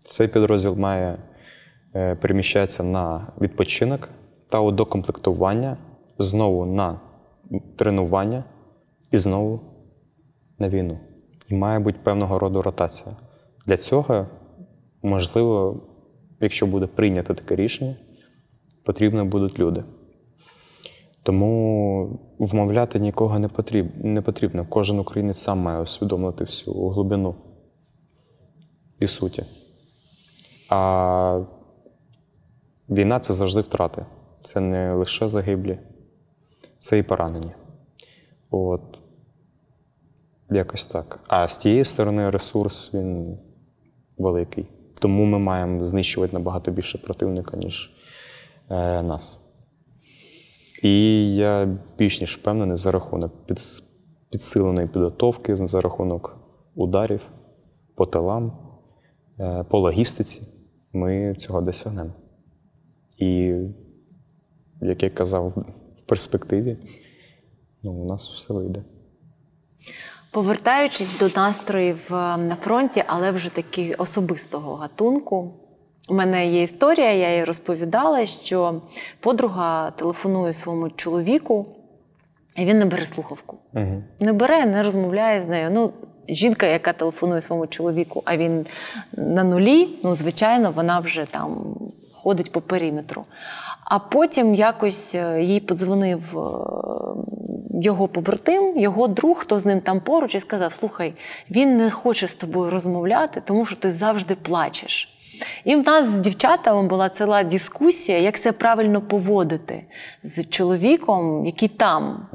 Цей 0.05 0.29
підрозділ 0.29 0.74
має 0.74 1.18
е, 1.95 2.14
переміщатися 2.14 2.83
на 2.83 3.27
відпочинок 3.41 4.09
та 4.49 4.70
докомплектування, 4.70 5.77
знову 6.18 6.66
на 6.66 7.01
тренування 7.77 8.45
і 9.11 9.19
знову 9.19 9.61
на 10.59 10.69
війну. 10.69 10.99
І 11.49 11.55
має 11.55 11.79
бути 11.79 11.99
певного 12.03 12.39
роду 12.39 12.63
ротація. 12.63 13.17
Для 13.67 13.77
цього, 13.77 14.27
можливо, 15.03 15.83
якщо 16.41 16.67
буде 16.67 16.87
прийнято 16.87 17.35
таке 17.35 17.57
рішення, 17.57 17.97
потрібні 18.85 19.23
будуть 19.23 19.59
люди. 19.59 19.85
Тому 21.23 22.21
вмовляти 22.39 22.99
нікого 22.99 23.39
не 23.39 23.49
потрібно. 23.49 23.93
Не 24.05 24.23
потрібно. 24.23 24.67
Кожен 24.69 24.99
українець 24.99 25.39
сам 25.39 25.59
має 25.59 25.81
усвідомити 25.81 26.45
всю 26.45 26.89
глибину 26.89 27.35
і 29.01 29.07
суті. 29.07 29.45
А 30.71 31.41
війна 32.89 33.21
це 33.21 33.35
завжди 33.35 33.61
втрати. 33.61 34.07
Це 34.43 34.61
не 34.61 34.93
лише 34.93 35.29
загиблі, 35.29 35.79
це 36.79 36.99
і 36.99 37.03
поранені. 37.03 37.53
От. 38.51 39.01
Якось 40.51 40.87
так. 40.87 41.21
А 41.29 41.49
з 41.49 41.59
тієї 41.59 41.85
сторони 41.85 42.31
ресурс 42.31 42.95
він 42.95 43.39
великий. 44.19 44.67
Тому 45.01 45.25
ми 45.25 45.39
маємо 45.39 45.87
знищувати 45.87 46.33
набагато 46.33 46.71
більше 46.71 46.99
противника, 46.99 47.57
ніж 47.57 47.91
е, 48.71 49.03
нас. 49.03 49.39
І 50.83 51.37
я 51.37 51.79
більш 51.99 52.21
ніж 52.21 52.37
впевнений 52.37 52.77
за 52.77 52.91
рахунок 52.93 53.47
під, 53.47 53.61
підсиленої 54.31 54.89
підготовки, 54.89 55.57
за 55.57 55.81
рахунок 55.81 56.37
ударів 56.75 57.21
по 57.95 58.07
тилам, 58.07 58.53
е, 59.41 59.65
по 59.65 59.79
логістиці, 59.79 60.43
ми 60.93 61.35
цього 61.35 61.61
досягнемо. 61.61 62.11
І, 63.19 63.55
як 64.81 65.03
я 65.03 65.11
казав, 65.11 65.49
в 65.99 66.03
перспективі 66.03 66.77
ну, 67.87 67.93
у 67.93 68.05
нас 68.05 68.28
все 68.28 68.55
вийде. 68.55 68.82
Повертаючись 70.30 71.18
до 71.18 71.28
настроїв 71.37 71.99
е, 72.11 72.14
на 72.37 72.57
фронті, 72.61 73.03
але 73.07 73.30
вже 73.30 73.51
таки 73.51 73.95
особистого 73.99 74.74
гатунку. 74.74 75.51
У 76.09 76.14
мене 76.14 76.47
є 76.47 76.62
історія, 76.62 77.12
я 77.12 77.37
їй 77.37 77.45
розповідала, 77.45 78.26
що 78.26 78.82
подруга 79.20 79.91
телефонує 79.91 80.53
своєму 80.53 80.91
чоловіку, 80.91 81.66
і 82.57 82.64
він 82.64 82.78
не 82.78 82.84
бере 82.84 83.07
слухавку. 83.07 83.59
Угу. 83.74 84.03
Не 84.20 84.32
бере, 84.32 84.66
не 84.66 84.82
розмовляє 84.82 85.43
з 85.43 85.47
нею. 85.47 85.70
Ну, 85.72 85.93
жінка, 86.28 86.66
яка 86.66 86.93
телефонує 86.93 87.43
своєму 87.43 87.66
чоловіку, 87.66 88.22
а 88.24 88.37
він 88.37 88.66
на 89.12 89.45
нулі, 89.45 89.89
ну, 90.05 90.16
звичайно, 90.16 90.70
вона 90.70 90.99
вже 90.99 91.26
там 91.30 91.74
ходить 92.12 92.53
по 92.53 92.61
периметру. 92.61 93.24
А 93.91 93.99
потім 93.99 94.55
якось 94.55 95.14
е, 95.14 95.43
їй 95.43 95.61
подзвонив 95.61 96.39
е, 96.39 96.43
його 97.82 98.09
побратим, 98.09 98.78
його 98.78 99.09
друг, 99.09 99.39
хто 99.39 99.59
з 99.59 99.66
ним 99.66 99.80
там 99.80 100.01
поруч, 100.01 100.34
і 100.34 100.41
сказав: 100.41 100.72
Слухай, 100.72 101.14
він 101.51 101.76
не 101.76 101.91
хоче 101.91 102.28
з 102.28 102.34
тобою 102.34 102.70
розмовляти, 102.70 103.43
тому 103.45 103.66
що 103.66 103.76
ти 103.76 103.91
завжди 103.91 104.34
плачеш. 104.34 105.12
І 105.64 105.76
в 105.76 105.87
нас 105.87 106.07
з 106.07 106.18
дівчатами 106.18 106.89
була 106.89 107.09
ціла 107.09 107.43
дискусія, 107.45 108.18
як 108.18 108.41
це 108.41 108.53
правильно 108.53 109.01
поводити 109.01 109.84
з 110.22 110.45
чоловіком, 110.45 111.47
який 111.47 111.68
там. 111.68 112.26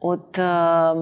От 0.00 0.38
е, 0.38 0.94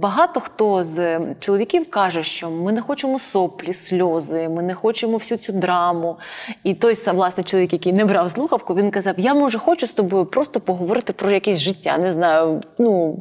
багато 0.00 0.40
хто 0.40 0.84
з 0.84 1.20
чоловіків 1.40 1.90
каже, 1.90 2.22
що 2.22 2.50
ми 2.50 2.72
не 2.72 2.80
хочемо 2.80 3.18
соплі, 3.18 3.72
сльози, 3.72 4.48
ми 4.48 4.62
не 4.62 4.74
хочемо 4.74 5.16
всю 5.16 5.38
цю 5.38 5.52
драму. 5.52 6.18
І 6.64 6.74
той 6.74 6.94
сам 6.94 7.16
власне 7.16 7.44
чоловік, 7.44 7.72
який 7.72 7.92
не 7.92 8.04
брав 8.04 8.30
слухавку, 8.30 8.74
він 8.74 8.90
казав: 8.90 9.14
Я 9.16 9.34
може 9.34 9.58
хочу 9.58 9.86
з 9.86 9.90
тобою 9.90 10.24
просто 10.24 10.60
поговорити 10.60 11.12
про 11.12 11.30
якесь 11.30 11.58
життя. 11.58 11.98
Не 11.98 12.12
знаю, 12.12 12.60
ну 12.78 13.18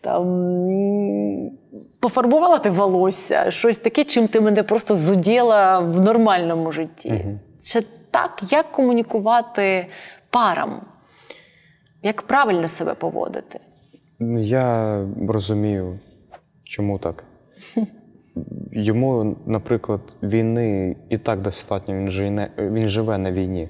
там 0.00 1.50
пофарбувала 2.00 2.58
ти 2.58 2.70
волосся, 2.70 3.50
щось 3.50 3.78
таке, 3.78 4.04
чим 4.04 4.28
ти 4.28 4.40
мене 4.40 4.62
просто 4.62 4.94
зуділа 4.96 5.78
в 5.78 6.00
нормальному 6.00 6.72
житті. 6.72 7.24
Це 7.62 7.82
так, 8.10 8.42
як 8.50 8.72
комунікувати 8.72 9.86
парам, 10.30 10.80
як 12.02 12.22
правильно 12.22 12.68
себе 12.68 12.94
поводити. 12.94 13.60
Я 14.20 15.00
розумію, 15.28 15.98
чому 16.64 16.98
так. 16.98 17.24
Йому, 18.72 19.36
наприклад, 19.46 20.00
війни 20.22 20.96
і 21.08 21.18
так 21.18 21.40
достатньо, 21.40 21.94
він, 21.94 22.10
живе, 22.10 22.50
він 22.58 22.88
живе 22.88 23.18
на 23.18 23.32
війні. 23.32 23.68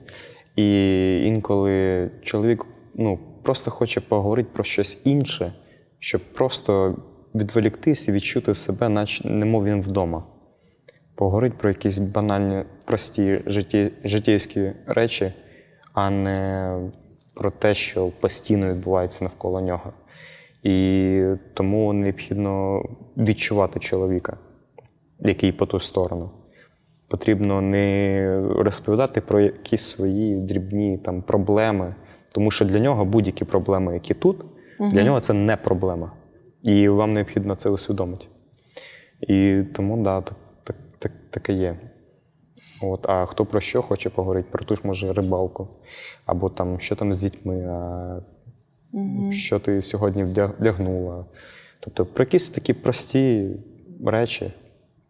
І 0.56 1.26
інколи 1.26 2.10
чоловік 2.22 2.66
ну, 2.94 3.18
просто 3.42 3.70
хоче 3.70 4.00
поговорити 4.00 4.48
про 4.52 4.64
щось 4.64 5.00
інше, 5.04 5.52
щоб 5.98 6.20
просто 6.32 6.96
відволіктись 7.34 8.08
і 8.08 8.12
відчути 8.12 8.54
себе, 8.54 8.88
наче 8.88 9.28
немов 9.28 9.64
він 9.64 9.80
вдома. 9.80 10.24
Поговорити 11.14 11.56
про 11.58 11.68
якісь 11.68 11.98
банальні, 11.98 12.64
прості 12.84 13.42
житті, 13.46 13.92
життєйські 14.04 14.72
речі, 14.86 15.32
а 15.92 16.10
не 16.10 16.76
про 17.34 17.50
те, 17.50 17.74
що 17.74 18.08
постійно 18.20 18.68
відбувається 18.68 19.24
навколо 19.24 19.60
нього. 19.60 19.92
І 20.62 21.34
тому 21.54 21.92
необхідно 21.92 22.82
відчувати 23.16 23.80
чоловіка, 23.80 24.36
який 25.18 25.52
по 25.52 25.66
ту 25.66 25.80
сторону. 25.80 26.30
Потрібно 27.08 27.60
не 27.60 28.42
розповідати 28.56 29.20
про 29.20 29.40
якісь 29.40 29.82
свої 29.82 30.36
дрібні 30.36 30.98
там, 30.98 31.22
проблеми, 31.22 31.94
тому 32.32 32.50
що 32.50 32.64
для 32.64 32.78
нього 32.78 33.04
будь-які 33.04 33.44
проблеми, 33.44 33.94
які 33.94 34.14
тут, 34.14 34.44
для 34.80 35.02
нього 35.02 35.20
це 35.20 35.32
не 35.32 35.56
проблема. 35.56 36.12
І 36.62 36.88
вам 36.88 37.12
необхідно 37.12 37.54
це 37.54 37.70
усвідомити. 37.70 38.26
І 39.20 39.62
тому, 39.74 39.96
да, 39.96 40.20
так, 40.20 40.36
так, 40.64 40.76
так, 40.98 41.12
таке 41.30 41.52
є. 41.52 41.76
От, 42.82 43.08
а 43.08 43.26
хто 43.26 43.46
про 43.46 43.60
що 43.60 43.82
хоче 43.82 44.10
поговорити? 44.10 44.48
Про 44.50 44.64
ту 44.64 44.76
ж 44.76 44.82
може 44.84 45.12
рибалку, 45.12 45.68
або 46.26 46.48
там, 46.48 46.80
що 46.80 46.96
там 46.96 47.14
з 47.14 47.22
дітьми, 47.22 47.66
а 47.66 48.20
що 49.30 49.58
ти 49.58 49.82
сьогодні 49.82 50.24
вдягнула. 50.24 51.24
Тобто 51.80 52.06
про 52.06 52.22
якісь 52.24 52.50
такі 52.50 52.74
прості 52.74 53.50
речі, 54.06 54.52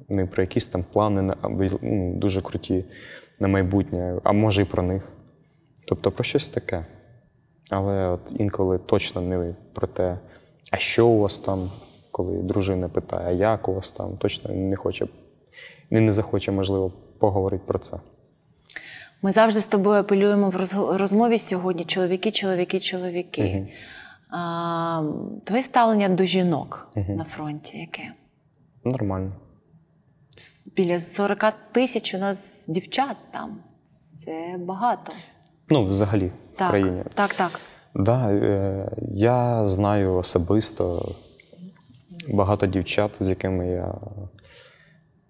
не 0.08 0.26
про 0.26 0.42
якісь 0.42 0.66
там 0.66 0.84
плани 0.92 1.22
на- 1.22 1.36
ну, 1.82 2.14
дуже 2.14 2.42
круті 2.42 2.84
на 3.40 3.48
майбутнє, 3.48 4.20
а 4.24 4.32
може 4.32 4.62
і 4.62 4.64
про 4.64 4.82
них. 4.82 5.08
Тобто 5.86 6.10
про 6.10 6.24
щось 6.24 6.48
таке. 6.48 6.86
Але 7.70 8.08
от 8.08 8.20
інколи 8.38 8.78
точно 8.78 9.20
не 9.22 9.54
про 9.72 9.86
те, 9.86 10.18
а 10.72 10.76
що 10.76 11.06
у 11.06 11.18
вас 11.18 11.38
там, 11.38 11.70
коли 12.10 12.42
дружина 12.42 12.88
питає, 12.88 13.28
а 13.28 13.30
як 13.30 13.68
у 13.68 13.74
вас 13.74 13.92
там, 13.92 14.16
точно 14.16 14.54
не 14.54 14.76
хоче, 14.76 15.06
не 15.90 16.12
захоче, 16.12 16.52
можливо, 16.52 16.92
поговорити 17.18 17.62
про 17.66 17.78
це. 17.78 17.96
Ми 19.22 19.32
завжди 19.32 19.60
з 19.60 19.66
тобою 19.66 20.00
апелюємо 20.00 20.50
в 20.50 20.56
розмові 20.96 21.38
сьогодні: 21.38 21.84
чоловіки, 21.84 22.30
чоловіки, 22.30 22.80
чоловіки. 22.80 23.68
А, 24.30 25.02
твоє 25.44 25.62
ставлення 25.62 26.08
до 26.08 26.24
жінок 26.24 26.88
на 27.08 27.24
фронті 27.24 27.78
яке? 27.78 28.12
Нормально. 28.84 29.32
Біля 30.76 31.00
40 31.00 31.52
тисяч 31.72 32.14
у 32.14 32.18
нас 32.18 32.64
дівчат 32.68 33.16
там. 33.30 33.58
Це 34.24 34.56
багато. 34.58 35.12
Ну, 35.68 35.84
взагалі, 35.84 36.32
в 36.52 36.58
Так, 36.58 36.70
країні. 36.70 37.02
так, 37.14 37.34
так. 37.34 37.60
Да, 37.94 38.32
е, 38.32 38.88
я 39.12 39.66
знаю 39.66 40.14
особисто 40.14 41.12
багато 42.28 42.66
дівчат, 42.66 43.10
з 43.20 43.28
якими 43.28 43.68
я 43.68 43.94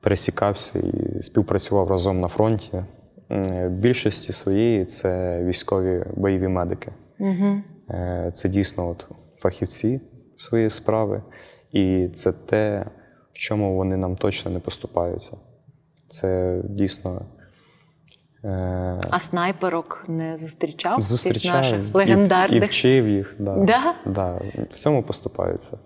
пересікався 0.01 0.79
і 0.79 1.23
співпрацював 1.23 1.91
разом 1.91 2.21
на 2.21 2.29
фронті. 2.29 2.85
В 3.31 3.69
більшості 3.69 4.33
своєї 4.33 4.85
це 4.85 5.43
військові 5.45 6.05
бойові 6.17 6.49
медики. 6.49 6.93
Угу. 7.19 7.63
Це 8.33 8.49
дійсно 8.49 8.89
от 8.89 9.07
фахівці 9.37 10.01
своєї 10.37 10.71
справи, 10.71 11.23
і 11.73 12.09
це 12.15 12.33
те, 12.33 12.87
в 13.33 13.39
чому 13.39 13.77
вони 13.77 13.97
нам 13.97 14.17
точно 14.17 14.51
не 14.51 14.59
поступаються. 14.61 15.37
Це 16.09 16.61
дійсно. 16.65 17.23
е, 18.45 18.99
А 19.11 19.21
снайперок 19.21 20.05
не 20.09 20.37
зустрічав? 20.37 20.97
Тих 20.97 21.05
Зустрічаю 21.07 21.55
наших 21.61 21.79
і, 21.87 21.91
і 21.91 21.93
легендарних. 21.97 22.65
вчив 22.65 23.09
їх. 23.09 23.35
Да. 23.39 23.55
Да? 23.57 23.95
Да. 24.07 24.41
В 24.71 24.75
цьому 24.75 25.03
поступаються. 25.03 25.79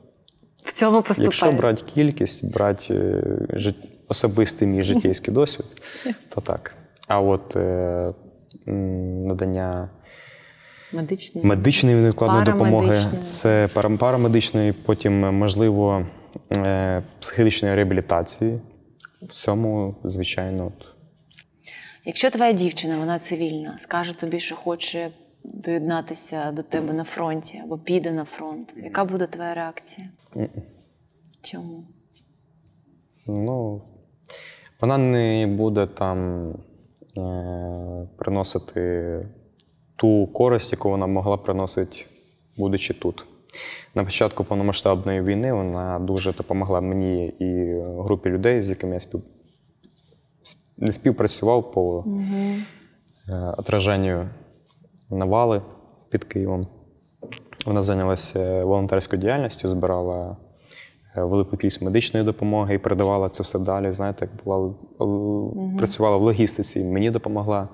В 0.64 0.72
цьому 0.72 0.96
поступає. 1.02 1.24
Якщо 1.24 1.52
брати 1.52 1.82
кількість, 1.94 2.52
брати 2.52 2.94
е, 2.94 3.22
жит- 3.50 3.84
особистий 4.08 4.68
мій 4.68 4.82
життєйський 4.82 5.34
досвід, 5.34 5.66
то 6.28 6.40
так. 6.40 6.74
А 7.08 7.20
от 7.20 7.56
е, 7.56 8.12
надання 8.66 9.90
Медичний. 10.92 11.44
медичної 11.44 11.96
невідкладної 11.96 12.44
допомоги, 12.44 12.96
це 13.22 13.68
пара- 13.74 13.96
парамедичної, 13.96 14.72
потім, 14.72 15.24
е, 15.24 15.30
можливо, 15.30 16.06
е, 16.56 17.02
психологічної 17.20 17.74
реабілітації. 17.74 18.60
В 19.22 19.32
цьому, 19.32 19.94
звичайно, 20.04 20.66
от, 20.66 20.86
Якщо 22.06 22.30
твоя 22.30 22.52
дівчина, 22.52 22.98
вона 22.98 23.18
цивільна, 23.18 23.78
скаже 23.78 24.18
тобі, 24.18 24.40
що 24.40 24.56
хоче 24.56 25.10
доєднатися 25.44 26.52
до 26.52 26.62
тебе 26.62 26.92
на 26.92 27.04
фронті 27.04 27.60
або 27.64 27.78
піде 27.78 28.12
на 28.12 28.24
фронт, 28.24 28.74
яка 28.76 29.04
буде 29.04 29.26
твоя 29.26 29.54
реакція? 29.54 30.06
Чому? 31.42 31.84
Ну, 33.26 33.82
вона 34.80 34.98
не 34.98 35.46
буде 35.46 35.86
там 35.86 36.48
приносити 38.16 39.26
ту 39.96 40.26
користь, 40.26 40.72
яку 40.72 40.90
вона 40.90 41.06
могла 41.06 41.36
приносити, 41.36 42.06
будучи 42.56 42.94
тут. 42.94 43.26
На 43.94 44.04
початку 44.04 44.44
повномасштабної 44.44 45.22
війни 45.22 45.52
вона 45.52 45.98
дуже 45.98 46.32
допомогла 46.32 46.80
мені 46.80 47.26
і 47.26 47.80
групі 48.02 48.28
людей, 48.30 48.62
з 48.62 48.70
якими 48.70 48.94
я 48.94 49.00
спів... 49.00 49.22
не 50.76 50.92
співпрацював 50.92 51.72
по 51.72 52.04
е, 53.28 53.54
отраженню 53.58 54.28
навали 55.10 55.62
під 56.10 56.24
Києвом. 56.24 56.66
Вона 57.66 57.82
зайнялася 57.82 58.64
волонтерською 58.64 59.22
діяльністю, 59.22 59.68
збирала 59.68 60.30
е, 60.30 60.43
велику 61.16 61.50
кількість 61.56 61.82
медичної 61.82 62.26
допомоги 62.26 62.74
і 62.74 62.78
передавала 62.78 63.28
це 63.28 63.42
все 63.42 63.58
далі. 63.58 63.92
Знаєте, 63.92 64.28
як 64.32 64.44
була 64.44 64.56
л- 65.00 65.54
працювала 65.78 66.16
в 66.16 66.22
логістиці, 66.22 66.84
мені 66.84 67.10
допомогла. 67.10 67.68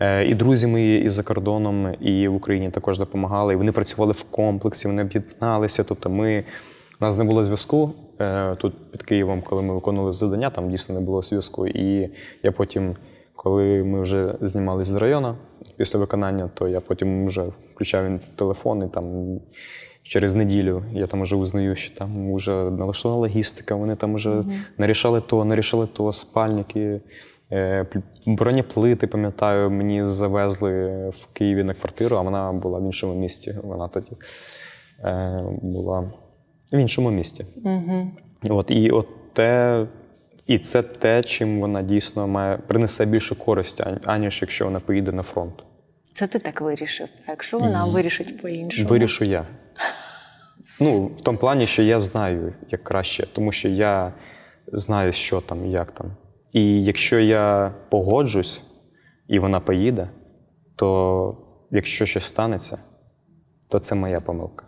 Е, 0.00 0.24
І 0.26 0.34
друзі 0.34 0.66
мої 0.66 1.04
і 1.04 1.08
за 1.08 1.22
кордоном, 1.22 1.94
і 2.00 2.28
в 2.28 2.34
Україні 2.34 2.70
також 2.70 2.98
допомагали. 2.98 3.52
І 3.52 3.56
вони 3.56 3.72
працювали 3.72 4.12
в 4.12 4.22
комплексі, 4.22 4.88
вони 4.88 5.02
об'єдналися. 5.02 5.84
Тобто 5.84 6.10
ми, 6.10 6.44
у 7.00 7.04
нас 7.04 7.18
не 7.18 7.24
було 7.24 7.44
зв'язку 7.44 7.90
е, 8.20 8.54
тут 8.54 8.90
під 8.90 9.02
Києвом, 9.02 9.42
коли 9.42 9.62
ми 9.62 9.74
виконували 9.74 10.12
завдання, 10.12 10.50
там 10.50 10.70
дійсно 10.70 10.94
не 10.94 11.00
було 11.00 11.22
зв'язку. 11.22 11.66
І 11.66 12.10
я 12.42 12.52
потім, 12.52 12.96
коли 13.36 13.84
ми 13.84 14.00
вже 14.02 14.34
знімалися 14.40 14.92
з 14.92 14.96
району 14.96 15.34
після 15.76 15.98
виконання, 15.98 16.50
то 16.54 16.68
я 16.68 16.80
потім 16.80 17.26
вже 17.26 17.44
включав 17.74 18.04
телефон 18.36 18.82
і 18.82 18.88
там 18.88 19.04
через 20.04 20.34
неділю 20.34 20.84
я 20.92 21.06
там 21.06 21.22
вже 21.22 21.36
узнаю, 21.36 21.76
що 21.76 21.94
там 21.94 22.34
вже 22.34 22.50
налаштована 22.50 23.20
логістика, 23.20 23.74
вони 23.74 23.96
там 23.96 24.14
вже 24.14 24.42
нарішали 24.78 25.20
то, 25.20 25.44
нарішали 25.44 25.86
то, 25.86 26.12
спальники. 26.12 27.00
Е, 27.52 27.86
Бронеплити, 28.26 29.06
пам'ятаю, 29.06 29.70
мені 29.70 30.06
завезли 30.06 30.86
в 31.08 31.26
Києві 31.32 31.64
на 31.64 31.74
квартиру, 31.74 32.16
а 32.16 32.20
вона 32.20 32.52
була 32.52 32.78
в 32.78 32.84
іншому 32.84 33.14
місті. 33.14 33.54
Вона 33.62 33.88
тоді 33.88 34.12
е, 35.04 35.44
була 35.62 36.12
в 36.72 36.78
іншому 36.78 37.10
місті. 37.10 37.46
Угу. 37.64 38.10
От, 38.48 38.70
і, 38.70 38.90
от 38.90 39.08
те, 39.32 39.86
і 40.46 40.58
це 40.58 40.82
те, 40.82 41.22
чим 41.22 41.60
вона 41.60 41.82
дійсно 41.82 42.28
має 42.28 42.56
принесе 42.56 43.06
більшу 43.06 43.38
користь, 43.38 43.82
аніж 44.04 44.38
якщо 44.42 44.64
вона 44.64 44.80
поїде 44.80 45.12
на 45.12 45.22
фронт. 45.22 45.64
Це 46.14 46.26
ти 46.26 46.38
так 46.38 46.60
вирішив. 46.60 47.08
А 47.26 47.30
якщо 47.30 47.58
вона 47.58 47.84
вирішить 47.84 48.42
по-іншому? 48.42 48.88
Вирішу 48.88 49.24
я. 49.24 49.46
Ну, 50.80 51.06
в 51.06 51.20
тому 51.20 51.38
плані, 51.38 51.66
що 51.66 51.82
я 51.82 52.00
знаю, 52.00 52.54
як 52.70 52.84
краще, 52.84 53.26
тому 53.32 53.52
що 53.52 53.68
я 53.68 54.12
знаю, 54.66 55.12
що 55.12 55.40
там, 55.40 55.66
і 55.66 55.70
як 55.70 55.90
там. 55.90 56.16
І 56.52 56.84
якщо 56.84 57.20
я 57.20 57.74
погоджусь 57.90 58.62
і 59.28 59.38
вона 59.38 59.60
поїде, 59.60 60.10
то 60.76 61.38
якщо 61.70 62.06
щось 62.06 62.24
станеться, 62.24 62.78
то 63.68 63.78
це 63.78 63.94
моя 63.94 64.20
помилка. 64.20 64.66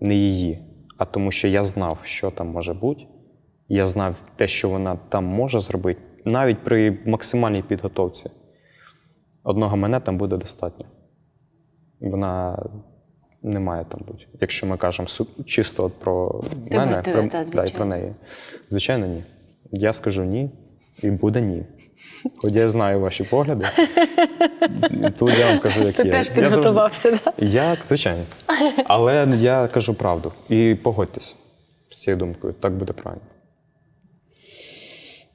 Не 0.00 0.14
її. 0.14 0.58
А 0.98 1.04
тому, 1.04 1.32
що 1.32 1.48
я 1.48 1.64
знав, 1.64 1.98
що 2.02 2.30
там 2.30 2.48
може 2.48 2.74
бути. 2.74 3.02
Я 3.68 3.86
знав 3.86 4.28
те, 4.36 4.48
що 4.48 4.68
вона 4.68 4.96
там 5.08 5.24
може 5.24 5.60
зробити, 5.60 6.00
навіть 6.24 6.64
при 6.64 6.98
максимальній 7.06 7.62
підготовці. 7.62 8.30
Одного 9.46 9.76
мене 9.76 10.00
там 10.00 10.18
буде 10.18 10.36
достатньо. 10.36 10.84
Вона 12.00 12.58
не 13.42 13.60
має 13.60 13.84
там 13.84 14.00
бути. 14.06 14.26
Якщо 14.40 14.66
ми 14.66 14.76
кажемо 14.76 15.08
чисто 15.44 15.84
от 15.84 15.94
про 15.94 16.42
Тебе, 16.70 16.86
мене, 16.86 17.02
про, 17.02 17.28
та, 17.28 17.44
да, 17.44 17.64
і 17.64 17.70
про 17.70 17.84
неї. 17.84 18.14
Звичайно, 18.70 19.06
ні. 19.06 19.24
Я 19.72 19.92
скажу 19.92 20.24
ні, 20.24 20.50
і 21.02 21.10
буде 21.10 21.40
ні. 21.40 21.62
Хоч 22.38 22.52
я 22.52 22.68
знаю 22.68 23.00
ваші 23.00 23.24
погляди. 23.24 23.66
Тут 25.18 25.38
я 25.38 25.46
вам 25.46 25.58
кажу, 25.58 25.80
як 25.82 25.94
Ти 25.94 26.02
є. 26.04 26.10
теж 26.12 26.26
Я 26.26 26.34
завжди- 26.34 26.42
підготувався, 26.42 27.16
так? 27.16 27.34
я, 27.38 27.76
звичайно. 27.84 28.22
Але 28.86 29.28
я 29.36 29.68
кажу 29.68 29.94
правду. 29.94 30.32
І 30.48 30.76
погодьтесь 30.82 31.36
з 31.90 32.00
цією 32.00 32.18
думкою. 32.18 32.52
Так 32.52 32.72
буде 32.72 32.92
правильно. 32.92 33.24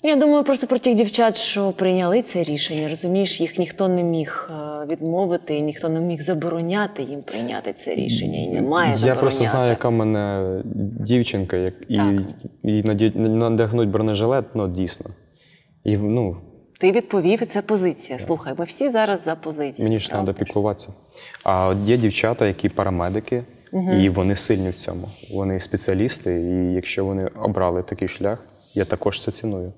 Я 0.03 0.15
думаю 0.15 0.43
просто 0.43 0.67
про 0.67 0.79
тих 0.79 0.95
дівчат, 0.95 1.35
що 1.35 1.71
прийняли 1.71 2.21
це 2.21 2.43
рішення. 2.43 2.89
Розумієш, 2.89 3.41
їх 3.41 3.57
ніхто 3.59 3.87
не 3.87 4.03
міг 4.03 4.49
е, 4.51 4.85
відмовити, 4.91 5.57
і 5.57 5.61
ніхто 5.61 5.89
не 5.89 5.99
міг 6.01 6.21
забороняти 6.21 7.03
їм 7.03 7.21
прийняти 7.21 7.73
це 7.85 7.95
рішення. 7.95 8.39
І 8.39 8.47
немає 8.47 8.95
Я 8.99 9.15
просто 9.15 9.43
знаю, 9.43 9.69
яка 9.69 9.89
в 9.89 9.91
мене 9.91 10.45
дівчинка, 10.99 11.57
як 11.57 11.73
і, 11.89 11.95
Так. 11.95 12.15
і 12.63 12.81
наді- 12.83 13.17
надягнуть 13.19 13.89
бронежилет, 13.89 14.45
ну 14.53 14.67
дійсно. 14.67 15.09
І 15.83 15.97
ну, 15.97 16.37
Ти 16.79 16.91
відповів, 16.91 17.43
і 17.43 17.45
це 17.45 17.61
позиція. 17.61 18.19
Слухай, 18.19 18.53
ми 18.57 18.65
всі 18.65 18.89
зараз 18.89 19.23
за 19.23 19.35
позицію. 19.35 19.83
мені 19.87 19.99
ж 19.99 20.09
треба 20.09 20.33
піклуватися. 20.33 20.93
А 21.43 21.67
от 21.67 21.77
є 21.85 21.97
дівчата, 21.97 22.47
які 22.47 22.69
парамедики, 22.69 23.43
і 23.99 24.09
вони 24.09 24.35
сильні 24.35 24.69
в 24.69 24.75
цьому. 24.75 25.07
Вони 25.33 25.59
спеціалісти, 25.59 26.41
і 26.41 26.73
якщо 26.73 27.05
вони 27.05 27.27
обрали 27.27 27.83
такий 27.83 28.07
шлях, 28.07 28.43
я 28.75 28.85
також 28.85 29.21
це 29.21 29.31
ціную. 29.31 29.73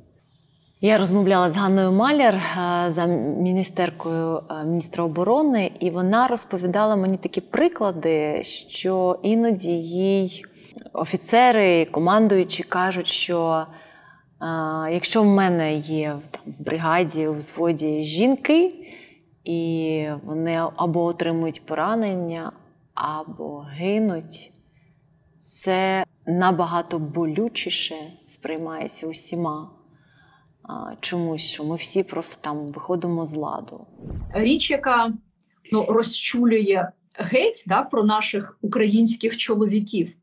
Я 0.86 0.98
розмовляла 0.98 1.50
з 1.50 1.56
Ганною 1.56 1.92
Маляр, 1.92 2.36
е, 2.36 2.92
за 2.92 3.06
міністеркою 3.06 4.38
е, 4.38 4.66
міністра 4.66 5.04
оборони, 5.04 5.72
і 5.80 5.90
вона 5.90 6.28
розповідала 6.28 6.96
мені 6.96 7.18
такі 7.18 7.42
приклади, 7.42 8.44
що 8.44 9.20
іноді 9.24 9.72
їй 9.82 10.46
офіцери, 10.94 11.86
командуючі 11.86 12.64
кажуть, 12.64 13.08
що 13.08 13.66
е, 14.42 14.46
якщо 14.94 15.22
в 15.22 15.26
мене 15.26 15.76
є 15.76 16.16
там, 16.32 16.54
в 16.60 16.64
бригаді, 16.64 17.28
у 17.28 17.34
взводі 17.34 18.04
жінки, 18.04 18.74
і 19.44 20.08
вони 20.24 20.62
або 20.76 21.04
отримують 21.04 21.66
поранення, 21.66 22.52
або 22.94 23.60
гинуть, 23.60 24.52
це 25.38 26.06
набагато 26.26 27.00
болючіше 27.00 27.96
сприймається 28.28 29.08
усіма 29.08 29.70
чомусь, 31.00 31.42
що 31.42 31.64
ми 31.64 31.76
всі 31.76 32.04
просто 32.04 32.36
там 32.42 32.68
виходимо 32.68 33.26
з 33.26 33.36
ладу. 33.36 33.86
річ, 34.34 34.72
яка 34.72 35.14
ну, 35.72 35.86
розчулює 35.86 36.88
геть 37.16 37.64
да, 37.68 37.84
про 37.84 38.04
наших 38.04 38.58
українських 38.62 39.38
чоловіків. 39.38 40.14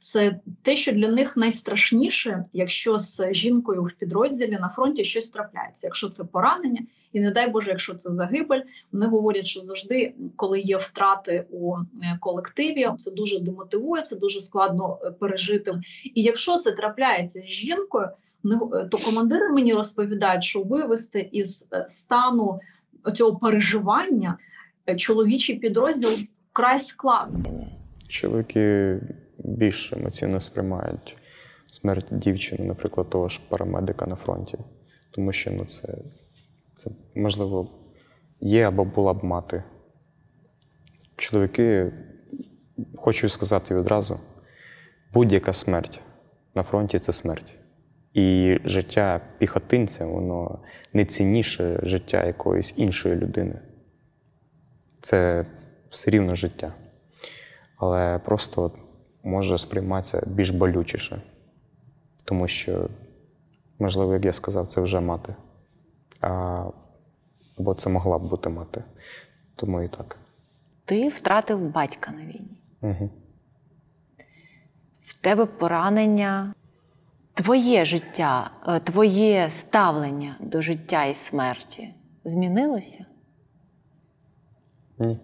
Це 0.00 0.40
те, 0.62 0.76
що 0.76 0.92
для 0.92 1.08
них 1.08 1.36
найстрашніше, 1.36 2.42
якщо 2.52 2.98
з 2.98 3.32
жінкою 3.32 3.84
в 3.84 3.92
підрозділі 3.92 4.58
на 4.60 4.68
фронті 4.68 5.04
щось 5.04 5.30
трапляється. 5.30 5.86
Якщо 5.86 6.08
це 6.08 6.24
поранення, 6.24 6.80
і 7.12 7.20
не 7.20 7.30
дай 7.30 7.50
Боже, 7.50 7.70
якщо 7.70 7.94
це 7.94 8.14
загибель, 8.14 8.60
вони 8.92 9.06
говорять, 9.06 9.46
що 9.46 9.60
завжди, 9.64 10.14
коли 10.36 10.60
є 10.60 10.76
втрати 10.76 11.46
у 11.50 11.76
е, 11.76 12.18
колективі, 12.20 12.88
це 12.98 13.10
дуже 13.10 13.38
демотивує, 13.38 14.02
це 14.02 14.16
дуже 14.16 14.40
складно 14.40 14.98
е, 15.02 15.10
пережити. 15.10 15.80
І 16.04 16.22
якщо 16.22 16.56
це 16.56 16.72
трапляється 16.72 17.40
з 17.40 17.46
жінкою, 17.46 18.08
то 18.90 18.98
командири 18.98 19.48
мені 19.48 19.74
розповідають, 19.74 20.44
що 20.44 20.62
вивести 20.62 21.28
із 21.32 21.68
е, 21.72 21.86
стану 21.88 22.60
цього 23.14 23.36
переживання 23.36 24.38
е, 24.88 24.96
чоловічий 24.96 25.56
підрозділ 25.56 26.10
вкрай 26.50 26.78
складно. 26.78 27.66
Чоловіки 28.08 28.96
більш 29.38 29.92
емоційно 29.92 30.40
сприймають 30.40 31.16
смерть 31.66 32.06
дівчини, 32.10 32.64
наприклад, 32.64 33.10
того 33.10 33.28
ж 33.28 33.40
парамедика 33.48 34.06
на 34.06 34.16
фронті. 34.16 34.58
Тому 35.10 35.32
що 35.32 35.50
ну, 35.50 35.64
це, 35.64 35.98
це 36.74 36.90
можливо 37.14 37.70
є 38.40 38.68
або 38.68 38.84
була 38.84 39.14
б 39.14 39.24
мати. 39.24 39.62
Чоловіки, 41.16 41.92
хочу 42.96 43.28
сказати 43.28 43.74
відразу, 43.74 44.20
будь-яка 45.14 45.52
смерть 45.52 46.00
на 46.54 46.62
фронті 46.62 46.98
це 46.98 47.12
смерть. 47.12 47.57
І 48.14 48.56
життя 48.64 49.20
піхотинця, 49.38 50.06
воно 50.06 50.58
не 50.92 51.04
цінніше 51.04 51.80
життя 51.82 52.24
якоїсь 52.24 52.74
іншої 52.76 53.16
людини. 53.16 53.58
Це 55.00 55.46
все 55.88 56.10
рівно 56.10 56.34
життя 56.34 56.72
але 57.78 58.18
просто 58.18 58.72
може 59.22 59.58
сприйматися 59.58 60.22
більш 60.26 60.50
болючіше. 60.50 61.22
Тому 62.24 62.48
що, 62.48 62.88
можливо, 63.78 64.12
як 64.12 64.24
я 64.24 64.32
сказав, 64.32 64.66
це 64.66 64.80
вже 64.80 65.00
мати. 65.00 65.34
А, 66.20 66.64
або 67.58 67.74
це 67.74 67.90
могла 67.90 68.18
б 68.18 68.28
бути 68.28 68.48
мати. 68.48 68.84
Тому 69.56 69.82
і 69.82 69.88
так. 69.88 70.16
Ти 70.84 71.08
втратив 71.08 71.60
батька 71.60 72.12
на 72.12 72.20
війні. 72.20 72.60
Угу. 72.80 73.10
В 75.00 75.14
тебе 75.20 75.46
поранення. 75.46 76.54
Твоє 77.38 77.84
життя, 77.84 78.50
е, 78.68 78.80
твоє 78.80 79.50
ставлення 79.50 80.36
до 80.40 80.62
життя 80.62 81.04
і 81.04 81.14
смерті 81.14 81.94
змінилося? 82.24 83.04
Ні. 84.98 85.18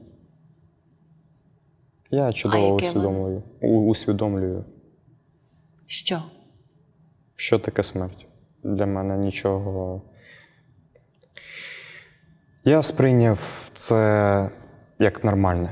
Я 2.10 2.32
чудово 2.32 2.74
усвідомлюю, 2.74 3.42
усвідомлюю, 3.60 4.64
Що? 5.86 6.22
що 7.36 7.58
таке 7.58 7.82
смерть. 7.82 8.26
Для 8.62 8.86
мене 8.86 9.16
нічого. 9.16 10.02
Я 12.64 12.82
сприйняв 12.82 13.70
це 13.72 14.50
як 14.98 15.24
нормальне. 15.24 15.70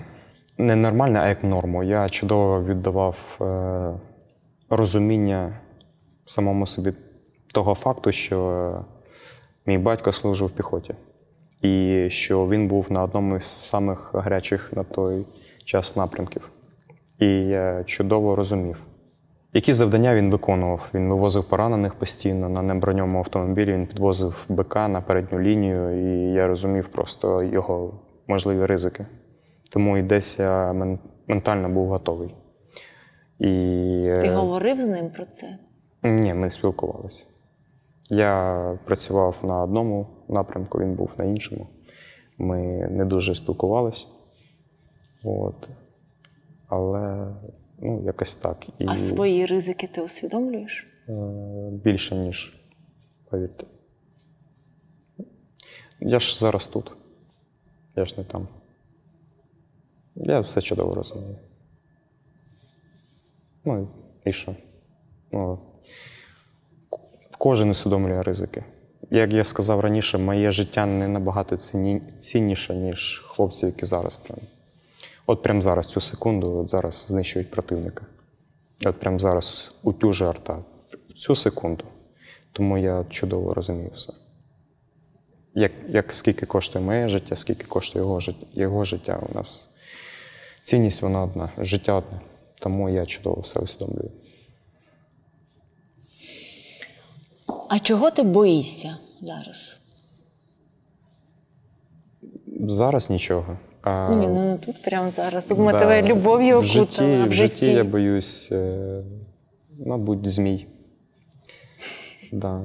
Не 0.59 0.77
нормальне, 0.77 1.21
а 1.21 1.29
як 1.29 1.45
норму. 1.45 1.83
Я 1.83 2.09
чудово 2.09 2.65
віддавав 2.65 3.39
е, 3.41 4.01
розуміння 4.71 5.62
самому 6.33 6.67
собі 6.67 6.93
того 7.53 7.75
факту, 7.75 8.13
що 8.13 8.51
е, 8.51 8.85
мій 9.67 9.79
батько 9.79 10.13
служив 10.13 10.49
в 10.49 10.51
піхоті, 10.51 10.95
і 11.63 12.07
що 12.11 12.47
він 12.47 12.69
був 12.69 12.93
на 12.93 13.03
одному 13.03 13.37
із 13.37 13.45
самих 13.45 14.11
гарячих 14.15 14.73
на 14.73 14.85
той 14.85 15.25
час 15.65 15.97
напрямків. 15.97 16.49
І 17.19 17.27
я 17.27 17.85
чудово 17.85 18.35
розумів, 18.35 18.83
які 19.53 19.73
завдання 19.73 20.15
він 20.15 20.31
виконував. 20.31 20.91
Він 20.95 21.09
вивозив 21.09 21.49
поранених 21.49 21.95
постійно 21.95 22.49
на 22.49 22.63
неброньовому 22.63 23.19
автомобілі, 23.19 23.73
він 23.73 23.87
підвозив 23.87 24.45
БК 24.49 24.77
на 24.77 25.01
передню 25.01 25.41
лінію, 25.41 25.91
і 25.91 26.33
я 26.35 26.47
розумів 26.47 26.89
просто 26.89 27.43
його 27.43 28.01
можливі 28.27 28.67
ризики. 28.67 29.07
Тому 29.73 29.99
і 29.99 30.03
десь 30.03 30.39
я 30.39 30.73
ментально 31.29 31.69
був 31.69 31.89
готовий. 31.89 32.35
І, 33.39 33.47
Ти 34.21 34.29
е, 34.29 34.35
говорив 34.35 34.77
з 34.81 34.85
ним 34.85 35.11
про 35.11 35.25
це? 35.25 35.59
Ні, 36.03 36.35
ми 36.35 36.51
спілкувалися. 36.51 37.25
Я 38.11 38.79
працював 38.85 39.41
на 39.43 39.63
одному 39.63 40.07
напрямку, 40.29 40.79
він 40.79 40.95
був 40.95 41.15
на 41.19 41.25
іншому. 41.25 41.67
Ми 42.39 42.89
не 42.91 43.05
дуже 43.05 43.35
спілкувалися. 43.35 44.07
От. 45.25 45.69
Але 46.69 47.35
ну, 47.79 48.03
якось 48.05 48.37
так. 48.37 48.67
І 48.79 48.87
А 48.89 48.97
свої 48.97 49.47
ризики 49.47 49.87
ти 49.87 50.03
усвідомлюєш? 50.03 50.87
е, 51.09 51.13
більше, 51.85 52.17
ніж 52.17 52.63
повірте. 53.31 53.67
Я 56.01 56.19
ж 56.19 56.39
зараз 56.39 56.69
тут. 56.69 56.97
Я 57.97 58.05
ж 58.05 58.15
не 58.19 58.25
там. 58.25 58.49
Я 60.15 60.41
все 60.41 60.61
чудово 60.61 60.95
розумію. 60.95 61.39
Ну, 63.65 63.89
і 64.25 64.33
що? 64.33 64.57
Ну, 65.33 65.59
кожен 67.43 67.71
усвідомлює 67.71 68.23
ризики. 68.23 68.65
Як 69.11 69.33
я 69.33 69.45
сказав 69.45 69.81
раніше, 69.81 70.19
моє 70.19 70.51
життя 70.51 70.87
не 70.87 71.09
набагато 71.09 71.57
цінніше, 72.17 72.75
ніж 72.75 73.23
хлопці, 73.27 73.67
які 73.67 73.87
зараз 73.87 74.17
прям. 74.17 74.39
От 75.27 75.43
прямо 75.43 75.61
зараз, 75.61 75.87
цю 75.87 76.01
секунду, 76.01 76.59
от 76.59 76.69
зараз 76.69 77.07
знищують 77.09 77.51
противника. 77.51 78.07
От 78.87 79.01
прямо 79.01 79.19
зараз 79.19 79.75
утюже 79.83 80.27
арта. 80.27 80.59
Цю 81.17 81.35
секунду. 81.35 81.85
Тому 82.53 82.79
я 82.79 83.05
чудово 83.11 83.55
розумію 83.55 83.91
все. 83.95 84.13
Як, 85.55 85.73
як 85.89 86.13
скільки 86.13 86.47
коштує 86.47 86.85
моє 86.85 87.09
життя, 87.09 87.37
скільки 87.37 87.65
коштує 87.65 88.05
його 88.05 88.21
життя, 88.21 88.47
його 88.53 88.85
життя 88.85 89.23
у 89.31 89.35
нас. 89.35 89.69
Цінність 90.63 91.03
вона 91.03 91.23
одна, 91.23 91.51
життя 91.59 91.93
одне. 91.93 92.21
Тому 92.61 92.89
я 92.89 93.07
чудово 93.07 93.41
все 93.41 93.61
усвідомлюю. 93.61 94.11
А 97.75 97.79
чого 97.79 98.11
ти 98.11 98.23
боїшся 98.23 98.97
зараз? 99.23 99.79
Зараз 102.61 103.11
нічого. 103.11 103.59
А, 103.83 104.15
Ні, 104.15 104.27
ну 104.27 104.59
тут 104.67 104.83
прямо 104.83 105.11
зараз. 105.11 105.47
Думаю, 105.47 105.73
да, 105.73 105.79
тебе 105.79 106.03
любов'ю 106.03 106.61
в 106.61 106.65
житті, 106.65 107.03
окутала. 107.03 107.25
в 107.25 107.33
житті 107.33 107.73
я 107.73 107.85
боюсь, 107.85 108.49
е, 108.53 109.03
мабуть, 109.87 110.31
змій. 110.31 110.67
Да. 112.33 112.61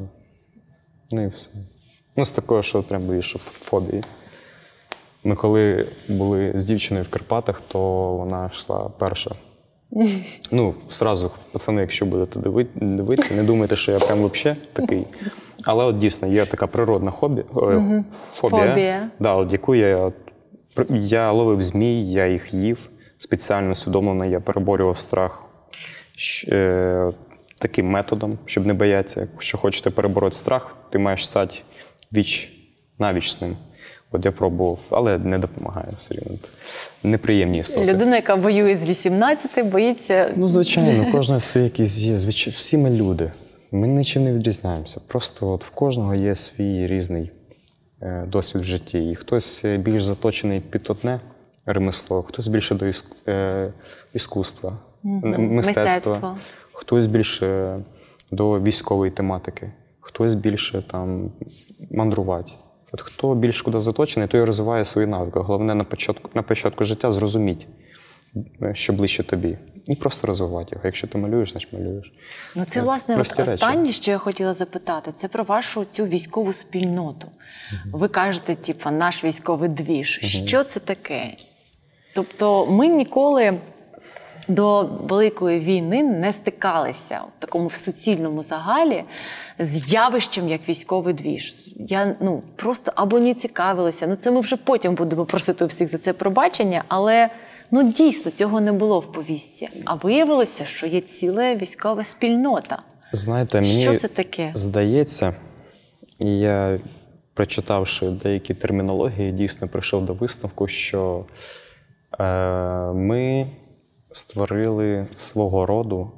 Ну 1.12 1.24
і 1.24 1.28
все. 1.28 1.50
Ну, 2.16 2.26
з 2.26 2.32
такого, 2.32 2.62
що 2.62 2.84
прям 2.84 3.08
боюсь, 3.08 3.26
що 3.26 3.40
фобії. 3.40 4.04
Ми 5.24 5.36
коли 5.36 5.88
були 6.08 6.54
з 6.56 6.66
дівчиною 6.66 7.06
в 7.06 7.10
Карпатах, 7.10 7.62
то 7.68 8.14
вона 8.14 8.50
йшла 8.54 8.90
перша. 8.98 9.36
Ну, 10.52 10.76
зразу, 10.92 11.32
пацани, 11.52 11.82
якщо 11.82 12.06
будете 12.06 12.40
диви- 12.40 12.68
дивитися, 12.76 13.34
не 13.34 13.44
думайте, 13.44 13.76
що 13.76 13.92
я 13.92 14.00
прям 14.00 14.24
взагалі 14.26 14.60
такий. 14.74 15.04
Але 15.64 15.84
от 15.86 15.98
дійсно 15.98 16.28
є 16.28 16.46
така 16.46 16.68
природна 16.68 17.12
хобі, 17.12 17.42
е, 17.42 17.46
фобія, 17.54 18.04
Фобія. 18.34 19.10
Да, 19.20 19.34
от 19.34 19.52
яку 19.52 19.76
я, 19.76 19.96
от, 19.98 20.14
я 20.90 21.32
ловив 21.32 21.62
змій, 21.62 22.12
я 22.12 22.28
їх 22.28 22.54
їв 22.54 22.90
спеціально 23.18 23.72
усвідомлено, 23.72 24.26
я 24.26 24.40
переборював 24.40 24.98
страх 25.00 25.44
е, 26.48 27.12
таким 27.60 27.90
методом, 27.90 28.38
щоб 28.46 28.66
не 28.66 28.74
боятися. 28.74 29.28
Якщо 29.34 29.58
хочете 29.58 29.90
перебороти 29.90 30.36
страх, 30.36 30.76
ти 30.90 31.00
маєш 31.00 31.26
стати 31.26 31.56
віч 32.14 32.54
навіч 33.00 33.30
з 33.32 33.42
ним. 33.42 33.58
От 34.12 34.26
я 34.26 34.32
пробував, 34.32 34.80
але 34.90 35.18
не 35.18 35.40
допомагає 35.40 35.88
все 35.98 36.16
рівно. 36.16 36.38
Неприємні 37.04 37.60
істоти. 37.60 37.94
Людина, 37.94 38.16
яка 38.16 38.36
воює 38.36 38.76
з 38.76 38.86
18, 38.86 39.66
боїться. 39.72 40.32
Ну, 40.36 40.48
звичайно, 40.48 41.06
у 41.10 41.12
кожного 41.12 41.40
свій 41.40 41.64
якийсь 41.64 41.98
є. 41.98 42.20
Звич... 42.20 42.48
Всі 42.48 42.78
ми 42.78 42.90
люди. 42.90 43.32
Ми 43.72 43.88
нічим 43.88 44.24
не 44.24 44.34
відрізняємося. 44.34 45.02
Просто 45.08 45.50
от 45.52 45.64
в 45.64 45.70
кожного 45.70 46.16
є 46.16 46.36
свій 46.36 46.88
різний 46.88 47.32
е, 48.02 48.26
досвід 48.28 48.62
в 48.62 48.66
житті. 48.66 49.10
І 49.10 49.16
хтось 49.16 49.66
е, 49.66 49.78
більш 49.78 50.04
заточений 50.04 50.60
під 50.60 50.90
одне 50.90 51.20
ремесло, 51.66 52.24
хтось 52.24 52.48
більше 52.48 52.76
до 52.76 52.86
іск... 52.86 53.06
е, 53.28 53.74
іскусства, 54.14 54.78
м- 55.06 55.20
мистецтва, 55.56 55.84
Мистецтво. 55.86 56.38
хтось 56.74 57.08
більше 57.08 57.80
до 58.32 58.62
військової 58.62 59.12
тематики, 59.12 59.72
хтось 60.00 60.36
більше 60.36 60.82
там 60.92 61.32
мандрувати. 61.92 62.52
От 62.92 63.02
хто 63.02 63.36
більш 63.36 63.62
куди 63.62 63.80
заточений, 63.80 64.30
той 64.30 64.44
розвиває 64.44 64.86
свої 64.86 65.08
навики. 65.08 65.40
Головне 65.40 65.76
на 65.76 65.84
початку, 65.84 66.30
на 66.34 66.42
початку 66.42 66.84
життя 66.84 67.12
зрозуміти, 67.12 67.66
е, 68.62 68.76
що 68.76 68.94
ближче 68.94 69.24
тобі. 69.24 69.58
І 69.88 69.96
просто 69.96 70.28
розвивати 70.28 70.70
його. 70.72 70.82
Якщо 70.86 71.08
ти 71.08 71.18
малюєш, 71.18 71.52
значить 71.52 71.74
малюєш. 71.74 72.14
Ну, 72.56 72.66
це 72.66 72.80
Е, 72.80 72.84
власне 72.84 73.14
от 73.14 73.18
прості 73.18 73.42
речі. 73.42 73.54
останнє, 73.54 73.92
що 73.92 74.12
я 74.12 74.18
хотіла 74.18 74.54
запитати, 74.54 75.12
це 75.16 75.28
про 75.28 75.44
вашу 75.44 75.86
цю 75.86 76.06
військову 76.06 76.54
спільноту. 76.54 77.28
Ви 77.92 78.08
кажете, 78.08 78.56
типа, 78.56 78.92
наш 78.92 79.24
військовий 79.24 79.70
двіж. 79.70 80.20
Що 80.24 80.64
це 80.64 80.80
таке? 80.80 81.36
Тобто, 82.16 82.66
ми 82.66 82.88
ніколи 82.88 83.60
до 84.48 84.84
Великої 84.84 85.60
війни 85.60 86.04
не 86.04 86.34
стикалися 86.34 87.22
в 87.38 87.42
такому 87.42 87.68
в 87.68 87.74
суцільному 87.74 88.44
загалі 88.44 89.04
з 89.60 89.94
явищем 89.94 90.50
як 90.50 90.70
військовий 90.70 91.14
двіж. 91.14 91.54
Я 91.76 92.16
ну 92.20 92.44
просто 92.56 92.92
або 92.96 93.20
не 93.20 93.34
цікавилася. 93.34 94.08
Ну 94.08 94.16
це 94.16 94.32
ми 94.32 94.40
вже 94.40 94.58
потім 94.58 94.96
будемо 94.96 95.26
просити 95.26 95.66
у 95.66 95.68
всіх 95.68 95.92
за 95.92 95.98
це 95.98 96.14
пробачення, 96.14 96.84
але 96.88 97.30
ну 97.72 97.92
дійсно 97.92 98.32
цього 98.32 98.62
не 98.62 98.72
було 98.72 99.00
в 99.00 99.12
повістці. 99.12 99.70
А 99.86 99.96
виявилося, 99.96 100.66
що 100.66 100.88
є 100.88 101.02
ціла 101.02 101.56
військова 101.56 102.04
спільнота. 102.04 102.80
Знаєте, 103.12 103.62
мені 103.62 103.82
Що 103.82 103.96
це 103.96 104.08
таке? 104.08 104.52
здається, 104.54 105.36
я, 106.20 106.80
прочитавши 107.34 108.06
деякі 108.10 108.54
термінології, 108.54 109.32
дійсно 109.32 109.68
прийшов 109.68 110.06
до 110.06 110.14
висновку, 110.14 110.68
що 110.68 111.26
е, 112.20 112.24
ми 112.94 113.48
створили 114.18 115.08
свого 115.18 115.66
роду 115.66 116.12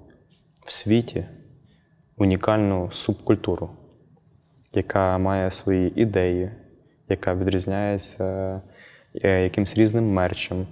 в 0.65 0.71
світі 0.71 1.25
унікальну 2.17 2.91
субкультуру, 2.91 3.69
яка 4.73 5.17
має 5.17 5.51
свої 5.51 6.01
ідеї, 6.01 6.51
яка 7.09 7.35
відрізняється 7.35 8.61
е, 9.23 9.43
якимсь 9.43 9.77
різним 9.77 10.13
мерчем, 10.13 10.67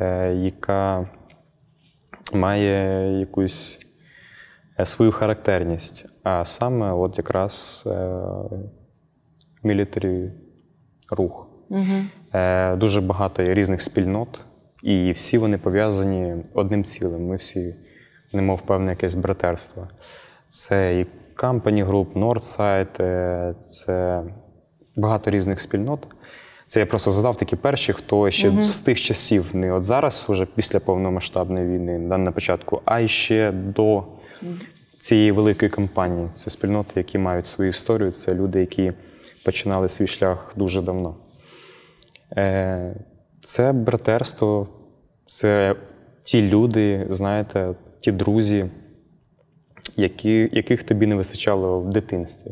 е, 0.00 0.34
яка 0.34 1.08
має 2.32 3.12
якусь 3.20 3.86
е, 4.80 4.84
свою 4.84 5.12
характерність. 5.12 6.06
А 6.22 6.44
саме 6.44 6.92
от 6.92 7.18
якраз 7.18 7.84
мілітарі 9.62 10.30
рух. 11.10 11.46
Е, 12.34 12.76
Дуже 12.76 13.00
багато 13.00 13.42
є 13.42 13.54
різних 13.54 13.80
спільнот, 13.80 14.40
і 14.82 15.12
всі 15.12 15.38
вони 15.38 15.58
пов'язані 15.58 16.34
одним 16.54 16.84
цілим. 16.84 17.26
Ми 17.26 17.36
всі 17.36 17.74
немов 18.32 18.60
певне 18.60 18.90
якесь 18.90 19.14
братерство. 19.14 19.88
Це 20.48 21.00
і 21.00 21.06
Company 21.36 21.86
Group, 21.86 22.06
Northside, 22.12 23.02
е, 23.02 23.54
це 23.60 24.22
багато 24.96 25.30
різних 25.30 25.60
спільнот. 25.60 26.06
Це 26.66 26.80
я 26.80 26.86
просто 26.86 27.10
задав 27.10 27.36
такі 27.36 27.56
перші, 27.56 27.92
хто 27.92 28.30
ще 28.30 28.62
з 28.62 28.78
тих 28.78 29.00
часів, 29.00 29.56
не 29.56 29.72
от 29.72 29.84
зараз, 29.84 30.26
вже 30.28 30.46
після 30.46 30.80
повномасштабної 30.80 31.66
війни, 31.66 31.98
на 31.98 32.32
початку, 32.32 32.82
а 32.84 33.00
й 33.00 33.08
ще 33.08 33.52
до 33.52 34.04
цієї 34.98 35.32
великої 35.32 35.70
кампанії. 35.70 36.28
Це 36.34 36.50
спільноти, 36.50 36.92
які 36.94 37.18
мають 37.18 37.46
свою 37.46 37.70
історію, 37.70 38.12
це 38.12 38.34
люди, 38.34 38.60
які 38.60 38.92
починали 39.44 39.88
свій 39.88 40.06
шлях 40.06 40.52
дуже 40.56 40.82
давно. 40.82 41.14
Е, 42.36 42.94
Це 43.40 43.72
братерство, 43.72 44.68
це 45.26 45.74
ті 46.22 46.50
люди, 46.50 47.06
знаєте, 47.10 47.74
ті 48.00 48.12
друзі, 48.12 48.66
які, 49.96 50.48
яких 50.52 50.82
тобі 50.82 51.06
не 51.06 51.14
вистачало 51.14 51.80
в 51.80 51.90
дитинстві. 51.90 52.50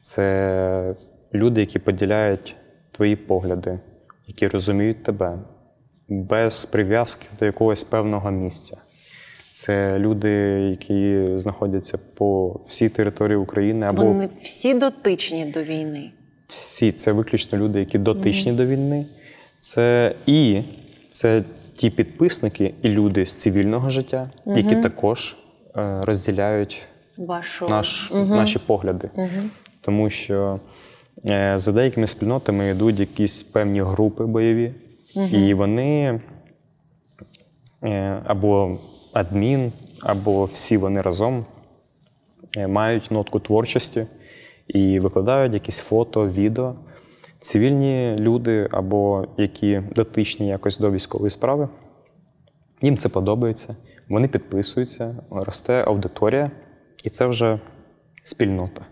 Це 0.00 0.94
люди, 1.34 1.60
які 1.60 1.78
поділяють 1.78 2.56
твої 2.92 3.16
погляди, 3.16 3.78
які 4.26 4.48
розуміють 4.48 5.02
тебе 5.02 5.38
без 6.08 6.64
прив'язки 6.64 7.26
до 7.38 7.46
якогось 7.46 7.84
певного 7.84 8.30
місця. 8.30 8.76
Це 9.54 9.98
люди, 9.98 10.30
які 10.70 11.28
знаходяться 11.36 11.98
по 12.14 12.60
всій 12.68 12.88
території 12.88 13.36
України 13.36 13.86
або 13.86 14.04
Вони 14.04 14.28
всі 14.42 14.74
дотичні 14.74 15.44
до 15.46 15.62
війни. 15.62 16.10
всі 16.46 16.92
це 16.92 17.12
виключно 17.12 17.58
люди, 17.58 17.78
які 17.78 17.98
дотичні 17.98 18.52
до 18.52 18.66
війни. 18.66 19.06
Це 19.60 20.14
і 20.26 20.62
це 21.12 21.42
ті 21.76 21.90
підписники 21.90 22.74
і 22.82 22.88
люди 22.88 23.26
з 23.26 23.34
цивільного 23.34 23.90
життя, 23.90 24.30
які 24.46 24.76
також 24.76 25.36
е, 25.76 26.00
розділяють 26.02 26.86
Вашу 27.18 27.68
наш, 27.68 28.10
наші 28.12 28.58
погляди. 28.58 29.10
Тому 29.80 30.10
що 30.10 30.60
е, 31.26 31.54
за 31.56 31.72
деякими 31.72 32.06
спільнотами 32.06 32.70
йдуть 32.70 33.00
якісь 33.00 33.42
певні 33.42 33.80
групи 33.80 34.24
бойові, 34.24 34.74
і 35.32 35.54
вони 35.54 36.20
е, 37.82 38.22
або 38.26 38.78
адмін, 39.12 39.72
або 40.02 40.44
всі 40.44 40.76
вони 40.76 41.02
разом 41.02 41.44
мають 42.68 43.10
нотку 43.10 43.40
творчості 43.40 44.06
і 44.68 45.00
викладають 45.00 45.54
якісь 45.54 45.78
фото, 45.78 46.28
відео. 46.28 46.74
Цивільні 47.40 48.16
люди 48.18 48.68
або 48.70 49.26
які 49.36 49.82
дотичні 49.94 50.48
якось 50.48 50.78
до 50.78 50.90
військової 50.90 51.30
справи, 51.30 51.68
їм 52.82 52.96
це 52.96 53.08
подобається, 53.08 53.76
вони 54.08 54.28
підписуються, 54.28 55.16
росте 55.30 55.84
аудиторія, 55.86 56.50
і 57.04 57.10
це 57.10 57.26
вже 57.26 57.60
спільнота. 58.24 58.86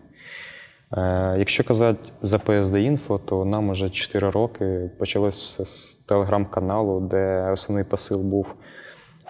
Е, 0.92 1.34
якщо 1.38 1.64
казати 1.64 2.12
за 2.22 2.36
PSD 2.36 2.78
Інфо, 2.78 3.18
то 3.18 3.44
нам 3.44 3.70
вже 3.70 3.90
4 3.90 4.30
роки 4.30 4.90
почалось 4.98 5.44
все 5.44 5.64
з 5.64 5.96
телеграм-каналу, 5.96 7.00
де 7.00 7.50
основний 7.50 7.84
посил 7.84 8.22
був 8.22 8.54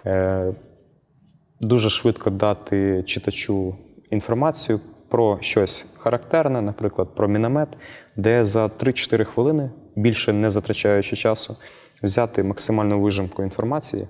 е, 0.07 0.55
дуже 1.61 1.91
швидко 1.91 2.31
дати 2.31 3.03
читачу 3.03 3.77
інформацію 4.11 4.81
про 5.09 5.39
щось 5.41 5.87
характерне, 5.99 6.62
наприклад, 6.62 7.09
про 7.15 7.28
міномет, 7.28 7.69
де 8.16 8.45
за 8.45 8.66
3-4 8.66 9.24
хвилини, 9.24 9.70
більше 9.97 10.33
не 10.33 10.51
затрачаючи 10.51 11.16
часу, 11.16 11.57
взяти 12.03 12.43
максимальну 12.43 13.01
вижимку 13.01 13.43
інформації. 13.43 14.09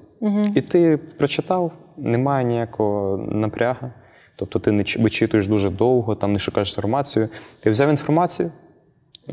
І 0.54 0.60
ти 0.60 0.96
прочитав, 0.96 1.72
немає 1.96 2.44
ніякого 2.44 3.16
напрягу. 3.16 3.90
Тобто 4.36 4.58
ти 4.58 4.72
не 4.72 4.84
вичитуєш 4.98 5.46
дуже 5.46 5.70
довго, 5.70 6.14
там 6.14 6.32
не 6.32 6.38
шукаєш 6.38 6.70
інформацію. 6.70 7.28
Ти 7.60 7.70
взяв 7.70 7.90
інформацію, 7.90 8.50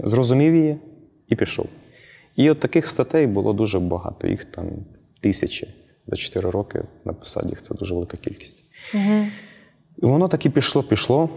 зрозумів 0.03 0.55
її 0.55 0.77
і 1.29 1.35
пішов. 1.35 1.65
І 2.35 2.49
от 2.49 2.59
таких 2.59 2.87
статей 2.87 3.27
було 3.27 3.53
дуже 3.53 3.79
багато, 3.79 4.27
їх 4.27 4.45
там 4.45 4.65
тисячі 5.21 5.67
за 6.07 6.15
4 6.15 6.49
роки 6.49 6.83
написати 7.05 7.49
їх 7.49 7.61
це 7.61 7.75
дуже 7.75 7.93
велика 7.93 8.17
кількість. 8.17 8.63
І 9.97 10.05
воно 10.05 10.27
так 10.27 10.45
і 10.45 10.49
пішло, 10.49 10.83
пішло. 10.83 11.29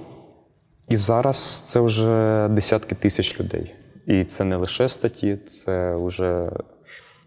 І 0.88 0.96
зараз 0.96 1.60
це 1.60 1.80
вже 1.80 2.48
десятки 2.48 2.94
тисяч 2.94 3.40
людей. 3.40 3.74
І 4.06 4.24
це 4.24 4.44
не 4.44 4.56
лише 4.56 4.88
статті, 4.88 5.38
це 5.46 5.96
вже 5.96 6.50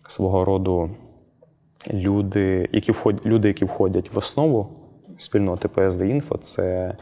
свого 0.07 0.45
роду 0.45 0.91
люди, 1.93 2.69
які 2.71 2.91
входять, 2.91 3.25
люди, 3.25 3.47
які 3.47 3.65
входять 3.65 4.13
в 4.13 4.17
основу 4.17 4.69
спільноти 5.17 5.67
PSD 5.67 6.21
Info, 6.21 6.37
це 6.37 6.97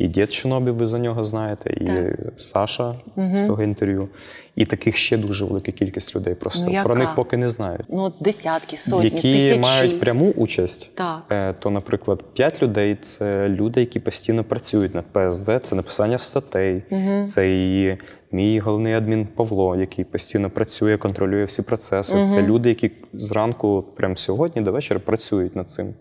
І 0.00 0.08
дід 0.08 0.32
Шинобі, 0.32 0.70
ви 0.70 0.86
за 0.86 0.98
нього 0.98 1.24
знаєте, 1.24 1.70
і 1.80 1.84
Так. 1.84 2.14
Саша 2.36 2.94
з 3.34 3.42
того 3.42 3.62
інтерв'ю. 3.62 4.08
І 4.56 4.64
таких 4.66 4.96
ще 4.96 5.18
дуже 5.18 5.44
велика 5.44 5.72
кількість 5.72 6.16
людей. 6.16 6.34
Просто 6.34 6.62
Ну, 6.66 6.72
яка? 6.72 6.84
про 6.86 6.96
них 6.96 7.08
поки 7.16 7.36
не 7.36 7.48
знають. 7.48 7.86
Ну, 7.88 8.12
десятки, 8.20 8.76
сотні, 8.76 9.04
які 9.04 9.32
тисячі. 9.32 9.60
мають 9.60 10.00
пряму 10.00 10.30
участь, 10.30 10.90
Так. 10.94 11.22
е, 11.32 11.52
то, 11.58 11.70
наприклад, 11.70 12.22
5 12.34 12.62
людей 12.62 12.96
це 13.02 13.48
люди, 13.48 13.80
які 13.80 14.00
постійно 14.00 14.44
працюють 14.44 14.94
над 14.94 15.04
ПСД, 15.04 15.50
це 15.62 15.76
написання 15.76 16.18
статей, 16.18 16.82
це 17.26 17.50
і 17.50 17.98
мій 18.32 18.58
головний 18.58 18.92
адмін 18.94 19.26
Павло, 19.36 19.76
який 19.76 20.04
постійно 20.04 20.50
працює, 20.50 20.96
контролює 20.96 21.44
всі 21.44 21.62
процеси. 21.62 22.26
Це 22.26 22.42
люди, 22.42 22.68
які 22.68 22.90
зранку, 23.12 23.84
прямо 23.96 24.16
сьогодні 24.16 24.62
до 24.62 24.72
вечора, 24.72 25.00
працюють 25.00 25.56
над 25.56 25.70
цим, 25.70 25.94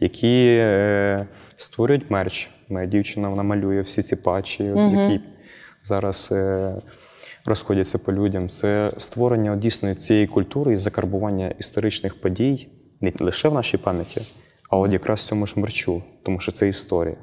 які 0.00 0.46
е, 0.58 1.26
створюють 1.56 2.10
мерч. 2.10 2.50
Моя 2.72 2.86
дівчина 2.86 3.28
вона 3.28 3.42
малює 3.42 3.80
всі 3.80 4.02
ці 4.02 4.16
патчі, 4.16 4.64
які 4.64 5.20
зараз. 5.82 6.28
Е, 6.32 6.74
розходяться 7.44 7.98
по 7.98 8.12
людям. 8.12 8.48
Це 8.48 8.90
створення 8.96 9.56
дійсно 9.56 9.94
цієї 9.94 10.26
культури 10.26 10.72
і 10.72 10.76
закарбування 10.76 11.54
історичних 11.58 12.20
подій 12.20 12.68
не 13.00 13.12
лише 13.20 13.48
в 13.48 13.54
нашій 13.54 13.78
пам'яті, 13.78 14.22
а 14.70 14.76
от 14.76 14.92
якраз 14.92 15.20
в 15.20 15.24
цьому 15.24 15.46
ж 15.46 15.54
мерчу, 15.56 16.02
тому 16.22 16.40
що 16.40 16.52
це 16.52 16.68
історія. 16.68 17.16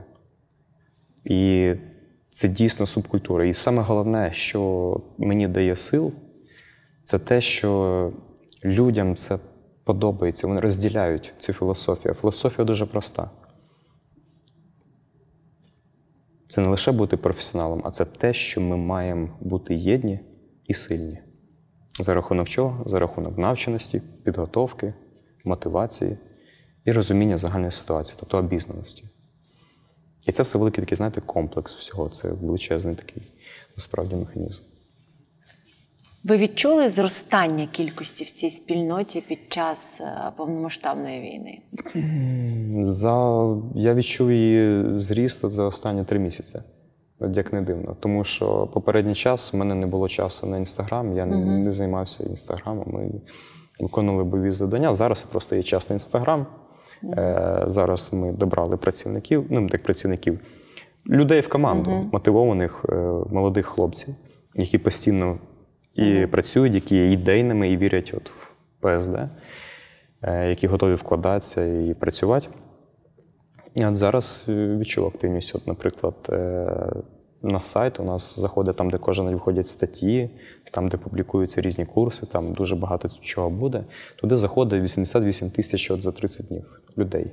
І 1.25 1.73
це 2.29 2.47
дійсно 2.47 2.85
субкультура. 2.85 3.45
І 3.45 3.53
саме 3.53 3.81
головне, 3.81 4.31
що 4.33 5.01
мені 5.17 5.47
дає 5.47 5.75
сил, 5.75 6.11
це 7.03 7.19
те, 7.19 7.41
що 7.41 8.11
людям 8.65 9.15
це 9.15 9.37
подобається, 9.83 10.47
вони 10.47 10.61
розділяють 10.61 11.33
цю 11.39 11.53
філософію. 11.53 12.13
Філософія 12.13 12.65
дуже 12.65 12.85
проста. 12.85 13.29
Це 16.49 16.61
не 16.61 16.67
лише 16.67 16.91
бути 16.91 17.17
професіоналом, 17.17 17.81
а 17.85 17.91
це 17.91 18.05
те, 18.05 18.33
що 18.33 18.61
ми 18.61 18.77
маємо 18.77 19.29
бути 19.39 19.75
єдні 19.75 20.19
і 20.67 20.73
сильні. 20.73 21.19
За 21.99 22.13
рахунок 22.13 22.47
чого? 22.47 22.83
За 22.85 22.99
рахунок 22.99 23.37
навченості, 23.37 24.01
підготовки, 24.23 24.93
мотивації 25.43 26.17
і 26.85 26.91
розуміння 26.91 27.37
загальної 27.37 27.71
ситуації, 27.71 28.17
тобто 28.19 28.37
обізнаності. 28.37 29.03
І 30.27 30.31
це 30.31 30.43
все 30.43 30.57
великий 30.57 30.83
такий, 30.83 30.95
знаєте, 30.95 31.21
комплекс 31.21 31.75
всього. 31.75 32.09
Це 32.09 32.31
величезний 32.31 32.95
такий 32.95 33.23
насправді 33.75 34.15
механізм. 34.15 34.63
Ви 36.23 36.37
відчули 36.37 36.89
зростання 36.89 37.67
кількості 37.71 38.23
в 38.23 38.31
цій 38.31 38.49
спільноті 38.49 39.21
під 39.27 39.39
час 39.49 40.01
е, 40.01 40.31
повномасштабної 40.37 41.21
війни? 41.21 41.61
За... 42.85 43.45
Я 43.75 43.93
відчув 43.93 44.31
її 44.31 44.83
зріст 44.97 45.49
за 45.51 45.63
останні 45.63 46.03
три 46.03 46.19
місяці. 46.19 46.59
Як 47.33 47.53
не 47.53 47.61
дивно. 47.61 47.95
Тому 47.99 48.23
що 48.23 48.67
попередній 48.73 49.15
час 49.15 49.53
в 49.53 49.57
мене 49.57 49.75
не 49.75 49.87
було 49.87 50.07
часу 50.07 50.47
на 50.47 50.57
інстаграм, 50.57 51.17
я 51.17 51.25
не- 51.25 51.45
не 51.45 51.71
займався 51.71 52.23
інстаграмом 52.23 53.03
і 53.07 53.21
виконували 53.83 54.23
бойові 54.23 54.51
завдання. 54.51 54.95
Зараз 54.95 55.23
просто 55.23 55.55
є 55.55 55.63
час 55.63 55.89
на 55.89 55.93
інстаграм. 55.93 56.45
Е, 57.03 57.63
зараз 57.65 58.13
ми 58.13 58.31
добрали 58.31 58.77
працівників, 58.77 59.45
ну 59.49 59.67
так 59.69 59.83
працівників, 59.83 60.39
людей 61.09 61.41
в 61.41 61.49
команду, 61.49 62.09
мотивованих 62.13 62.85
е, 62.89 62.95
молодих 63.31 63.65
хлопців, 63.65 64.15
які 64.55 64.77
постійно 64.77 65.37
і 65.95 66.27
працюють, 66.31 66.73
які 66.73 66.95
є 66.95 67.11
ідейними 67.11 67.69
і 67.69 67.77
вірять 67.77 68.13
от 68.17 68.29
в 68.29 68.53
ПСД, 68.79 69.15
е, 70.21 70.49
які 70.49 70.67
готові 70.67 70.93
вкладатися 70.93 71.65
і 71.65 71.93
працювати. 71.93 72.47
І 73.75 73.85
от 73.85 73.95
зараз 73.95 74.45
е, 74.49 74.77
відчув 74.77 75.07
активність. 75.07 75.55
От, 75.55 75.67
наприклад, 75.67 76.15
е, 76.29 76.67
на 77.41 77.61
сайт 77.61 77.99
у 77.99 78.03
нас 78.03 78.39
заходить 78.39 78.75
там, 78.75 78.89
де 78.89 78.97
кожен 78.97 79.25
день 79.25 79.33
виходять 79.33 79.67
статті, 79.67 80.29
там, 80.71 80.87
де 80.87 80.97
публікуються 80.97 81.61
різні 81.61 81.85
курси, 81.85 82.25
там 82.25 82.53
дуже 82.53 82.75
багато 82.75 83.09
чого 83.21 83.49
буде. 83.49 83.83
Туди 84.15 84.35
заходить 84.35 84.83
88 84.83 85.51
тисяч 85.51 85.91
от 85.91 86.01
за 86.01 86.11
30 86.11 86.47
днів 86.47 86.79
людей. 86.97 87.31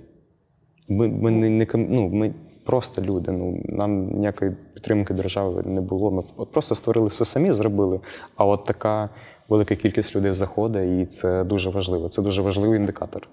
Ми, 0.89 1.09
ми, 1.09 1.31
не, 1.31 1.51
не, 1.51 1.67
ну, 1.75 2.09
ми 2.09 2.35
просто 2.67 3.03
люди. 3.03 3.33
Ну, 3.33 3.63
нам 3.65 4.11
ніякої 4.11 4.57
підтримки 4.75 5.15
держави 5.15 5.63
не 5.67 5.81
було. 5.81 6.11
Ми 6.11 6.23
от 6.37 6.53
просто 6.53 6.75
створили 6.75 7.09
все 7.09 7.25
самі, 7.25 7.53
зробили. 7.53 8.01
А 8.37 8.45
от 8.45 8.65
така 8.65 9.11
велика 9.49 9.77
кількість 9.77 10.17
людей 10.17 10.33
заходить, 10.33 10.85
і 10.85 11.07
це 11.07 11.45
дуже 11.45 11.71
важливо. 11.71 12.09
Це 12.09 12.23
дуже 12.23 12.43
важливий 12.43 12.79
індикатор. 12.79 13.29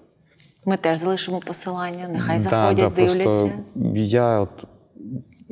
Ми 0.66 0.76
теж 0.76 0.98
залишимо 0.98 1.40
посилання, 1.40 2.08
нехай 2.12 2.40
заходять, 2.40 2.76
да, 2.76 2.88
дивляться. 2.88 3.24
Просто 3.24 3.50
я 3.94 4.40
от 4.40 4.64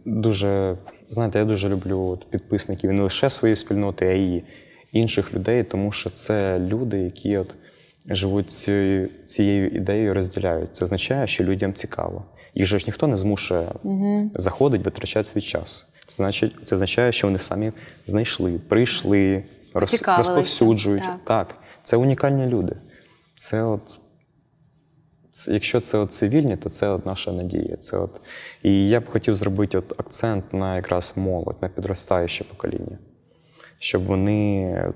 дуже, 0.05 0.79
знаєте, 1.09 1.39
я 1.39 1.45
дуже 1.45 1.69
люблю 1.69 2.01
от 2.01 2.31
підписників 2.31 2.93
не 2.93 3.03
лише 3.03 3.31
своєї 3.31 3.57
спільноти, 3.57 4.07
а 4.07 4.13
й 4.13 4.43
інших 4.93 5.35
людей, 5.35 5.65
тому 5.65 5.93
що 5.93 6.11
це 6.11 6.59
люди, 6.59 6.99
які 6.99 7.37
от 7.37 7.55
живуть 8.07 8.51
цією, 8.51 9.09
цією 9.25 9.69
ідеєю, 9.69 10.15
розділяють. 10.15 10.77
Це 10.77 10.85
означає, 10.85 11.27
що 11.27 11.45
людям 11.45 11.75
цікаво. 11.75 12.25
Їх 12.55 12.67
же 12.67 12.79
ж 12.79 12.85
ніхто 12.87 13.07
не 13.07 13.17
змушує 13.17 13.73
заходить, 14.35 14.85
витрачати 14.85 15.29
свій 15.29 15.41
час. 15.41 15.93
Це 16.07 16.17
значить, 16.17 16.55
це 16.63 16.75
означає, 16.75 17.13
що 17.13 17.27
вони 17.27 17.39
самі 17.39 17.73
знайшли, 18.07 18.59
прийшли, 18.69 19.45
роз, 19.75 20.03
розповсюджують. 20.19 21.03
так. 21.03 21.21
так, 21.25 21.57
це 21.85 21.97
унікальні 21.97 22.47
люди. 22.47 22.77
Це 23.37 23.63
от 23.63 23.99
це, 25.31 25.53
якщо 25.53 25.81
це 25.81 25.99
от 25.99 26.13
цивільні, 26.13 26.57
то 26.57 26.71
це 26.71 26.89
от 26.89 27.07
наша 27.07 27.33
надія. 27.33 27.77
Це 27.77 27.97
от, 27.97 28.21
і 28.63 28.89
я 28.89 29.01
б 29.01 29.11
хотів 29.11 29.35
зробити 29.35 29.79
от 29.79 30.01
акцент 30.01 30.53
на 30.53 30.77
якраз 30.77 31.15
молодь, 31.17 31.57
на 31.63 31.69
підростаюче 31.69 32.45
покоління, 32.45 32.99
щоб 33.79 34.05
вони 34.05 34.93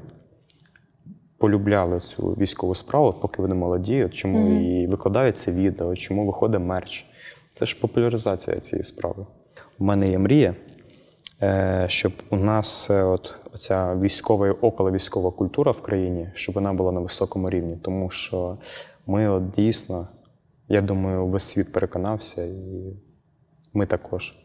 полюбляли 1.39 2.01
цю 2.01 2.28
військову 2.28 2.74
справу, 2.74 3.12
поки 3.12 3.43
вони 3.43 3.55
молоді, 3.55 4.05
от 4.05 4.15
чому 4.15 4.61
і 4.61 4.87
викладають 4.87 5.39
це 5.39 5.53
відео, 5.53 5.97
чому 5.97 6.27
виходить 6.27 6.61
мерч. 6.61 7.07
Це 7.59 7.66
ж 7.66 7.81
популяризація 7.81 8.61
цієї 8.61 8.85
справи. 8.85 9.27
У 9.78 9.85
мене 9.85 10.11
є 10.11 10.19
мрія, 10.19 10.55
е, 11.43 11.85
щоб 11.89 12.12
у 12.31 12.37
нас 12.37 12.91
е, 12.91 13.03
от 13.03 13.35
оця 13.55 13.97
військова 13.97 14.49
і 14.49 14.51
околовійськова 14.51 15.31
культура 15.31 15.73
в 15.73 15.83
країні, 15.83 16.31
щоб 16.35 16.55
вона 16.55 16.73
була 16.73 16.93
на 16.93 17.01
високому 17.01 17.51
рівні. 17.51 17.77
Тому 17.83 18.11
що 18.11 18.59
ми 19.07 19.28
от 19.28 19.51
дійсно, 19.51 20.09
я 20.69 20.81
думаю, 20.81 21.27
весь 21.27 21.45
світ 21.45 21.73
переконався, 21.73 22.45
і 22.45 22.97
ми 23.73 23.87
також, 23.87 24.39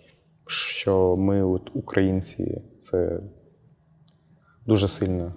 що 0.48 1.16
ми, 1.18 1.44
от, 1.44 1.72
українці, 1.74 2.62
це 2.78 3.20
дуже 4.66 4.88
сильна 4.88 5.34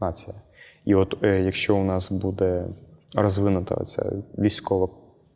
нація. 0.00 0.36
І 0.84 0.94
от 0.94 1.24
е, 1.24 1.42
якщо 1.42 1.76
у 1.76 1.84
нас 1.84 2.12
буде 2.12 2.66
розвинута 3.14 3.84
ця 3.84 4.12
військова 4.38 4.88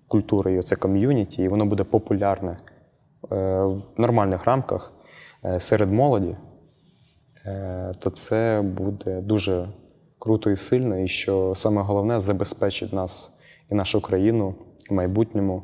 культура 0.08 0.50
і 0.50 0.58
оце 0.58 0.76
ком'юніті, 0.76 1.42
і 1.42 1.48
воно 1.48 1.66
буде 1.66 1.84
популярне 1.84 2.50
е, 2.52 2.56
в 3.62 3.82
нормальних 3.96 4.44
рамках 4.44 4.92
е, 5.44 5.60
серед 5.60 5.92
молоді, 5.92 6.36
е, 7.46 7.92
то 7.98 8.10
це 8.10 8.62
буде 8.64 9.20
дуже 9.20 9.68
круто 10.18 10.50
і 10.50 10.56
сильно, 10.56 10.98
і 10.98 11.08
що 11.08 11.52
саме 11.56 11.82
головне 11.82 12.20
забезпечить 12.20 12.92
нас 12.92 13.32
і 13.70 13.74
нашу 13.74 14.00
країну 14.00 14.54
в 14.90 14.94
майбутньому. 14.94 15.62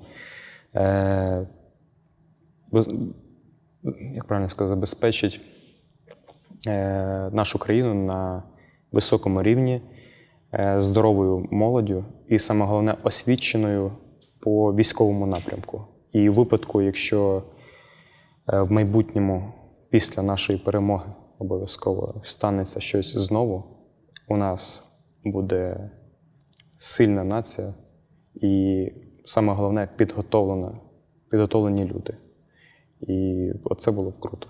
Як 4.14 4.24
правильно 4.26 4.48
сказати, 4.48 4.74
забезпечить 4.74 5.40
нашу 7.32 7.58
країну 7.58 7.94
на 7.94 8.42
високому 8.92 9.42
рівні, 9.42 9.82
здоровою 10.76 11.48
молоддю 11.50 12.04
і 12.28 12.38
саме 12.38 12.66
головне 12.66 12.94
освіченою 13.02 13.92
по 14.40 14.74
військовому 14.74 15.26
напрямку. 15.26 15.84
І 16.12 16.28
у 16.28 16.32
випадку, 16.32 16.82
якщо 16.82 17.42
е, 18.52 18.60
в 18.62 18.72
майбутньому, 18.72 19.52
після 19.90 20.22
нашої 20.22 20.58
перемоги, 20.58 21.12
обов'язково 21.38 22.20
станеться 22.24 22.80
щось 22.80 23.16
знову, 23.16 23.64
у 24.28 24.36
нас 24.36 24.82
буде 25.24 25.90
сильна 26.76 27.24
нація 27.24 27.74
і 28.34 28.86
саме 29.24 29.52
головне 29.52 29.88
підготовлена, 29.96 30.72
підготовлені 31.30 31.84
люди. 31.84 32.16
І 33.00 33.50
оце 33.64 33.90
було 33.90 34.10
б 34.10 34.20
круто. 34.20 34.46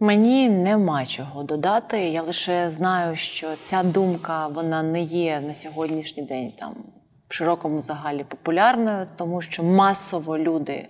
Мені 0.00 0.48
нема 0.48 1.06
чого 1.06 1.42
додати. 1.42 2.08
Я 2.08 2.22
лише 2.22 2.70
знаю, 2.70 3.16
що 3.16 3.46
ця 3.62 3.82
думка 3.82 4.48
вона 4.48 4.82
не 4.82 5.02
є 5.02 5.40
на 5.46 5.54
сьогоднішній 5.54 6.22
день 6.22 6.52
там 6.58 6.74
в 7.28 7.34
широкому 7.34 7.80
загалі 7.80 8.24
популярною, 8.28 9.06
тому 9.16 9.42
що 9.42 9.62
масово 9.62 10.38
люди 10.38 10.88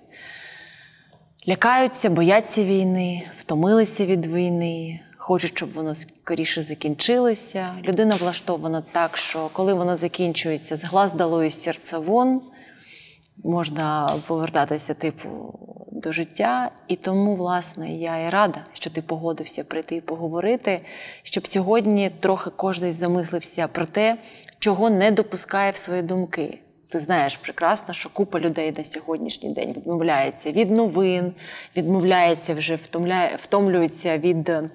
лякаються, 1.48 2.10
бояться 2.10 2.64
війни, 2.64 3.30
втомилися 3.38 4.06
від 4.06 4.26
війни, 4.26 5.00
хочуть, 5.16 5.50
щоб 5.56 5.72
воно 5.72 5.94
скоріше 5.94 6.62
закінчилося. 6.62 7.74
Людина 7.84 8.16
влаштована 8.16 8.82
так, 8.92 9.16
що 9.16 9.50
коли 9.52 9.74
воно 9.74 9.96
закінчується, 9.96 10.76
з 10.76 10.84
глаз 10.84 11.12
дало 11.12 11.44
і 11.44 11.50
серця 11.50 11.98
вон. 11.98 12.42
Можна 13.44 14.10
повертатися, 14.26 14.94
типу, 14.94 15.58
до 15.92 16.12
життя. 16.12 16.70
І 16.88 16.96
тому, 16.96 17.34
власне, 17.34 17.96
я 17.96 18.18
і 18.18 18.30
рада, 18.30 18.64
що 18.72 18.90
ти 18.90 19.02
погодився 19.02 19.64
прийти 19.64 19.96
і 19.96 20.00
поговорити, 20.00 20.80
щоб 21.22 21.46
сьогодні 21.46 22.10
трохи 22.20 22.50
кожен 22.56 22.92
замислився 22.92 23.68
про 23.68 23.86
те, 23.86 24.16
чого 24.58 24.90
не 24.90 25.10
допускає 25.10 25.70
в 25.70 25.76
свої 25.76 26.02
думки. 26.02 26.58
Ти 26.88 26.98
знаєш 26.98 27.36
прекрасно, 27.36 27.94
що 27.94 28.08
купа 28.08 28.40
людей 28.40 28.74
на 28.78 28.84
сьогоднішній 28.84 29.50
день 29.50 29.72
відмовляється 29.72 30.52
від 30.52 30.70
новин, 30.70 31.34
відмовляється 31.76 32.54
вже 32.54 32.74
втомляє, 32.76 33.36
втомлюється 33.36 34.18
від 34.18 34.48
е, 34.48 34.70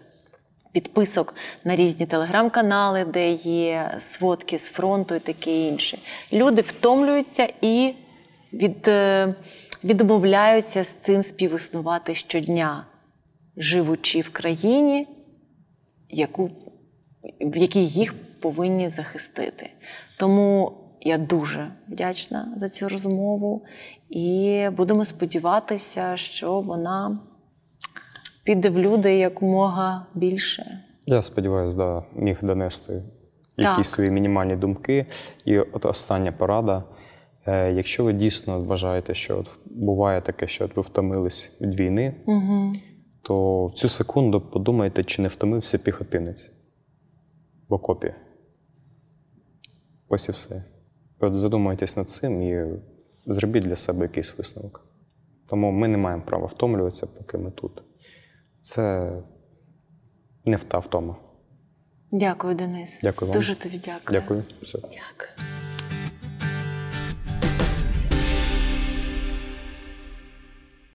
підписок 0.72 1.36
на 1.64 1.76
різні 1.76 2.06
телеграм-канали, 2.06 3.06
де 3.06 3.32
є 3.32 3.98
сводки 4.00 4.60
з 4.60 4.70
фронту 4.70 5.16
і 5.16 5.20
таке 5.20 5.68
інше. 5.68 5.98
Люди 6.34 6.62
втомлюються 6.62 7.54
і 7.62 7.94
від, 8.54 8.88
е, 8.88 9.34
відмовляються 9.84 10.84
з 10.84 10.88
цим 10.88 11.24
співіснувати 11.24 12.16
щодня, 12.16 12.86
живучи 13.58 14.22
в 14.22 14.30
країні, 14.30 15.08
яку, 16.10 16.52
в 17.42 17.58
якій 17.58 17.86
їх 17.86 18.16
повинні 18.42 18.90
захистити. 18.90 19.70
Тому 20.20 20.78
я 21.02 21.18
дуже 21.18 21.68
вдячна 21.88 22.54
за 22.58 22.70
цю 22.70 22.90
розмову 22.90 23.66
і 24.10 24.68
будемо 24.78 25.06
сподіватися, 25.06 26.18
що 26.18 26.62
вона 26.62 27.20
піде 28.44 28.70
в 28.70 28.80
люди 28.80 29.18
якомога 29.18 30.06
більше. 30.14 30.82
Я 31.06 31.24
сподіваюся, 31.24 31.78
да, 31.78 32.04
міг 32.16 32.38
донести 32.42 32.94
якісь 33.58 33.76
Так. 33.76 33.86
свої 33.86 34.12
мінімальні 34.12 34.56
думки. 34.56 35.06
І 35.46 35.58
от 35.58 35.86
остання 35.86 36.32
порада. 36.32 36.84
Е, 37.46 37.72
якщо 37.72 38.04
ви 38.04 38.14
дійсно 38.14 38.60
вважаєте, 38.60 39.14
що 39.14 39.38
от 39.40 39.50
буває 39.66 40.22
таке, 40.22 40.48
що 40.48 40.66
от 40.66 40.76
ви 40.76 40.82
втомились 40.82 41.52
від 41.62 41.80
війни, 41.80 42.14
Угу. 42.26 42.74
то 43.22 43.66
в 43.66 43.74
цю 43.74 43.90
секунду 43.90 44.42
подумайте, 44.42 45.04
чи 45.04 45.22
не 45.22 45.28
втомився 45.28 45.78
піхотинець 45.78 46.52
в 47.70 47.74
окопі. 47.74 48.14
Ось 50.14 50.30
і 50.30 50.32
все. 50.32 50.64
От 51.20 51.38
задумайтесь 51.38 51.98
над 51.98 52.10
цим 52.10 52.42
і 52.42 52.66
зробіть 53.26 53.64
для 53.64 53.76
себе 53.76 54.02
якийсь 54.02 54.38
висновок. 54.38 54.86
Тому 55.50 55.72
ми 55.72 55.88
не 55.88 55.98
маємо 55.98 56.24
права 56.24 56.46
втомлюватися, 56.46 57.08
поки 57.08 57.38
ми 57.38 57.52
тут. 57.52 57.84
Це 58.62 59.12
не 60.46 60.56
вта 60.56 60.80
втома. 60.80 61.16
Дякую, 62.12 62.56
Денис. 62.56 63.00
Дякую 63.04 63.32
вам. 63.32 63.40
Дуже 63.40 63.56
тобі 63.56 63.82
дякую. 63.86 64.22
Дякую. 64.22 64.44
Все. 64.62 64.80
Дякую. 64.80 65.48